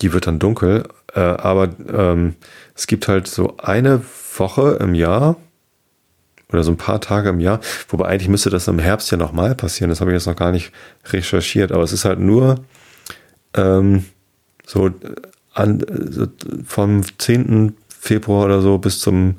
Die 0.01 0.13
wird 0.13 0.27
dann 0.27 0.39
dunkel. 0.39 0.85
Äh, 1.15 1.21
aber 1.21 1.71
ähm, 1.93 2.37
es 2.75 2.87
gibt 2.87 3.09
halt 3.09 3.29
so 3.29 3.57
eine 3.59 4.03
Woche 4.37 4.79
im 4.81 4.95
Jahr, 4.95 5.37
oder 6.55 6.63
so 6.63 6.71
ein 6.71 6.77
paar 6.77 7.01
Tage 7.01 7.31
im 7.31 7.41
Jahr. 7.41 7.61
Wobei 7.89 8.07
eigentlich 8.07 8.29
müsste 8.29 8.51
das 8.51 8.69
im 8.69 8.79
Herbst 8.79 9.11
ja 9.11 9.17
nochmal 9.17 9.55
passieren. 9.55 9.91
Das 9.91 10.01
habe 10.01 10.11
ich 10.11 10.15
jetzt 10.15 10.27
noch 10.27 10.37
gar 10.37 10.53
nicht 10.53 10.73
recherchiert. 11.07 11.73
Aber 11.73 11.83
es 11.83 11.93
ist 11.93 12.05
halt 12.05 12.21
nur 12.21 12.65
ähm, 13.55 14.05
so, 14.65 14.91
an, 15.53 15.85
so 16.11 16.27
vom 16.65 17.03
10. 17.19 17.77
Februar 17.89 18.45
oder 18.45 18.61
so 18.61 18.79
bis 18.79 19.01
zum, 19.01 19.37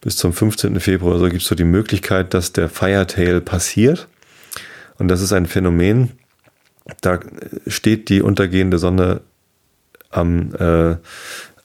bis 0.00 0.16
zum 0.16 0.32
15. 0.32 0.80
Februar 0.80 1.12
oder 1.12 1.20
so 1.20 1.28
gibt 1.28 1.42
es 1.42 1.48
so 1.48 1.54
die 1.54 1.64
Möglichkeit, 1.64 2.34
dass 2.34 2.52
der 2.52 2.68
Firetail 2.68 3.40
passiert. 3.40 4.08
Und 4.98 5.08
das 5.08 5.20
ist 5.20 5.32
ein 5.32 5.46
Phänomen, 5.46 6.12
da 7.00 7.18
steht 7.66 8.08
die 8.08 8.22
untergehende 8.22 8.78
Sonne 8.78 9.22
am, 10.14 10.54
äh, 10.54 10.96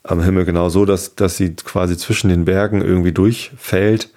am 0.03 0.21
Himmel 0.21 0.45
genau 0.45 0.69
so, 0.69 0.85
dass, 0.85 1.15
dass 1.15 1.37
sie 1.37 1.55
quasi 1.55 1.97
zwischen 1.97 2.29
den 2.29 2.45
Bergen 2.45 2.81
irgendwie 2.81 3.11
durchfällt 3.11 4.09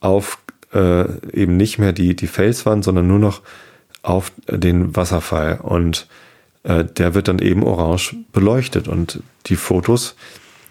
auf 0.00 0.38
äh, 0.72 1.04
eben 1.32 1.56
nicht 1.56 1.78
mehr 1.78 1.92
die, 1.92 2.16
die 2.16 2.26
Felswand, 2.26 2.84
sondern 2.84 3.06
nur 3.06 3.18
noch 3.18 3.42
auf 4.02 4.32
den 4.48 4.94
Wasserfall. 4.96 5.60
Und 5.62 6.06
äh, 6.62 6.84
der 6.84 7.14
wird 7.14 7.28
dann 7.28 7.38
eben 7.38 7.62
orange 7.62 8.16
beleuchtet. 8.32 8.88
Und 8.88 9.22
die 9.46 9.56
Fotos, 9.56 10.16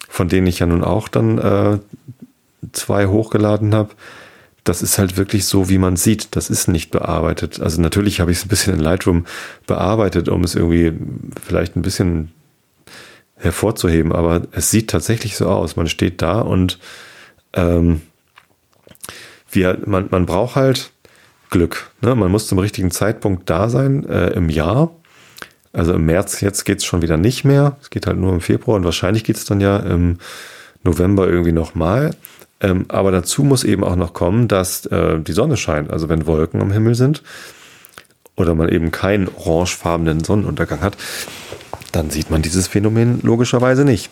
von 0.09 0.29
denen 0.29 0.47
ich 0.47 0.59
ja 0.59 0.65
nun 0.65 0.83
auch 0.83 1.07
dann 1.07 1.37
äh, 1.37 1.79
zwei 2.71 3.07
hochgeladen 3.07 3.73
habe, 3.73 3.91
das 4.63 4.81
ist 4.81 4.97
halt 4.97 5.15
wirklich 5.15 5.45
so, 5.45 5.69
wie 5.69 5.77
man 5.77 5.95
sieht. 5.95 6.35
Das 6.35 6.49
ist 6.49 6.67
nicht 6.67 6.91
bearbeitet. 6.91 7.59
Also 7.59 7.79
natürlich 7.81 8.19
habe 8.19 8.31
ich 8.31 8.39
es 8.39 8.45
ein 8.45 8.49
bisschen 8.49 8.73
in 8.73 8.79
Lightroom 8.79 9.25
bearbeitet, 9.67 10.27
um 10.27 10.43
es 10.43 10.55
irgendwie 10.55 10.93
vielleicht 11.45 11.75
ein 11.75 11.83
bisschen 11.83 12.31
hervorzuheben, 13.45 14.11
aber 14.11 14.41
es 14.51 14.71
sieht 14.71 14.89
tatsächlich 14.89 15.37
so 15.37 15.47
aus. 15.47 15.75
Man 15.75 15.87
steht 15.87 16.21
da 16.21 16.41
und 16.41 16.79
ähm, 17.53 18.01
wir, 19.49 19.79
man, 19.85 20.07
man 20.11 20.25
braucht 20.25 20.55
halt 20.55 20.91
Glück. 21.49 21.89
Ne? 22.01 22.15
Man 22.15 22.31
muss 22.31 22.47
zum 22.47 22.59
richtigen 22.59 22.91
Zeitpunkt 22.91 23.49
da 23.49 23.69
sein 23.69 24.05
äh, 24.07 24.31
im 24.31 24.49
Jahr. 24.49 24.91
Also 25.71 25.93
im 25.93 26.05
März 26.05 26.41
jetzt 26.41 26.63
geht 26.65 26.79
es 26.79 26.85
schon 26.85 27.01
wieder 27.01 27.17
nicht 27.17 27.43
mehr. 27.43 27.77
Es 27.81 27.89
geht 27.89 28.07
halt 28.07 28.17
nur 28.17 28.33
im 28.33 28.41
Februar 28.41 28.77
und 28.77 28.83
wahrscheinlich 28.83 29.23
geht 29.23 29.37
es 29.37 29.45
dann 29.45 29.61
ja 29.61 29.77
im 29.77 30.17
November 30.83 31.27
irgendwie 31.27 31.51
nochmal. 31.51 32.11
Ähm, 32.61 32.85
aber 32.87 33.11
dazu 33.11 33.43
muss 33.43 33.63
eben 33.63 33.83
auch 33.83 33.95
noch 33.95 34.13
kommen, 34.13 34.47
dass 34.47 34.85
äh, 34.85 35.19
die 35.19 35.33
Sonne 35.33 35.57
scheint. 35.57 35.91
Also 35.91 36.09
wenn 36.09 36.25
Wolken 36.25 36.61
am 36.61 36.71
Himmel 36.71 36.95
sind 36.95 37.23
oder 38.35 38.55
man 38.55 38.69
eben 38.69 38.91
keinen 38.91 39.27
orangefarbenen 39.27 40.23
Sonnenuntergang 40.23 40.81
hat, 40.81 40.97
dann 41.95 42.09
sieht 42.09 42.29
man 42.29 42.41
dieses 42.41 42.67
Phänomen 42.67 43.21
logischerweise 43.21 43.85
nicht. 43.85 44.09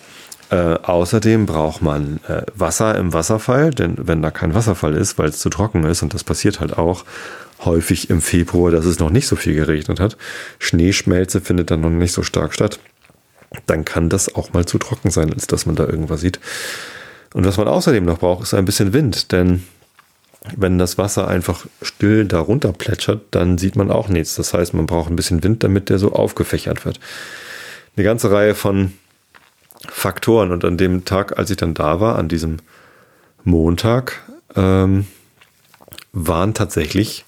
Äh, 0.49 0.55
außerdem 0.55 1.45
braucht 1.45 1.81
man 1.81 2.19
äh, 2.27 2.43
Wasser 2.55 2.97
im 2.97 3.13
Wasserfall, 3.13 3.71
denn 3.71 3.95
wenn 3.97 4.21
da 4.21 4.31
kein 4.31 4.53
Wasserfall 4.53 4.95
ist, 4.95 5.17
weil 5.17 5.29
es 5.29 5.39
zu 5.39 5.49
trocken 5.49 5.84
ist, 5.84 6.01
und 6.01 6.13
das 6.13 6.23
passiert 6.23 6.59
halt 6.59 6.77
auch 6.77 7.05
häufig 7.65 8.09
im 8.09 8.21
Februar, 8.21 8.71
dass 8.71 8.86
es 8.86 8.99
noch 8.99 9.09
nicht 9.09 9.27
so 9.27 9.36
viel 9.36 9.53
geregnet 9.53 9.99
hat, 9.99 10.17
Schneeschmelze 10.59 11.41
findet 11.41 11.71
dann 11.71 11.81
noch 11.81 11.89
nicht 11.89 12.13
so 12.13 12.23
stark 12.23 12.53
statt, 12.53 12.79
dann 13.65 13.86
kann 13.86 14.09
das 14.09 14.34
auch 14.34 14.53
mal 14.53 14.65
zu 14.65 14.77
trocken 14.77 15.11
sein, 15.11 15.34
als 15.34 15.47
dass 15.47 15.65
man 15.65 15.75
da 15.75 15.86
irgendwas 15.86 16.21
sieht. 16.21 16.39
Und 17.34 17.45
was 17.45 17.57
man 17.57 17.67
außerdem 17.67 18.05
noch 18.05 18.19
braucht, 18.19 18.43
ist 18.43 18.53
ein 18.53 18.65
bisschen 18.65 18.93
Wind, 18.93 19.31
denn 19.31 19.63
wenn 20.55 20.77
das 20.77 20.97
Wasser 20.97 21.27
einfach 21.27 21.65
still 21.81 22.25
darunter 22.25 22.73
plätschert, 22.73 23.21
dann 23.31 23.57
sieht 23.57 23.75
man 23.75 23.91
auch 23.91 24.09
nichts. 24.09 24.36
Das 24.36 24.53
heißt, 24.53 24.73
man 24.73 24.86
braucht 24.86 25.09
ein 25.09 25.15
bisschen 25.15 25.43
Wind, 25.43 25.63
damit 25.63 25.89
der 25.89 25.99
so 25.99 26.11
aufgefächert 26.11 26.86
wird. 26.86 26.99
Eine 27.95 28.03
ganze 28.03 28.31
Reihe 28.31 28.55
von 28.55 28.93
Faktoren. 29.87 30.51
Und 30.51 30.65
an 30.65 30.77
dem 30.77 31.05
Tag, 31.05 31.37
als 31.37 31.49
ich 31.49 31.57
dann 31.57 31.73
da 31.73 31.99
war, 31.99 32.17
an 32.17 32.27
diesem 32.27 32.57
Montag, 33.43 34.21
ähm, 34.55 35.05
waren 36.11 36.53
tatsächlich 36.53 37.25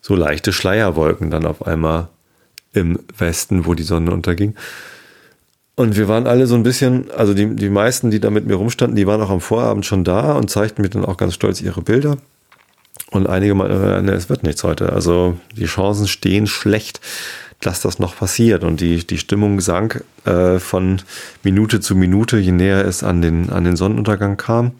so 0.00 0.14
leichte 0.14 0.52
Schleierwolken 0.52 1.30
dann 1.30 1.46
auf 1.46 1.66
einmal 1.66 2.08
im 2.72 2.98
Westen, 3.16 3.66
wo 3.66 3.74
die 3.74 3.82
Sonne 3.82 4.12
unterging. 4.12 4.54
Und 5.74 5.96
wir 5.96 6.08
waren 6.08 6.26
alle 6.26 6.46
so 6.46 6.54
ein 6.54 6.62
bisschen, 6.62 7.10
also 7.10 7.32
die, 7.34 7.56
die 7.56 7.70
meisten, 7.70 8.10
die 8.10 8.20
da 8.20 8.30
mit 8.30 8.46
mir 8.46 8.56
rumstanden, 8.56 8.96
die 8.96 9.06
waren 9.06 9.22
auch 9.22 9.30
am 9.30 9.40
Vorabend 9.40 9.86
schon 9.86 10.04
da 10.04 10.32
und 10.32 10.50
zeigten 10.50 10.82
mir 10.82 10.90
dann 10.90 11.04
auch 11.04 11.16
ganz 11.16 11.34
stolz 11.34 11.60
ihre 11.60 11.82
Bilder. 11.82 12.18
Und 13.10 13.26
einige 13.26 13.54
mal, 13.54 13.70
äh, 13.70 14.10
es 14.10 14.28
wird 14.28 14.42
nichts 14.42 14.62
heute. 14.62 14.92
Also 14.92 15.38
die 15.56 15.64
Chancen 15.64 16.06
stehen 16.06 16.46
schlecht, 16.46 17.00
dass 17.60 17.80
das 17.80 17.98
noch 17.98 18.16
passiert. 18.16 18.64
Und 18.64 18.80
die, 18.80 19.06
die 19.06 19.18
Stimmung 19.18 19.60
sank 19.60 20.04
äh, 20.24 20.58
von 20.58 21.02
Minute 21.42 21.80
zu 21.80 21.94
Minute, 21.94 22.38
je 22.38 22.52
näher 22.52 22.84
es 22.84 23.02
an 23.02 23.22
den, 23.22 23.50
an 23.50 23.64
den 23.64 23.76
Sonnenuntergang 23.76 24.36
kam. 24.36 24.72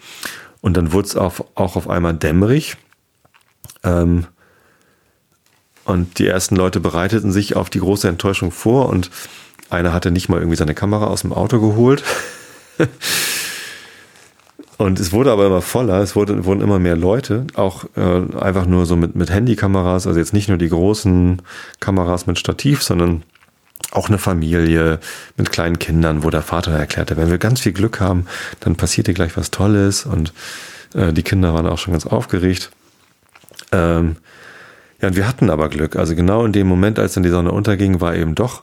Und 0.61 0.77
dann 0.77 0.93
wurde 0.93 1.09
es 1.09 1.17
auch, 1.17 1.41
auch 1.55 1.77
auf 1.77 1.89
einmal 1.89 2.15
dämmerig. 2.15 2.77
Ähm, 3.83 4.27
und 5.85 6.19
die 6.19 6.27
ersten 6.27 6.57
Leute 6.57 6.81
bereiteten 6.81 7.33
sich 7.33 7.57
auf 7.57 7.71
die 7.71 7.81
große 7.81 8.09
Enttäuschung 8.09 8.51
vor 8.51 8.89
und 8.89 9.11
einer 9.71 9.93
hatte 9.93 10.11
nicht 10.11 10.29
mal 10.29 10.39
irgendwie 10.39 10.57
seine 10.57 10.75
Kamera 10.75 11.07
aus 11.07 11.23
dem 11.23 11.33
Auto 11.33 11.61
geholt. 11.61 12.03
Und 14.81 14.99
es 14.99 15.13
wurde 15.13 15.31
aber 15.31 15.45
immer 15.45 15.61
voller, 15.61 16.01
es 16.01 16.17
wurde, 16.17 16.47
wurden 16.47 16.63
immer 16.63 16.79
mehr 16.79 16.97
Leute, 16.97 17.47
auch 17.53 17.85
äh, 17.97 18.39
einfach 18.39 18.65
nur 18.65 18.87
so 18.87 18.97
mit, 18.97 19.15
mit 19.15 19.29
Handykameras, 19.29 20.07
also 20.07 20.19
jetzt 20.19 20.33
nicht 20.33 20.49
nur 20.49 20.57
die 20.57 20.71
großen 20.71 21.43
Kameras 21.81 22.27
mit 22.27 22.39
Stativ, 22.39 22.83
sondern 22.83 23.23
auch 23.91 24.09
eine 24.09 24.17
Familie 24.17 24.99
mit 25.37 25.53
kleinen 25.53 25.79
Kindern, 25.79 26.25
wo 26.25 26.31
der 26.31 26.41
Vater 26.41 26.73
erklärte, 26.73 27.19
wenn 27.19 27.29
wir 27.29 27.37
ganz 27.37 27.61
viel 27.61 27.73
Glück 27.73 28.01
haben, 28.01 28.25
dann 28.61 28.77
passiert 28.77 29.07
hier 29.07 29.13
gleich 29.13 29.37
was 29.37 29.51
Tolles 29.51 30.07
und 30.07 30.33
äh, 30.95 31.13
die 31.13 31.25
Kinder 31.25 31.53
waren 31.53 31.67
auch 31.67 31.77
schon 31.77 31.93
ganz 31.93 32.07
aufgeregt. 32.07 32.71
Ähm, 33.73 34.17
ja, 35.03 35.09
und 35.09 35.17
wir 35.17 35.29
hatten 35.29 35.51
aber 35.51 35.69
Glück. 35.69 35.95
Also 35.95 36.17
genau 36.17 36.47
in 36.47 36.53
dem 36.53 36.67
Moment, 36.67 36.99
als 36.99 37.13
dann 37.13 37.23
die 37.23 37.29
Sonne 37.29 37.53
unterging, 37.53 38.01
war 38.01 38.15
eben 38.15 38.35
doch 38.35 38.63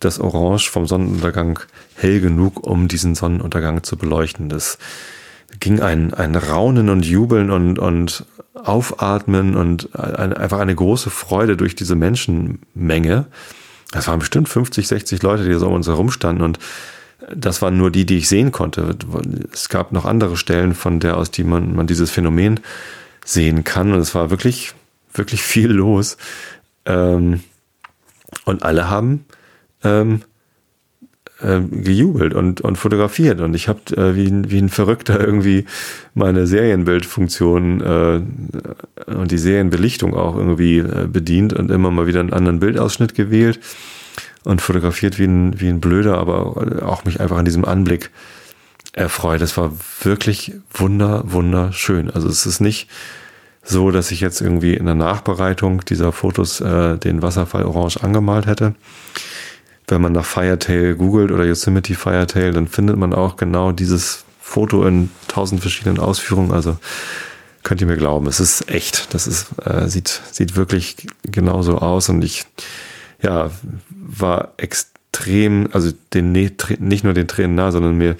das 0.00 0.18
Orange 0.18 0.70
vom 0.70 0.86
Sonnenuntergang 0.86 1.60
hell 1.94 2.22
genug, 2.22 2.66
um 2.66 2.88
diesen 2.88 3.14
Sonnenuntergang 3.14 3.82
zu 3.82 3.98
beleuchten. 3.98 4.48
Das 4.48 4.78
ging 5.60 5.80
ein, 5.80 6.14
ein 6.14 6.36
Raunen 6.36 6.88
und 6.88 7.04
Jubeln 7.04 7.50
und, 7.50 7.78
und 7.78 8.24
Aufatmen 8.54 9.56
und 9.56 9.94
ein, 9.98 10.32
einfach 10.32 10.58
eine 10.58 10.74
große 10.74 11.10
Freude 11.10 11.56
durch 11.56 11.74
diese 11.74 11.94
Menschenmenge. 11.94 13.26
Das 13.92 14.08
waren 14.08 14.18
bestimmt 14.18 14.48
50, 14.48 14.86
60 14.86 15.22
Leute, 15.22 15.44
die 15.44 15.54
so 15.54 15.68
um 15.68 15.74
uns 15.74 15.86
herum 15.86 16.10
standen 16.10 16.42
und 16.42 16.58
das 17.34 17.62
waren 17.62 17.76
nur 17.76 17.90
die, 17.90 18.06
die 18.06 18.18
ich 18.18 18.28
sehen 18.28 18.52
konnte. 18.52 18.96
Es 19.52 19.68
gab 19.68 19.92
noch 19.92 20.04
andere 20.04 20.36
Stellen, 20.36 20.74
von 20.74 21.00
der 21.00 21.16
aus 21.16 21.30
die 21.30 21.44
man, 21.44 21.74
man 21.74 21.86
dieses 21.86 22.10
Phänomen 22.10 22.60
sehen 23.24 23.64
kann 23.64 23.92
und 23.92 24.00
es 24.00 24.14
war 24.14 24.30
wirklich, 24.30 24.74
wirklich 25.12 25.42
viel 25.42 25.70
los. 25.70 26.16
Ähm, 26.86 27.40
und 28.44 28.62
alle 28.62 28.88
haben 28.88 29.24
ähm, 29.84 30.22
äh, 31.40 31.60
gejubelt 31.60 32.34
und, 32.34 32.60
und 32.60 32.76
fotografiert. 32.76 33.40
Und 33.40 33.54
ich 33.54 33.68
habe 33.68 33.80
äh, 33.96 34.16
wie, 34.16 34.50
wie 34.50 34.58
ein 34.58 34.68
Verrückter 34.68 35.20
irgendwie 35.20 35.66
meine 36.14 36.46
Serienbildfunktion 36.46 37.80
äh, 37.80 39.12
und 39.12 39.30
die 39.30 39.38
Serienbelichtung 39.38 40.14
auch 40.16 40.36
irgendwie 40.36 40.78
äh, 40.78 41.06
bedient 41.06 41.52
und 41.52 41.70
immer 41.70 41.90
mal 41.90 42.06
wieder 42.06 42.20
einen 42.20 42.32
anderen 42.32 42.60
Bildausschnitt 42.60 43.14
gewählt 43.14 43.60
und 44.44 44.60
fotografiert 44.60 45.18
wie 45.18 45.26
ein, 45.26 45.60
wie 45.60 45.68
ein 45.68 45.80
Blöder, 45.80 46.18
aber 46.18 46.82
auch 46.84 47.04
mich 47.04 47.20
einfach 47.20 47.36
an 47.36 47.44
diesem 47.44 47.64
Anblick 47.64 48.10
erfreut. 48.92 49.40
Es 49.40 49.56
war 49.56 49.72
wirklich 50.02 50.54
wunder, 50.72 51.22
wunderschön. 51.26 52.10
Also 52.10 52.28
es 52.28 52.46
ist 52.46 52.60
nicht 52.60 52.88
so, 53.62 53.90
dass 53.90 54.10
ich 54.10 54.20
jetzt 54.20 54.40
irgendwie 54.40 54.74
in 54.74 54.86
der 54.86 54.94
Nachbereitung 54.94 55.84
dieser 55.84 56.10
Fotos 56.10 56.60
äh, 56.60 56.96
den 56.96 57.22
Wasserfall 57.22 57.64
orange 57.64 58.02
angemalt 58.02 58.46
hätte 58.46 58.74
wenn 59.88 60.00
man 60.00 60.12
nach 60.12 60.24
Firetail 60.24 60.94
googelt 60.94 61.30
oder 61.32 61.44
Yosemite 61.44 61.94
Firetail, 61.94 62.52
dann 62.52 62.68
findet 62.68 62.96
man 62.96 63.12
auch 63.12 63.36
genau 63.36 63.72
dieses 63.72 64.24
Foto 64.40 64.86
in 64.86 65.10
tausend 65.28 65.60
verschiedenen 65.60 65.98
Ausführungen. 65.98 66.52
Also 66.52 66.78
könnt 67.62 67.80
ihr 67.80 67.86
mir 67.86 67.96
glauben, 67.96 68.26
es 68.26 68.40
ist 68.40 68.70
echt. 68.70 69.12
Das 69.14 69.26
ist, 69.26 69.48
äh, 69.64 69.88
sieht, 69.88 70.22
sieht 70.30 70.56
wirklich 70.56 70.96
genauso 71.22 71.78
aus. 71.78 72.08
Und 72.08 72.22
ich, 72.22 72.46
ja, 73.22 73.50
war 73.90 74.52
extrem, 74.56 75.68
also 75.72 75.92
den, 76.14 76.32
nicht 76.32 77.04
nur 77.04 77.14
den 77.14 77.28
Tränen 77.28 77.56
nah, 77.56 77.72
sondern 77.72 77.98
mir, 77.98 78.16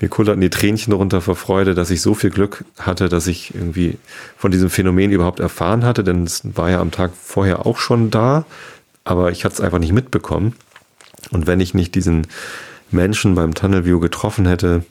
mir 0.00 0.08
kullerten 0.08 0.40
die 0.40 0.50
Tränchen 0.50 0.92
runter 0.92 1.20
vor 1.20 1.34
Freude, 1.34 1.74
dass 1.74 1.90
ich 1.90 2.00
so 2.00 2.14
viel 2.14 2.30
Glück 2.30 2.64
hatte, 2.78 3.08
dass 3.08 3.26
ich 3.26 3.54
irgendwie 3.54 3.98
von 4.36 4.52
diesem 4.52 4.70
Phänomen 4.70 5.10
überhaupt 5.10 5.40
erfahren 5.40 5.84
hatte, 5.84 6.04
denn 6.04 6.24
es 6.24 6.42
war 6.56 6.70
ja 6.70 6.80
am 6.80 6.92
Tag 6.92 7.12
vorher 7.20 7.66
auch 7.66 7.78
schon 7.78 8.10
da, 8.10 8.44
aber 9.02 9.32
ich 9.32 9.44
hatte 9.44 9.54
es 9.54 9.60
einfach 9.60 9.80
nicht 9.80 9.92
mitbekommen. 9.92 10.54
Und 11.30 11.46
wenn 11.46 11.60
ich 11.60 11.74
nicht 11.74 11.94
diesen 11.94 12.26
Menschen 12.90 13.34
beim 13.34 13.54
Tunnel 13.54 13.84
View 13.84 14.00
getroffen 14.00 14.46
hätte, 14.46 14.84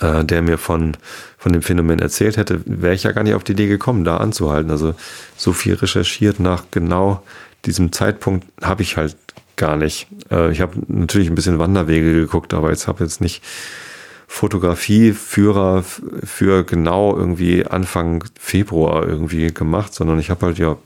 äh, 0.00 0.24
der 0.24 0.42
mir 0.42 0.58
von, 0.58 0.96
von 1.36 1.52
dem 1.52 1.62
Phänomen 1.62 1.98
erzählt 1.98 2.36
hätte, 2.36 2.60
wäre 2.64 2.94
ich 2.94 3.04
ja 3.04 3.12
gar 3.12 3.22
nicht 3.22 3.34
auf 3.34 3.44
die 3.44 3.52
Idee 3.52 3.68
gekommen, 3.68 4.04
da 4.04 4.16
anzuhalten. 4.18 4.70
Also 4.70 4.94
so 5.36 5.52
viel 5.52 5.74
recherchiert 5.74 6.40
nach 6.40 6.64
genau 6.70 7.22
diesem 7.64 7.92
Zeitpunkt 7.92 8.46
habe 8.62 8.82
ich 8.82 8.96
halt 8.96 9.16
gar 9.56 9.76
nicht. 9.76 10.06
Äh, 10.30 10.50
ich 10.52 10.60
habe 10.60 10.78
natürlich 10.88 11.28
ein 11.28 11.34
bisschen 11.34 11.58
Wanderwege 11.58 12.12
geguckt, 12.12 12.54
aber 12.54 12.70
jetzt 12.70 12.88
habe 12.88 13.04
jetzt 13.04 13.20
nicht 13.20 13.42
Fotografieführer 14.30 15.82
für 15.82 16.62
genau 16.62 17.16
irgendwie 17.16 17.66
Anfang 17.66 18.24
Februar 18.38 19.06
irgendwie 19.06 19.52
gemacht, 19.52 19.94
sondern 19.94 20.18
ich 20.18 20.28
habe 20.28 20.46
halt 20.46 20.58
ja 20.58 20.76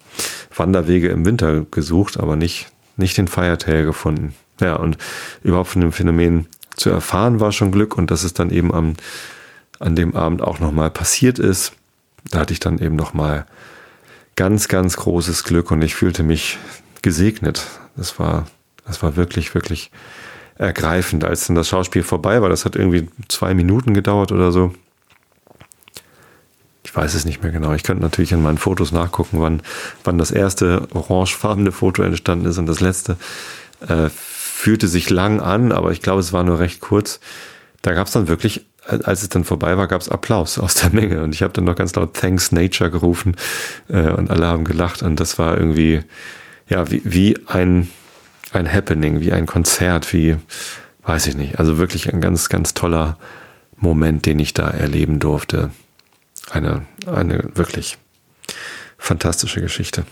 Wanderwege 0.55 1.09
im 1.09 1.26
Winter 1.26 1.66
gesucht, 1.70 2.20
aber 2.20 2.36
nicht, 2.36 2.68
nicht 2.97 3.16
den 3.16 3.28
Firetail 3.28 3.84
gefunden. 3.84 4.34
Ja, 4.61 4.76
und 4.76 4.99
überhaupt 5.43 5.70
von 5.70 5.80
dem 5.80 5.93
Phänomen 5.93 6.47
zu 6.76 6.90
erfahren 6.90 7.40
war 7.40 7.53
schon 7.53 7.72
Glück 7.72 7.97
und 7.97 8.11
dass 8.11 8.22
es 8.22 8.34
dann 8.34 8.51
eben 8.51 8.72
am, 8.72 8.95
an 9.78 9.97
dem 9.97 10.14
Abend 10.14 10.43
auch 10.43 10.59
nochmal 10.61 10.90
passiert 10.90 11.38
ist, 11.38 11.72
da 12.30 12.40
hatte 12.40 12.53
ich 12.53 12.61
dann 12.61 12.78
eben 12.78 12.97
nochmal 12.97 13.47
ganz, 14.36 14.68
ganz 14.68 14.97
großes 14.97 15.45
Glück 15.45 15.70
und 15.70 15.82
ich 15.82 15.95
fühlte 15.95 16.22
mich 16.22 16.59
gesegnet. 17.03 17.66
Das 17.97 18.18
war, 18.18 18.47
das 18.86 19.03
war 19.03 19.16
wirklich, 19.16 19.55
wirklich 19.55 19.90
ergreifend, 20.57 21.24
als 21.24 21.47
dann 21.47 21.57
das 21.57 21.68
Schauspiel 21.68 22.03
vorbei 22.03 22.40
war. 22.40 22.49
Das 22.49 22.64
hat 22.64 22.76
irgendwie 22.76 23.09
zwei 23.28 23.55
Minuten 23.55 23.95
gedauert 23.95 24.32
oder 24.32 24.53
so. 24.53 24.72
Ich 26.93 26.97
weiß 26.97 27.14
es 27.14 27.24
nicht 27.24 27.43
mehr 27.43 27.53
genau. 27.53 27.72
Ich 27.72 27.84
könnte 27.84 28.03
natürlich 28.03 28.32
in 28.32 28.43
meinen 28.43 28.59
Fotos 28.59 28.93
nachgucken, 28.93 29.40
wann, 29.40 29.62
wann 30.05 30.18
das 30.18 30.30
erste 30.30 30.86
orangefarbene 30.93 31.72
Foto 31.72 32.03
entstanden 32.03 32.45
ist 32.45 32.59
und 32.59 32.66
das 32.66 32.80
letzte. 32.80 33.16
Äh, 33.88 34.11
fühlte 34.11 34.88
sich 34.88 35.09
lang 35.09 35.40
an, 35.40 35.72
aber 35.72 35.93
ich 35.93 36.03
glaube, 36.03 36.20
es 36.20 36.34
war 36.34 36.45
nur 36.45 36.59
recht 36.59 36.80
kurz. 36.80 37.18
Da 37.80 37.95
gab 37.95 38.09
es 38.09 38.12
dann 38.12 38.28
wirklich, 38.28 38.66
als 38.84 39.22
es 39.22 39.30
dann 39.30 39.45
vorbei 39.45 39.78
war, 39.78 39.88
gab 39.88 40.03
es 40.03 40.11
Applaus 40.11 40.59
aus 40.59 40.74
der 40.74 40.90
Menge. 40.90 41.22
Und 41.22 41.34
ich 41.34 41.43
habe 41.43 41.55
dann 41.55 41.64
noch 41.64 41.76
ganz 41.76 41.95
laut 41.95 42.12
Thanks 42.12 42.53
Nature 42.53 42.90
gerufen 42.90 43.36
äh, 43.88 44.11
und 44.11 44.30
alle 44.30 44.47
haben 44.47 44.64
gelacht. 44.64 45.03
Und 45.03 45.18
das 45.18 45.38
war 45.38 45.57
irgendwie, 45.57 46.03
ja, 46.68 46.90
wie, 46.90 47.01
wie 47.07 47.38
ein, 47.47 47.88
ein 48.53 48.70
Happening, 48.70 49.20
wie 49.20 49.32
ein 49.32 49.47
Konzert, 49.47 50.12
wie, 50.12 50.36
weiß 51.05 51.26
ich 51.26 51.36
nicht. 51.36 51.59
Also 51.59 51.78
wirklich 51.78 52.12
ein 52.12 52.20
ganz, 52.20 52.51
ganz 52.51 52.74
toller 52.74 53.16
Moment, 53.78 54.26
den 54.26 54.38
ich 54.40 54.53
da 54.53 54.68
erleben 54.68 55.20
durfte. 55.20 55.70
Eine, 56.51 56.86
eine 57.07 57.57
wirklich 57.57 57.99
fantastische 58.99 59.61
Geschichte. 59.61 60.05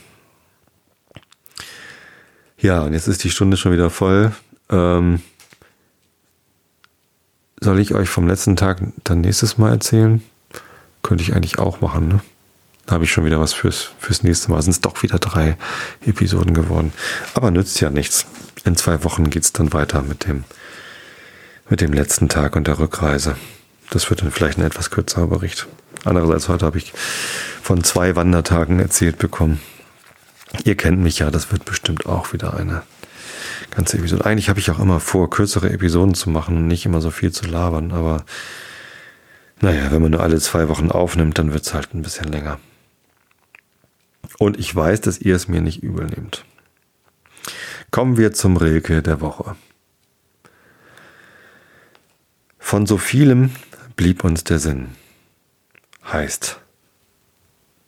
Ja, 2.59 2.83
und 2.83 2.93
jetzt 2.93 3.09
ist 3.09 3.25
die 3.25 3.31
Stunde 3.31 3.57
schon 3.57 3.73
wieder 3.73 3.91
voll. 3.91 4.33
Ähm, 4.69 5.23
soll 7.61 7.79
ich 7.79 7.95
euch 7.95 8.09
vom 8.09 8.27
letzten 8.27 8.57
Tag 8.57 8.81
dann 9.05 9.21
nächstes 9.21 9.59
Mal 9.59 9.71
erzählen? 9.71 10.23
Könnte 11.03 11.23
ich 11.23 11.35
eigentlich 11.35 11.59
auch 11.59 11.81
machen, 11.81 12.09
ne? 12.09 12.21
Da 12.87 12.95
habe 12.95 13.05
ich 13.05 13.13
schon 13.13 13.25
wieder 13.25 13.41
was 13.41 13.53
fürs, 13.53 13.91
fürs 13.99 14.23
nächste 14.23 14.51
Mal. 14.51 14.61
Sind 14.63 14.73
es 14.73 14.81
doch 14.81 15.03
wieder 15.03 15.19
drei 15.19 15.57
Episoden 16.05 16.55
geworden. 16.55 16.93
Aber 17.35 17.51
nützt 17.51 17.81
ja 17.81 17.89
nichts. 17.89 18.27
In 18.65 18.77
zwei 18.77 19.05
Wochen 19.05 19.31
geht 19.31 19.45
es 19.45 19.53
dann 19.53 19.73
weiter 19.73 20.03
mit 20.03 20.27
dem, 20.27 20.45
mit 21.69 21.81
dem 21.81 21.93
letzten 21.93 22.29
Tag 22.29 22.57
und 22.57 22.67
der 22.67 22.79
Rückreise. 22.79 23.37
Das 23.91 24.11
wird 24.11 24.23
dann 24.23 24.33
vielleicht 24.33 24.59
ein 24.59 24.65
etwas 24.65 24.91
kürzerer 24.91 25.29
Bericht. 25.29 25.69
Andererseits 26.05 26.49
heute 26.49 26.67
habe 26.67 26.79
ich 26.79 26.93
von 27.63 27.85
zwei 27.85 28.17
Wandertagen 28.17 28.81
erzählt 28.81 29.19
bekommen. 29.19 29.61
Ihr 30.65 30.77
kennt 30.77 31.01
mich 31.01 31.21
ja, 31.21 31.31
das 31.31 31.53
wird 31.53 31.65
bestimmt 31.65 32.07
auch 32.07 32.33
wieder 32.33 32.55
eine 32.55 32.83
ganze 33.71 33.99
Episode. 33.99 34.25
Eigentlich 34.25 34.49
habe 34.49 34.59
ich 34.61 34.71
auch 34.71 34.79
immer 34.79 35.01
vor, 35.01 35.31
kürzere 35.31 35.71
Episoden 35.71 36.15
zu 36.15 36.31
machen 36.31 36.57
und 36.57 36.67
nicht 36.67 36.87
immer 36.87 37.01
so 37.01 37.11
viel 37.11 37.33
zu 37.33 37.47
labern, 37.47 37.93
aber 37.93 38.25
naja, 39.61 39.91
wenn 39.91 40.03
man 40.03 40.11
nur 40.13 40.23
alle 40.23 40.41
zwei 40.41 40.69
Wochen 40.69 40.91
aufnimmt, 40.91 41.39
dann 41.39 41.53
wird 41.53 41.67
es 41.67 41.75
halt 41.75 41.95
ein 41.95 42.03
bisschen 42.03 42.33
länger. 42.33 42.59
Und 44.39 44.59
ich 44.59 44.75
weiß, 44.75 45.03
dass 45.03 45.19
ihr 45.19 45.37
es 45.37 45.49
mir 45.49 45.61
nicht 45.61 45.83
übel 45.83 46.07
nehmt. 46.07 46.45
Kommen 47.91 48.17
wir 48.17 48.33
zum 48.33 48.57
Rilke 48.57 49.03
der 49.03 49.21
Woche. 49.21 49.57
Von 52.59 52.87
so 52.87 52.97
vielem 52.97 53.51
blieb 53.97 54.25
uns 54.25 54.45
der 54.45 54.59
Sinn, 54.59 54.89
heißt 56.13 56.61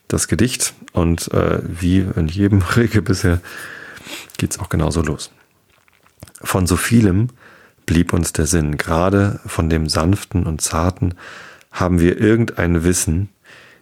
das 0.08 0.28
Gedicht. 0.28 0.74
Und 0.92 1.32
äh, 1.32 1.60
wie 1.62 1.98
in 1.98 2.28
jedem 2.28 2.62
Rilke 2.76 3.02
bisher 3.02 3.40
geht 4.36 4.52
es 4.52 4.58
auch 4.58 4.68
genauso 4.68 5.02
los. 5.02 5.30
Von 6.42 6.66
so 6.66 6.76
vielem 6.76 7.28
blieb 7.86 8.12
uns 8.12 8.32
der 8.32 8.46
Sinn. 8.46 8.76
Gerade 8.76 9.40
von 9.46 9.70
dem 9.70 9.88
Sanften 9.88 10.44
und 10.44 10.60
Zarten 10.60 11.14
haben 11.70 12.00
wir 12.00 12.20
irgendein 12.20 12.84
Wissen, 12.84 13.28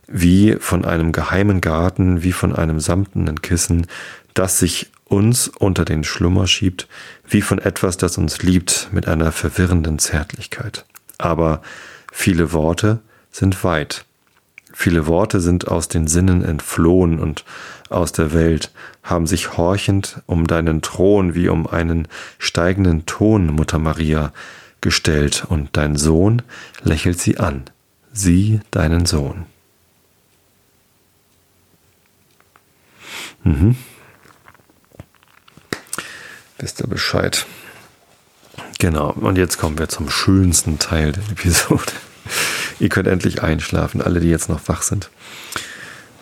wie 0.06 0.56
von 0.58 0.84
einem 0.84 1.12
geheimen 1.12 1.60
Garten, 1.60 2.22
wie 2.22 2.32
von 2.32 2.54
einem 2.54 2.80
samtenen 2.80 3.42
Kissen, 3.42 3.86
das 4.34 4.58
sich 4.58 4.90
uns 5.04 5.48
unter 5.48 5.84
den 5.84 6.04
Schlummer 6.04 6.46
schiebt, 6.46 6.88
wie 7.28 7.42
von 7.42 7.58
etwas, 7.58 7.96
das 7.96 8.16
uns 8.16 8.42
liebt, 8.42 8.88
mit 8.92 9.08
einer 9.08 9.32
verwirrenden 9.32 9.98
Zärtlichkeit. 9.98 10.84
Aber 11.18 11.62
viele 12.12 12.52
Worte 12.52 13.00
sind 13.30 13.64
weit. 13.64 14.04
Viele 14.82 15.06
Worte 15.06 15.40
sind 15.40 15.68
aus 15.68 15.88
den 15.88 16.06
Sinnen 16.06 16.42
entflohen 16.42 17.18
und 17.18 17.44
aus 17.90 18.12
der 18.12 18.32
Welt, 18.32 18.72
haben 19.02 19.26
sich 19.26 19.58
horchend 19.58 20.22
um 20.24 20.46
deinen 20.46 20.80
Thron 20.80 21.34
wie 21.34 21.50
um 21.50 21.66
einen 21.66 22.08
steigenden 22.38 23.04
Ton, 23.04 23.48
Mutter 23.48 23.78
Maria, 23.78 24.32
gestellt, 24.80 25.44
und 25.46 25.76
dein 25.76 25.96
Sohn 25.96 26.40
lächelt 26.82 27.20
sie 27.20 27.36
an, 27.36 27.64
sieh 28.14 28.60
deinen 28.70 29.04
Sohn. 29.04 29.44
Mhm. 33.44 33.76
Wisst 36.58 36.80
ihr 36.80 36.86
Bescheid? 36.86 37.44
Genau, 38.78 39.10
und 39.10 39.36
jetzt 39.36 39.58
kommen 39.58 39.78
wir 39.78 39.90
zum 39.90 40.08
schönsten 40.08 40.78
Teil 40.78 41.12
der 41.12 41.24
Episode. 41.32 41.92
Ihr 42.80 42.88
könnt 42.88 43.06
endlich 43.06 43.42
einschlafen, 43.42 44.00
alle, 44.00 44.20
die 44.20 44.30
jetzt 44.30 44.48
noch 44.48 44.66
wach 44.66 44.82
sind. 44.82 45.10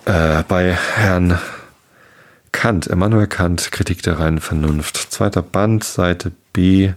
Äh, 0.05 0.43
bei 0.49 0.73
Herrn 0.75 1.39
Kant, 2.51 2.89
Immanuel 2.89 3.29
Kant, 3.29 3.71
Kritik 3.71 4.03
der 4.03 4.19
reinen 4.19 4.41
Vernunft. 4.41 4.97
Zweiter 4.97 5.41
Band, 5.41 5.85
Seite 5.85 6.33
B 6.53 6.93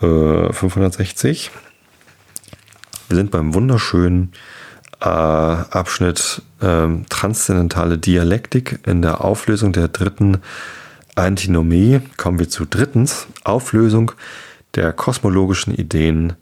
äh, 0.00 0.52
560. 0.52 1.50
Wir 3.08 3.16
sind 3.16 3.30
beim 3.30 3.52
wunderschönen 3.52 4.32
äh, 5.02 5.04
Abschnitt 5.04 6.40
äh, 6.62 6.88
Transzendentale 7.10 7.98
Dialektik 7.98 8.80
in 8.86 9.02
der 9.02 9.22
Auflösung 9.22 9.74
der 9.74 9.88
dritten 9.88 10.38
Antinomie. 11.14 12.00
Kommen 12.16 12.38
wir 12.38 12.48
zu 12.48 12.64
drittens 12.64 13.26
Auflösung 13.44 14.12
der 14.76 14.94
kosmologischen 14.94 15.74
Ideen 15.74 16.32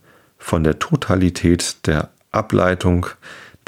von 0.42 0.64
der 0.64 0.78
Totalität 0.78 1.86
der 1.86 2.10
Ableitung 2.32 3.06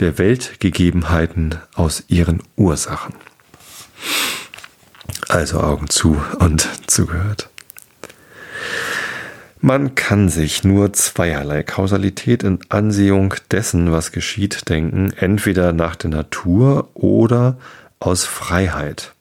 der 0.01 0.19
Weltgegebenheiten 0.19 1.55
aus 1.75 2.05
ihren 2.09 2.43
Ursachen. 2.57 3.15
Also 5.29 5.61
Augen 5.61 5.89
zu 5.89 6.21
und 6.41 6.69
zugehört. 6.91 7.49
Man 9.61 9.95
kann 9.95 10.29
sich 10.29 10.65
nur 10.65 10.93
zweierlei 10.93 11.63
Kausalität 11.63 12.43
in 12.43 12.59
Ansehung 12.69 13.35
dessen, 13.51 13.93
was 13.93 14.13
geschieht, 14.13 14.69
denken, 14.69 15.13
entweder 15.17 15.73
nach 15.73 15.97
der 15.97 16.11
Natur 16.11 16.91
oder 16.93 17.57
aus 18.01 18.25
Freiheit. 18.25 19.14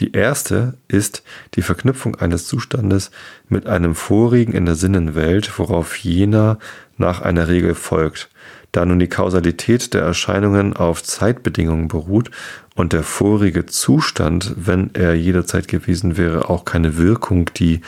Die 0.00 0.12
erste 0.12 0.74
ist 0.88 1.22
die 1.54 1.62
Verknüpfung 1.62 2.16
eines 2.16 2.46
Zustandes 2.46 3.10
mit 3.48 3.66
einem 3.66 3.94
Vorigen 3.94 4.52
in 4.52 4.64
der 4.64 4.74
Sinnenwelt, 4.74 5.58
worauf 5.58 5.96
jener 5.96 6.58
nach 6.96 7.20
einer 7.20 7.48
Regel 7.48 7.74
folgt, 7.74 8.30
da 8.72 8.86
nun 8.86 8.98
die 8.98 9.08
Kausalität 9.08 9.92
der 9.94 10.02
Erscheinungen 10.02 10.74
auf 10.74 11.02
Zeitbedingungen 11.02 11.88
beruht 11.88 12.30
und 12.74 12.92
der 12.92 13.02
vorige 13.02 13.66
Zustand, 13.66 14.54
wenn 14.56 14.90
er 14.94 15.14
jederzeit 15.14 15.68
gewesen 15.68 16.16
wäre, 16.16 16.48
auch 16.48 16.64
keine 16.64 16.96
Wirkung, 16.96 17.50
die 17.56 17.80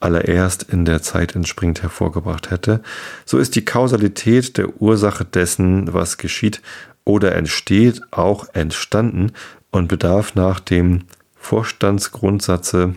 allererst 0.00 0.62
in 0.62 0.86
der 0.86 1.02
Zeit 1.02 1.36
entspringt, 1.36 1.82
hervorgebracht 1.82 2.50
hätte, 2.50 2.80
so 3.26 3.38
ist 3.38 3.54
die 3.54 3.64
Kausalität 3.64 4.56
der 4.56 4.80
Ursache 4.80 5.24
dessen, 5.24 5.92
was 5.92 6.16
geschieht 6.16 6.62
oder 7.04 7.34
entsteht, 7.36 8.00
auch 8.10 8.46
entstanden 8.54 9.32
und 9.70 9.88
bedarf 9.88 10.34
nach 10.34 10.58
dem 10.58 11.04
Vorstandsgrundsatze 11.40 12.94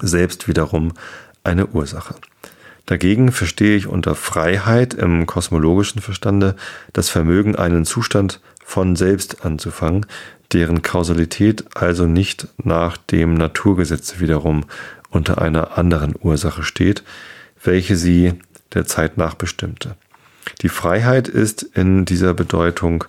selbst 0.00 0.48
wiederum 0.48 0.92
eine 1.44 1.66
Ursache. 1.68 2.16
Dagegen 2.86 3.30
verstehe 3.30 3.76
ich 3.76 3.86
unter 3.86 4.16
Freiheit 4.16 4.94
im 4.94 5.26
kosmologischen 5.26 6.02
Verstande 6.02 6.56
das 6.92 7.08
Vermögen, 7.08 7.54
einen 7.54 7.84
Zustand 7.84 8.40
von 8.64 8.96
selbst 8.96 9.44
anzufangen, 9.44 10.06
deren 10.52 10.82
Kausalität 10.82 11.64
also 11.76 12.06
nicht 12.06 12.48
nach 12.62 12.96
dem 12.96 13.34
Naturgesetz 13.34 14.18
wiederum 14.18 14.64
unter 15.10 15.40
einer 15.40 15.78
anderen 15.78 16.14
Ursache 16.20 16.64
steht, 16.64 17.04
welche 17.62 17.96
sie 17.96 18.34
der 18.74 18.86
Zeit 18.86 19.18
nach 19.18 19.34
bestimmte. 19.34 19.94
Die 20.62 20.68
Freiheit 20.68 21.28
ist 21.28 21.62
in 21.62 22.04
dieser 22.04 22.34
Bedeutung 22.34 23.04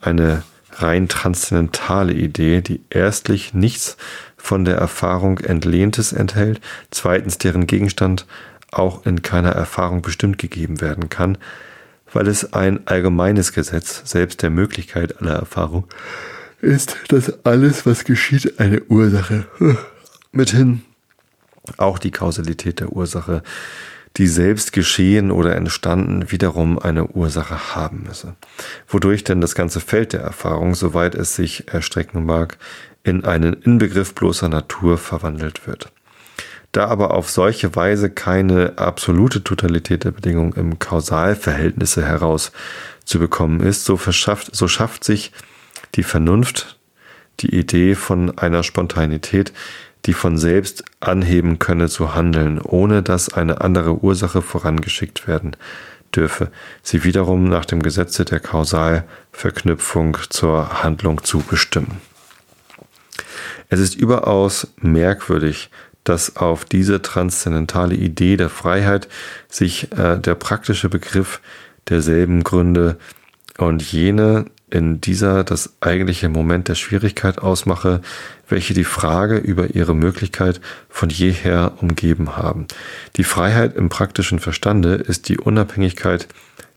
eine 0.00 0.42
rein 0.82 1.08
transzendentale 1.08 2.12
Idee, 2.12 2.60
die 2.60 2.80
erstlich 2.90 3.54
nichts 3.54 3.96
von 4.36 4.64
der 4.64 4.76
Erfahrung 4.76 5.38
Entlehntes 5.38 6.12
enthält, 6.12 6.60
zweitens 6.90 7.38
deren 7.38 7.66
Gegenstand 7.66 8.26
auch 8.70 9.06
in 9.06 9.22
keiner 9.22 9.52
Erfahrung 9.52 10.02
bestimmt 10.02 10.38
gegeben 10.38 10.80
werden 10.80 11.08
kann, 11.08 11.38
weil 12.12 12.28
es 12.28 12.52
ein 12.52 12.86
allgemeines 12.86 13.52
Gesetz 13.52 14.02
selbst 14.04 14.42
der 14.42 14.50
Möglichkeit 14.50 15.20
aller 15.20 15.34
Erfahrung 15.34 15.84
ist, 16.60 16.96
dass 17.08 17.44
alles, 17.44 17.86
was 17.86 18.04
geschieht, 18.04 18.58
eine 18.58 18.82
Ursache 18.84 19.46
mithin 20.32 20.82
auch 21.76 21.98
die 21.98 22.10
Kausalität 22.10 22.80
der 22.80 22.92
Ursache, 22.92 23.42
die 24.16 24.26
selbst 24.26 24.72
geschehen 24.72 25.30
oder 25.30 25.54
entstanden, 25.54 26.30
wiederum 26.30 26.78
eine 26.78 27.06
Ursache 27.06 27.74
haben 27.74 28.04
müsse. 28.06 28.34
Wodurch 28.88 29.24
denn 29.24 29.40
das 29.40 29.54
ganze 29.54 29.80
Feld 29.80 30.12
der 30.12 30.20
Erfahrung, 30.20 30.74
soweit 30.74 31.14
es 31.14 31.36
sich 31.36 31.72
erstrecken 31.72 32.24
mag, 32.24 32.58
in 33.04 33.24
einen 33.24 33.54
Inbegriff 33.54 34.14
bloßer 34.14 34.48
Natur 34.48 34.98
verwandelt 34.98 35.66
wird. 35.66 35.92
Da 36.72 36.86
aber 36.86 37.14
auf 37.14 37.30
solche 37.30 37.74
Weise 37.76 38.10
keine 38.10 38.76
absolute 38.76 39.42
Totalität 39.42 40.04
der 40.04 40.10
Bedingungen 40.10 40.52
im 40.52 40.78
Kausalverhältnisse 40.78 42.04
heraus 42.04 42.52
zu 43.04 43.18
bekommen 43.18 43.60
ist, 43.60 43.84
so, 43.84 43.96
verschafft, 43.96 44.54
so 44.54 44.68
schafft 44.68 45.04
sich 45.04 45.32
die 45.94 46.02
Vernunft 46.02 46.78
die 47.40 47.54
Idee 47.54 47.94
von 47.94 48.36
einer 48.38 48.62
Spontanität, 48.62 49.52
die 50.06 50.12
von 50.12 50.38
selbst 50.38 50.84
anheben 51.00 51.58
könne 51.58 51.88
zu 51.88 52.14
handeln, 52.14 52.60
ohne 52.60 53.02
dass 53.02 53.32
eine 53.32 53.60
andere 53.60 54.02
Ursache 54.02 54.42
vorangeschickt 54.42 55.26
werden 55.28 55.56
dürfe, 56.14 56.50
sie 56.82 57.04
wiederum 57.04 57.48
nach 57.48 57.64
dem 57.64 57.82
Gesetze 57.82 58.24
der 58.24 58.40
Kausalverknüpfung 58.40 60.16
zur 60.30 60.82
Handlung 60.82 61.22
zu 61.22 61.40
bestimmen. 61.40 62.00
Es 63.68 63.80
ist 63.80 63.94
überaus 63.94 64.68
merkwürdig, 64.80 65.70
dass 66.04 66.36
auf 66.36 66.64
diese 66.64 67.02
transzendentale 67.02 67.94
Idee 67.94 68.38
der 68.38 68.48
Freiheit 68.48 69.08
sich 69.48 69.92
äh, 69.92 70.18
der 70.18 70.34
praktische 70.36 70.88
Begriff 70.88 71.40
derselben 71.88 72.44
Gründe 72.44 72.98
und 73.58 73.82
jene 73.82 74.46
in 74.70 75.00
dieser 75.00 75.44
das 75.44 75.74
eigentliche 75.80 76.28
Moment 76.28 76.68
der 76.68 76.74
Schwierigkeit 76.74 77.38
ausmache, 77.38 78.00
welche 78.48 78.74
die 78.74 78.84
Frage 78.84 79.36
über 79.36 79.74
ihre 79.74 79.94
Möglichkeit 79.94 80.60
von 80.88 81.10
jeher 81.10 81.72
umgeben 81.80 82.36
haben. 82.36 82.66
Die 83.16 83.24
Freiheit 83.24 83.76
im 83.76 83.88
praktischen 83.88 84.38
Verstande 84.38 84.94
ist 84.94 85.28
die 85.28 85.38
Unabhängigkeit 85.38 86.28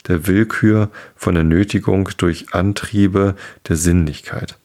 der 0.07 0.27
Willkür 0.27 0.89
von 1.15 1.35
der 1.35 1.43
Nötigung 1.43 2.09
durch 2.17 2.53
Antriebe 2.53 3.35
der 3.67 3.75
Sinnlichkeit. 3.75 4.57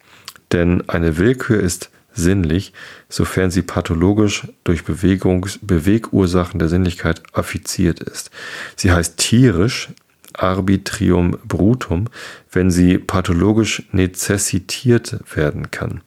Denn 0.52 0.88
eine 0.88 1.18
Willkür 1.18 1.60
ist 1.60 1.90
sinnlich, 2.12 2.72
sofern 3.08 3.50
sie 3.50 3.62
pathologisch 3.62 4.48
durch 4.64 4.84
Bewegungs 4.84 5.58
Bewegursachen 5.60 6.58
der 6.58 6.68
Sinnlichkeit 6.68 7.22
affiziert 7.32 8.00
ist. 8.00 8.30
Sie 8.74 8.90
heißt 8.90 9.18
tierisch 9.18 9.90
arbitrium 10.38 11.38
brutum, 11.44 12.08
wenn 12.50 12.70
sie 12.70 12.98
pathologisch 12.98 13.82
nezessitiert 13.92 15.18
werden 15.34 15.70
kann. 15.70 16.00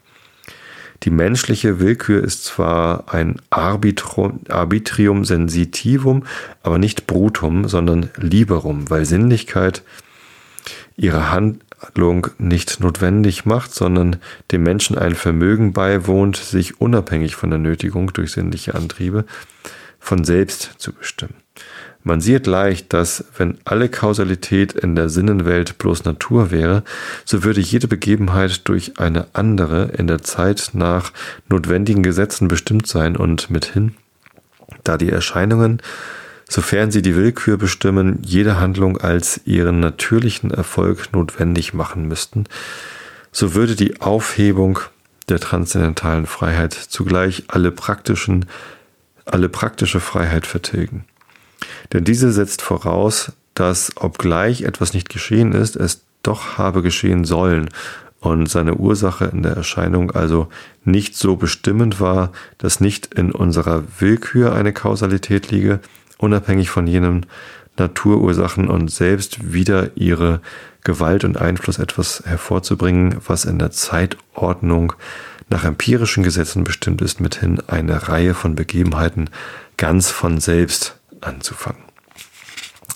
Die 1.04 1.12
menschliche 1.12 1.80
Willkür 1.80 2.22
ist 2.24 2.44
zwar 2.44 3.14
ein 3.14 3.42
Arbitrum, 3.50 4.42
Arbitrium 4.50 5.24
sensitivum, 5.24 6.26
aber 6.62 6.78
nicht 6.78 7.08
brutum, 7.08 7.68
sondern 7.70 8.10
liberum, 8.18 8.90
weil 8.90 9.06
Sinnlichkeit 9.06 9.84
ihre 10.98 11.32
Hand, 11.32 11.64
Handlung 11.82 12.28
nicht 12.38 12.80
notwendig 12.82 13.46
macht, 13.46 13.74
sondern 13.74 14.18
dem 14.52 14.64
Menschen 14.64 14.98
ein 14.98 15.16
Vermögen 15.16 15.74
beiwohnt, 15.74 16.36
sich 16.38 16.82
unabhängig 16.82 17.36
von 17.36 17.50
der 17.50 17.60
Nötigung 17.60 18.12
durch 18.14 18.34
sinnliche 18.34 18.76
Antriebe 18.76 19.26
von 20.00 20.24
selbst 20.24 20.76
zu 20.78 20.94
bestimmen. 20.94 21.36
Man 22.10 22.22
sieht 22.22 22.48
leicht, 22.48 22.92
dass 22.92 23.24
wenn 23.38 23.60
alle 23.66 23.88
Kausalität 23.88 24.74
in 24.74 24.96
der 24.96 25.10
Sinnenwelt 25.10 25.78
bloß 25.78 26.06
Natur 26.06 26.50
wäre, 26.50 26.84
so 27.24 27.44
würde 27.44 27.62
jede 27.62 27.88
Begebenheit 27.88 28.68
durch 28.68 28.98
eine 28.98 29.28
andere 29.34 29.92
in 29.96 30.08
der 30.08 30.24
Zeit 30.24 30.72
nach 30.74 31.14
notwendigen 31.50 32.02
Gesetzen 32.02 32.48
bestimmt 32.48 32.88
sein 32.88 33.16
und 33.16 33.52
mithin, 33.52 33.94
da 34.84 34.98
die 34.98 35.12
Erscheinungen, 35.12 35.84
sofern 36.50 36.90
sie 36.90 37.04
die 37.04 37.16
Willkür 37.16 37.58
bestimmen, 37.58 38.18
jede 38.26 38.60
Handlung 38.60 38.98
als 38.98 39.42
ihren 39.46 39.80
natürlichen 39.80 40.50
Erfolg 40.50 41.14
notwendig 41.14 41.76
machen 41.76 42.08
müssten, 42.08 42.46
so 43.32 43.54
würde 43.54 43.76
die 43.76 44.02
Aufhebung 44.02 44.80
der 45.28 45.40
transzendentalen 45.40 46.26
Freiheit 46.26 46.74
zugleich 46.74 47.44
alle 47.50 47.70
praktischen, 47.70 48.48
alle 49.26 49.48
praktische 49.48 50.00
Freiheit 50.00 50.48
vertilgen. 50.48 51.06
Denn 51.94 52.04
diese 52.04 52.32
setzt 52.32 52.62
voraus, 52.62 53.34
dass 53.54 53.92
obgleich 53.98 54.62
etwas 54.62 54.94
nicht 54.94 55.10
geschehen 55.10 55.52
ist, 55.52 55.76
es 55.76 56.02
doch 56.24 56.58
habe 56.58 56.82
geschehen 56.82 57.26
sollen 57.26 57.70
und 58.20 58.50
seine 58.50 58.76
Ursache 58.76 59.26
in 59.26 59.44
der 59.44 59.54
Erscheinung 59.54 60.12
also 60.12 60.50
nicht 60.84 61.16
so 61.16 61.36
bestimmend 61.36 62.00
war, 62.00 62.32
dass 62.58 62.82
nicht 62.82 63.14
in 63.14 63.32
unserer 63.32 63.84
Willkür 64.00 64.54
eine 64.54 64.74
Kausalität 64.74 65.52
liege, 65.52 65.80
unabhängig 66.18 66.70
von 66.70 66.88
jenen 66.88 67.26
Naturursachen 67.78 68.68
und 68.68 68.92
selbst 68.92 69.54
wieder 69.54 69.96
ihre 69.96 70.42
Gewalt 70.84 71.24
und 71.24 71.38
Einfluss 71.38 71.80
etwas 71.80 72.24
hervorzubringen, 72.26 73.18
was 73.26 73.46
in 73.46 73.58
der 73.58 73.72
Zeitordnung 73.72 74.94
nach 75.50 75.64
empirischen 75.64 76.24
Gesetzen 76.24 76.64
bestimmt 76.64 77.02
ist, 77.02 77.22
mithin 77.22 77.62
eine 77.68 78.10
Reihe 78.10 78.34
von 78.34 78.56
Begebenheiten 78.56 79.30
ganz 79.78 80.10
von 80.10 80.40
selbst 80.40 80.99
anzufangen. 81.22 81.90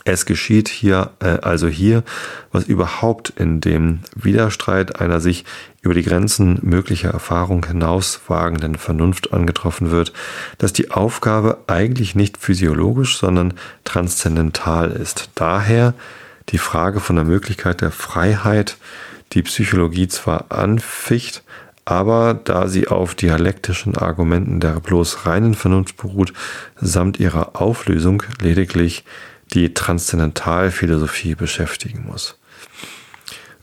Es 0.06 0.26
geschieht 0.26 0.68
hier 0.68 1.12
äh, 1.20 1.40
also 1.42 1.68
hier, 1.68 2.04
was 2.52 2.66
überhaupt 2.66 3.30
in 3.30 3.62
dem 3.62 4.00
Widerstreit 4.16 5.00
einer 5.00 5.22
sich 5.22 5.46
über 5.82 5.94
die 5.94 6.04
Grenzen 6.04 6.60
möglicher 6.62 7.10
Erfahrung 7.10 7.66
hinauswagenden 7.66 8.76
Vernunft 8.76 9.34
angetroffen 9.34 9.92
wird, 9.92 10.12
dass 10.58 10.74
die 10.74 10.92
Aufgabe 10.92 11.60
eigentlich 11.68 12.16
nicht 12.16 12.38
physiologisch, 12.38 13.18
sondern 13.18 13.54
transzendental 13.86 14.92
ist. 14.92 15.30
Daher 15.36 15.94
die 16.50 16.58
Frage 16.58 17.00
von 17.00 17.16
der 17.16 17.26
Möglichkeit 17.26 17.80
der 17.80 17.92
Freiheit, 17.92 18.78
die 19.32 19.44
Psychologie 19.44 20.10
zwar 20.10 20.52
anficht, 20.52 21.44
aber 21.86 22.34
da 22.34 22.68
sie 22.68 22.88
auf 22.88 23.16
dialektischen 23.16 23.98
Argumenten 23.98 24.60
der 24.60 24.80
bloß 24.80 25.26
reinen 25.26 25.54
Vernunft 25.54 25.98
beruht, 25.98 26.34
samt 26.80 27.20
ihrer 27.20 27.62
Auflösung 27.62 28.24
lediglich 28.42 29.04
die 29.54 29.74
Transzendentalphilosophie 29.74 31.36
beschäftigen 31.36 32.06
muss. 32.08 32.38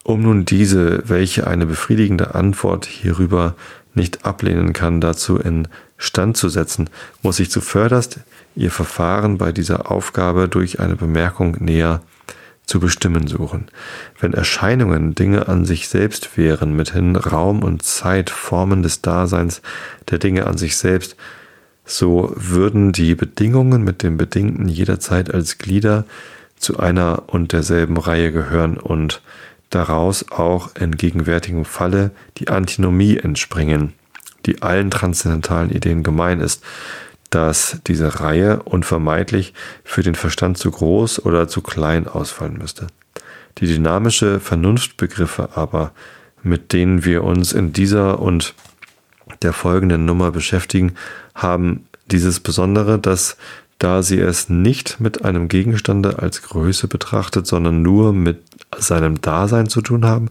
Um 0.02 0.22
nun 0.22 0.44
diese, 0.44 1.08
welche 1.08 1.46
eine 1.46 1.66
befriedigende 1.66 2.34
Antwort 2.34 2.86
hierüber 2.86 3.54
nicht 3.94 4.24
ablehnen 4.24 4.72
kann, 4.72 5.00
dazu 5.00 5.36
in 5.36 5.68
Stand 5.98 6.36
zu 6.36 6.48
setzen, 6.48 6.88
muss 7.22 7.40
ich 7.40 7.50
zuvörderst 7.50 8.20
ihr 8.54 8.70
Verfahren 8.70 9.38
bei 9.38 9.52
dieser 9.52 9.90
Aufgabe 9.90 10.48
durch 10.48 10.80
eine 10.80 10.96
Bemerkung 10.96 11.56
näher 11.60 12.00
zu 12.70 12.78
bestimmen 12.78 13.26
suchen. 13.26 13.66
Wenn 14.20 14.32
Erscheinungen 14.32 15.16
Dinge 15.16 15.48
an 15.48 15.64
sich 15.64 15.88
selbst 15.88 16.38
wären, 16.38 16.76
mithin 16.76 17.16
Raum 17.16 17.64
und 17.64 17.82
Zeit 17.82 18.30
Formen 18.30 18.84
des 18.84 19.02
Daseins 19.02 19.60
der 20.08 20.18
Dinge 20.18 20.46
an 20.46 20.56
sich 20.56 20.76
selbst, 20.76 21.16
so 21.84 22.32
würden 22.36 22.92
die 22.92 23.16
Bedingungen 23.16 23.82
mit 23.82 24.04
dem 24.04 24.16
Bedingten 24.16 24.68
jederzeit 24.68 25.34
als 25.34 25.58
Glieder 25.58 26.04
zu 26.56 26.78
einer 26.78 27.24
und 27.26 27.52
derselben 27.52 27.96
Reihe 27.96 28.30
gehören 28.30 28.76
und 28.76 29.20
daraus 29.70 30.30
auch 30.30 30.76
in 30.76 30.96
gegenwärtigem 30.96 31.64
Falle 31.64 32.12
die 32.38 32.50
Antinomie 32.50 33.16
entspringen, 33.16 33.94
die 34.46 34.62
allen 34.62 34.92
transzendentalen 34.92 35.70
Ideen 35.70 36.04
gemein 36.04 36.38
ist, 36.40 36.62
dass 37.30 37.80
diese 37.86 38.20
Reihe 38.20 38.62
unvermeidlich 38.64 39.54
für 39.84 40.02
den 40.02 40.14
Verstand 40.14 40.58
zu 40.58 40.70
groß 40.70 41.24
oder 41.24 41.48
zu 41.48 41.62
klein 41.62 42.08
ausfallen 42.08 42.58
müsste. 42.58 42.88
Die 43.58 43.66
dynamische 43.66 44.40
Vernunftbegriffe 44.40 45.50
aber, 45.54 45.92
mit 46.42 46.72
denen 46.72 47.04
wir 47.04 47.24
uns 47.24 47.52
in 47.52 47.72
dieser 47.72 48.20
und 48.20 48.54
der 49.42 49.52
folgenden 49.52 50.04
Nummer 50.04 50.32
beschäftigen, 50.32 50.94
haben 51.34 51.86
dieses 52.06 52.40
Besondere, 52.40 52.98
dass 52.98 53.36
da 53.78 54.02
sie 54.02 54.20
es 54.20 54.50
nicht 54.50 55.00
mit 55.00 55.24
einem 55.24 55.48
Gegenstande 55.48 56.18
als 56.18 56.42
Größe 56.42 56.86
betrachtet, 56.86 57.46
sondern 57.46 57.82
nur 57.82 58.12
mit 58.12 58.42
seinem 58.76 59.20
Dasein 59.20 59.68
zu 59.68 59.80
tun 59.80 60.04
haben, 60.04 60.28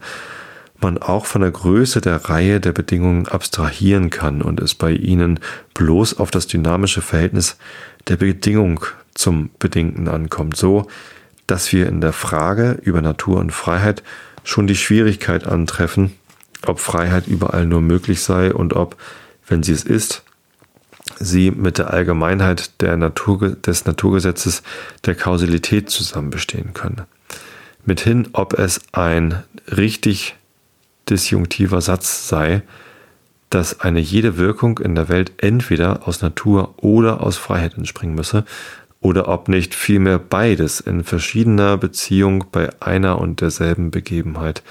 man 0.81 0.97
auch 0.97 1.25
von 1.25 1.41
der 1.41 1.51
Größe 1.51 2.01
der 2.01 2.17
Reihe 2.29 2.59
der 2.59 2.71
Bedingungen 2.71 3.27
abstrahieren 3.27 4.09
kann 4.09 4.41
und 4.41 4.59
es 4.59 4.75
bei 4.75 4.91
ihnen 4.91 5.39
bloß 5.73 6.19
auf 6.19 6.31
das 6.31 6.47
dynamische 6.47 7.01
Verhältnis 7.01 7.57
der 8.07 8.17
Bedingung 8.17 8.85
zum 9.13 9.49
Bedingten 9.59 10.07
ankommt, 10.07 10.55
so 10.55 10.87
dass 11.47 11.73
wir 11.73 11.87
in 11.87 11.99
der 11.99 12.13
Frage 12.13 12.77
über 12.83 13.01
Natur 13.01 13.39
und 13.39 13.51
Freiheit 13.51 14.03
schon 14.43 14.67
die 14.67 14.75
Schwierigkeit 14.75 15.47
antreffen, 15.47 16.13
ob 16.65 16.79
Freiheit 16.79 17.27
überall 17.27 17.65
nur 17.65 17.81
möglich 17.81 18.21
sei 18.21 18.53
und 18.53 18.73
ob, 18.73 18.97
wenn 19.47 19.63
sie 19.63 19.73
es 19.73 19.83
ist, 19.83 20.23
sie 21.19 21.51
mit 21.51 21.77
der 21.77 21.91
Allgemeinheit 21.91 22.81
der 22.81 22.97
Natur, 22.97 23.49
des 23.49 23.85
Naturgesetzes 23.85 24.61
der 25.05 25.15
Kausalität 25.15 25.89
zusammen 25.89 26.29
bestehen 26.29 26.73
könne. 26.73 27.07
Mithin, 27.85 28.29
ob 28.33 28.53
es 28.53 28.81
ein 28.91 29.43
richtig 29.75 30.35
disjunktiver 31.09 31.81
Satz 31.81 32.27
sei, 32.27 32.61
dass 33.49 33.79
eine 33.79 33.99
jede 33.99 34.37
Wirkung 34.37 34.79
in 34.79 34.95
der 34.95 35.09
Welt 35.09 35.31
entweder 35.37 36.07
aus 36.07 36.21
Natur 36.21 36.75
oder 36.77 37.21
aus 37.21 37.37
Freiheit 37.37 37.77
entspringen 37.77 38.15
müsse, 38.15 38.45
oder 39.01 39.27
ob 39.29 39.47
nicht 39.47 39.75
vielmehr 39.75 40.19
beides 40.19 40.81
in 40.81 41.03
verschiedener 41.03 41.77
Beziehung 41.77 42.45
bei 42.51 42.69
einer 42.81 43.19
und 43.19 43.41
derselben 43.41 43.91
Begebenheit 43.91 44.61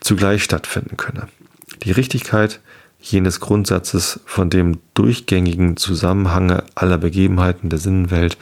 zugleich 0.00 0.42
stattfinden 0.42 0.96
könne. 0.96 1.28
Die 1.84 1.92
Richtigkeit 1.92 2.60
jenes 3.00 3.40
Grundsatzes 3.40 4.20
von 4.26 4.50
dem 4.50 4.78
durchgängigen 4.94 5.76
Zusammenhange 5.76 6.64
aller 6.74 6.98
Begebenheiten 6.98 7.70
der 7.70 7.78
Sinnenwelt 7.78 8.36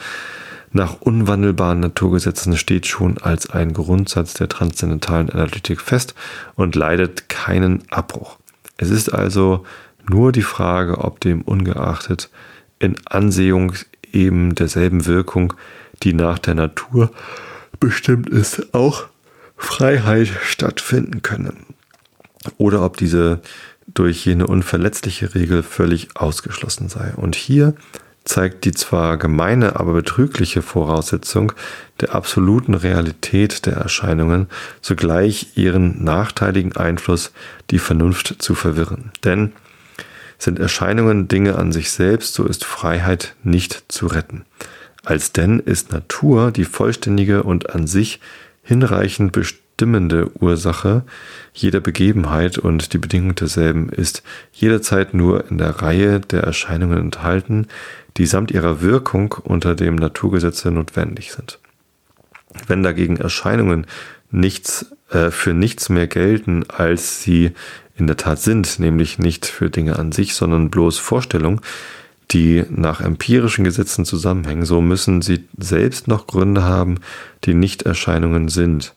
nach 0.73 1.01
unwandelbaren 1.01 1.81
Naturgesetzen 1.81 2.57
steht 2.57 2.87
schon 2.87 3.19
als 3.19 3.51
ein 3.51 3.73
Grundsatz 3.73 4.35
der 4.35 4.49
transzendentalen 4.49 5.31
Analytik 5.31 5.81
fest 5.81 6.15
und 6.55 6.75
leidet 6.75 7.29
keinen 7.29 7.83
Abbruch. 7.91 8.39
Es 8.77 8.91
ist 8.91 9.13
also 9.13 9.65
nur 10.09 10.33
die 10.33 10.43
Frage, 10.43 10.99
ob 10.99 11.21
dem 11.21 11.43
ungeachtet 11.43 12.31
in 12.79 12.97
Ansehung 13.07 13.73
eben 14.13 14.55
derselben 14.55 15.07
Wirkung, 15.07 15.55
die 16.03 16.15
nach 16.15 16.39
der 16.39 16.55
Natur 16.55 17.11
bestimmt 17.81 18.29
ist, 18.29 18.75
auch 18.75 19.07
Freiheit 19.57 20.29
stattfinden 20.43 21.23
könne. 21.23 21.53
Oder 22.57 22.83
ob 22.83 22.97
diese 22.97 23.41
durch 23.87 24.25
jene 24.25 24.47
unverletzliche 24.47 25.35
Regel 25.35 25.63
völlig 25.63 26.17
ausgeschlossen 26.17 26.89
sei. 26.89 27.13
Und 27.17 27.35
hier 27.35 27.75
zeigt 28.29 28.65
die 28.65 28.73
zwar 28.73 29.17
gemeine, 29.17 29.77
aber 29.77 29.95
betrügliche 29.95 30.63
Voraussetzung 30.63 31.53
der 32.01 32.15
absoluten 32.15 32.75
Realität 32.75 33.67
der 33.67 33.75
Erscheinungen 33.75 34.49
sogleich 34.81 35.57
ihren 35.57 36.05
nachteiligen 36.05 36.77
Einfluss, 36.77 37.33
die 37.71 37.79
Vernunft 37.79 38.37
zu 38.39 38.55
verwirren. 38.55 39.11
Denn 39.25 39.53
sind 40.39 40.59
Erscheinungen 40.59 41.27
Dinge 41.27 41.57
an 41.57 41.73
sich 41.73 41.91
selbst, 41.91 42.35
so 42.35 42.45
ist 42.45 42.65
Freiheit 42.65 43.35
nicht 43.43 43.85
zu 43.89 44.07
retten. 44.07 44.45
Als 45.05 45.33
denn 45.33 45.59
ist 45.59 45.91
Natur 45.91 46.53
die 46.53 46.65
vollständige 46.65 47.43
und 47.43 47.75
an 47.75 47.87
sich 47.87 48.21
hinreichend 48.63 49.33
bestimmt 49.33 49.68
bestimmende 49.79 50.29
Ursache 50.41 51.05
jeder 51.55 51.79
Begebenheit 51.79 52.59
und 52.59 52.93
die 52.93 52.99
Bedingung 52.99 53.37
derselben 53.37 53.91
ist 53.91 54.25
jederzeit 54.53 55.15
nur 55.15 55.49
in 55.49 55.59
der 55.59 55.71
Reihe 55.71 56.19
der 56.19 56.43
Erscheinungen 56.43 56.99
enthalten, 56.99 57.69
die 58.17 58.27
samt 58.27 58.51
ihrer 58.51 58.83
Wirkung 58.83 59.37
unter 59.45 59.77
dem 59.77 59.95
Naturgesetze 59.95 60.73
notwendig 60.73 61.31
sind. 61.31 61.61
Wenn 62.67 62.83
dagegen 62.83 63.19
Erscheinungen 63.19 63.87
nichts 64.33 64.93
äh, 65.11 65.31
für 65.31 65.55
nichts 65.55 65.91
mehr 65.91 66.09
gelten, 66.09 66.65
als 66.69 67.23
sie 67.23 67.53
in 67.97 68.09
der 68.09 68.17
Tat 68.17 68.41
sind, 68.41 68.81
nämlich 68.81 69.21
nicht 69.21 69.47
für 69.47 69.71
Dinge 69.71 69.97
an 69.97 70.11
sich, 70.11 70.35
sondern 70.35 70.71
bloß 70.71 70.99
Vorstellung, 70.99 71.61
die 72.33 72.65
nach 72.69 73.01
empirischen 73.01 73.63
Gesetzen 73.63 74.05
zusammenhängen, 74.05 74.65
so 74.65 74.81
müssen 74.81 75.23
sie 75.23 75.45
selbst 75.57 76.09
noch 76.09 76.27
Gründe 76.27 76.65
haben, 76.65 76.97
die 77.45 77.55
nicht 77.55 77.83
Erscheinungen 77.83 78.49
sind. 78.49 78.93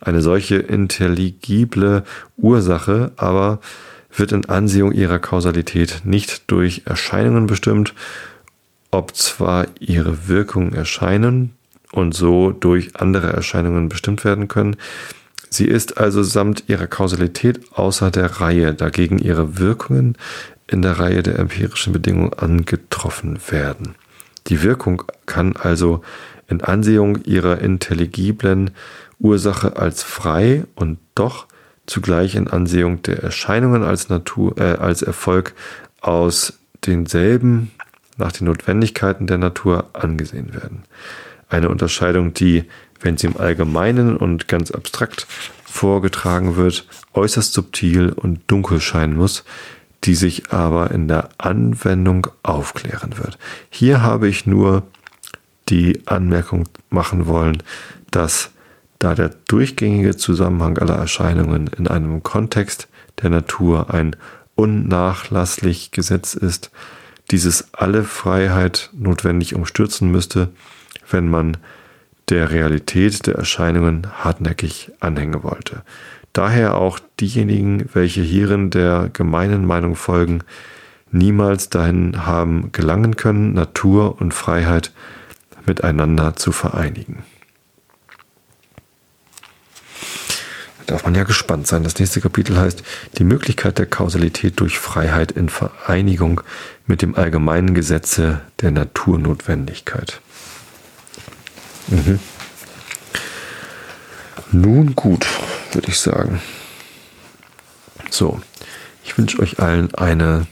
Eine 0.00 0.22
solche 0.22 0.56
intelligible 0.56 2.04
Ursache 2.36 3.12
aber 3.16 3.60
wird 4.14 4.32
in 4.32 4.48
Ansehung 4.48 4.92
ihrer 4.92 5.18
Kausalität 5.18 6.02
nicht 6.04 6.50
durch 6.50 6.82
Erscheinungen 6.86 7.46
bestimmt, 7.46 7.94
ob 8.90 9.14
zwar 9.14 9.66
ihre 9.78 10.28
Wirkungen 10.28 10.72
erscheinen 10.72 11.52
und 11.92 12.14
so 12.14 12.50
durch 12.50 12.96
andere 12.96 13.32
Erscheinungen 13.32 13.88
bestimmt 13.88 14.24
werden 14.24 14.48
können, 14.48 14.76
sie 15.48 15.66
ist 15.66 15.98
also 15.98 16.22
samt 16.22 16.64
ihrer 16.68 16.86
Kausalität 16.86 17.60
außer 17.72 18.10
der 18.10 18.40
Reihe, 18.40 18.74
dagegen 18.74 19.18
ihre 19.18 19.58
Wirkungen 19.58 20.16
in 20.66 20.82
der 20.82 20.98
Reihe 20.98 21.22
der 21.22 21.38
empirischen 21.38 21.92
Bedingungen 21.92 22.32
angetroffen 22.32 23.38
werden. 23.48 23.94
Die 24.46 24.62
Wirkung 24.62 25.02
kann 25.26 25.56
also 25.56 26.02
in 26.48 26.62
Ansehung 26.62 27.22
ihrer 27.24 27.58
intelligiblen 27.58 28.70
Ursache 29.20 29.76
als 29.76 30.02
frei 30.02 30.64
und 30.74 30.98
doch 31.14 31.46
zugleich 31.86 32.34
in 32.34 32.48
Ansehung 32.48 33.02
der 33.02 33.22
Erscheinungen 33.22 33.82
als 33.82 34.08
Natur, 34.08 34.56
äh, 34.58 34.76
als 34.76 35.02
Erfolg 35.02 35.54
aus 36.00 36.54
denselben 36.86 37.70
nach 38.16 38.32
den 38.32 38.46
Notwendigkeiten 38.46 39.26
der 39.26 39.38
Natur 39.38 39.90
angesehen 39.92 40.54
werden. 40.54 40.84
Eine 41.48 41.68
Unterscheidung, 41.68 42.32
die, 42.32 42.64
wenn 43.00 43.16
sie 43.16 43.26
im 43.26 43.36
Allgemeinen 43.36 44.16
und 44.16 44.46
ganz 44.46 44.70
abstrakt 44.70 45.26
vorgetragen 45.64 46.56
wird, 46.56 46.86
äußerst 47.14 47.52
subtil 47.52 48.10
und 48.10 48.40
dunkel 48.46 48.80
scheinen 48.80 49.16
muss, 49.16 49.44
die 50.04 50.14
sich 50.14 50.52
aber 50.52 50.90
in 50.92 51.08
der 51.08 51.30
Anwendung 51.38 52.28
aufklären 52.42 53.18
wird. 53.18 53.38
Hier 53.68 54.02
habe 54.02 54.28
ich 54.28 54.46
nur 54.46 54.84
die 55.68 56.02
Anmerkung 56.06 56.68
machen 56.88 57.26
wollen, 57.26 57.62
dass 58.10 58.50
da 59.00 59.14
der 59.14 59.30
durchgängige 59.48 60.16
Zusammenhang 60.16 60.78
aller 60.78 60.94
Erscheinungen 60.94 61.66
in 61.76 61.88
einem 61.88 62.22
Kontext 62.22 62.88
der 63.22 63.30
Natur 63.30 63.92
ein 63.92 64.14
unnachlasslich 64.54 65.90
Gesetz 65.90 66.34
ist, 66.34 66.70
dieses 67.30 67.72
alle 67.72 68.04
Freiheit 68.04 68.90
notwendig 68.92 69.54
umstürzen 69.54 70.10
müsste, 70.10 70.50
wenn 71.10 71.28
man 71.28 71.56
der 72.28 72.50
Realität 72.50 73.26
der 73.26 73.36
Erscheinungen 73.36 74.06
hartnäckig 74.22 74.92
anhängen 75.00 75.42
wollte. 75.42 75.82
Daher 76.32 76.76
auch 76.76 77.00
diejenigen, 77.18 77.88
welche 77.92 78.20
hierin 78.20 78.70
der 78.70 79.08
gemeinen 79.12 79.64
Meinung 79.66 79.96
folgen, 79.96 80.42
niemals 81.10 81.70
dahin 81.70 82.26
haben 82.26 82.70
gelangen 82.72 83.16
können, 83.16 83.54
Natur 83.54 84.20
und 84.20 84.34
Freiheit 84.34 84.92
miteinander 85.66 86.36
zu 86.36 86.52
vereinigen. 86.52 87.24
Darf 90.90 91.04
man 91.04 91.14
ja 91.14 91.22
gespannt 91.24 91.66
sein. 91.66 91.84
Das 91.84 91.98
nächste 91.98 92.20
Kapitel 92.20 92.58
heißt 92.58 92.82
die 93.18 93.24
Möglichkeit 93.24 93.78
der 93.78 93.86
Kausalität 93.86 94.58
durch 94.58 94.78
Freiheit 94.78 95.30
in 95.30 95.48
Vereinigung 95.48 96.40
mit 96.86 97.02
dem 97.02 97.14
allgemeinen 97.14 97.74
Gesetze 97.74 98.40
der 98.60 98.72
Naturnotwendigkeit. 98.72 100.20
Mhm. 101.86 102.18
Nun 104.50 104.96
gut, 104.96 105.26
würde 105.72 105.88
ich 105.88 106.00
sagen. 106.00 106.42
So, 108.10 108.40
ich 109.04 109.16
wünsche 109.16 109.38
euch 109.38 109.60
allen 109.60 109.94
eine 109.94 110.48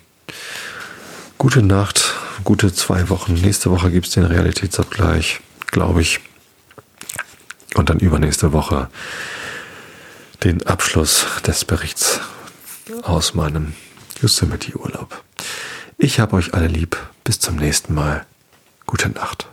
gute 1.37 1.63
Nacht, 1.63 2.15
gute 2.45 2.73
zwei 2.73 3.09
Wochen. 3.09 3.35
Nächste 3.35 3.71
Woche 3.73 3.91
gibt 3.91 4.07
es 4.07 4.13
den 4.13 4.25
Realitätsabgleich, 4.25 5.41
glaube 5.67 6.01
ich. 6.01 6.21
Und 7.75 7.91
dann 7.91 7.99
übernächste 7.99 8.53
Woche 8.53 8.89
den 10.45 10.67
Abschluss 10.67 11.27
des 11.47 11.65
Berichts 11.65 12.21
aus 13.03 13.35
meinem 13.35 13.75
Yosemite-Urlaub. 14.21 15.23
Ich 15.97 16.21
habe 16.21 16.37
euch 16.37 16.55
alle 16.55 16.69
lieb. 16.69 16.97
Bis 17.25 17.41
zum 17.41 17.57
nächsten 17.57 17.95
Mal. 17.95 18.25
Gute 18.87 19.09
Nacht. 19.11 19.49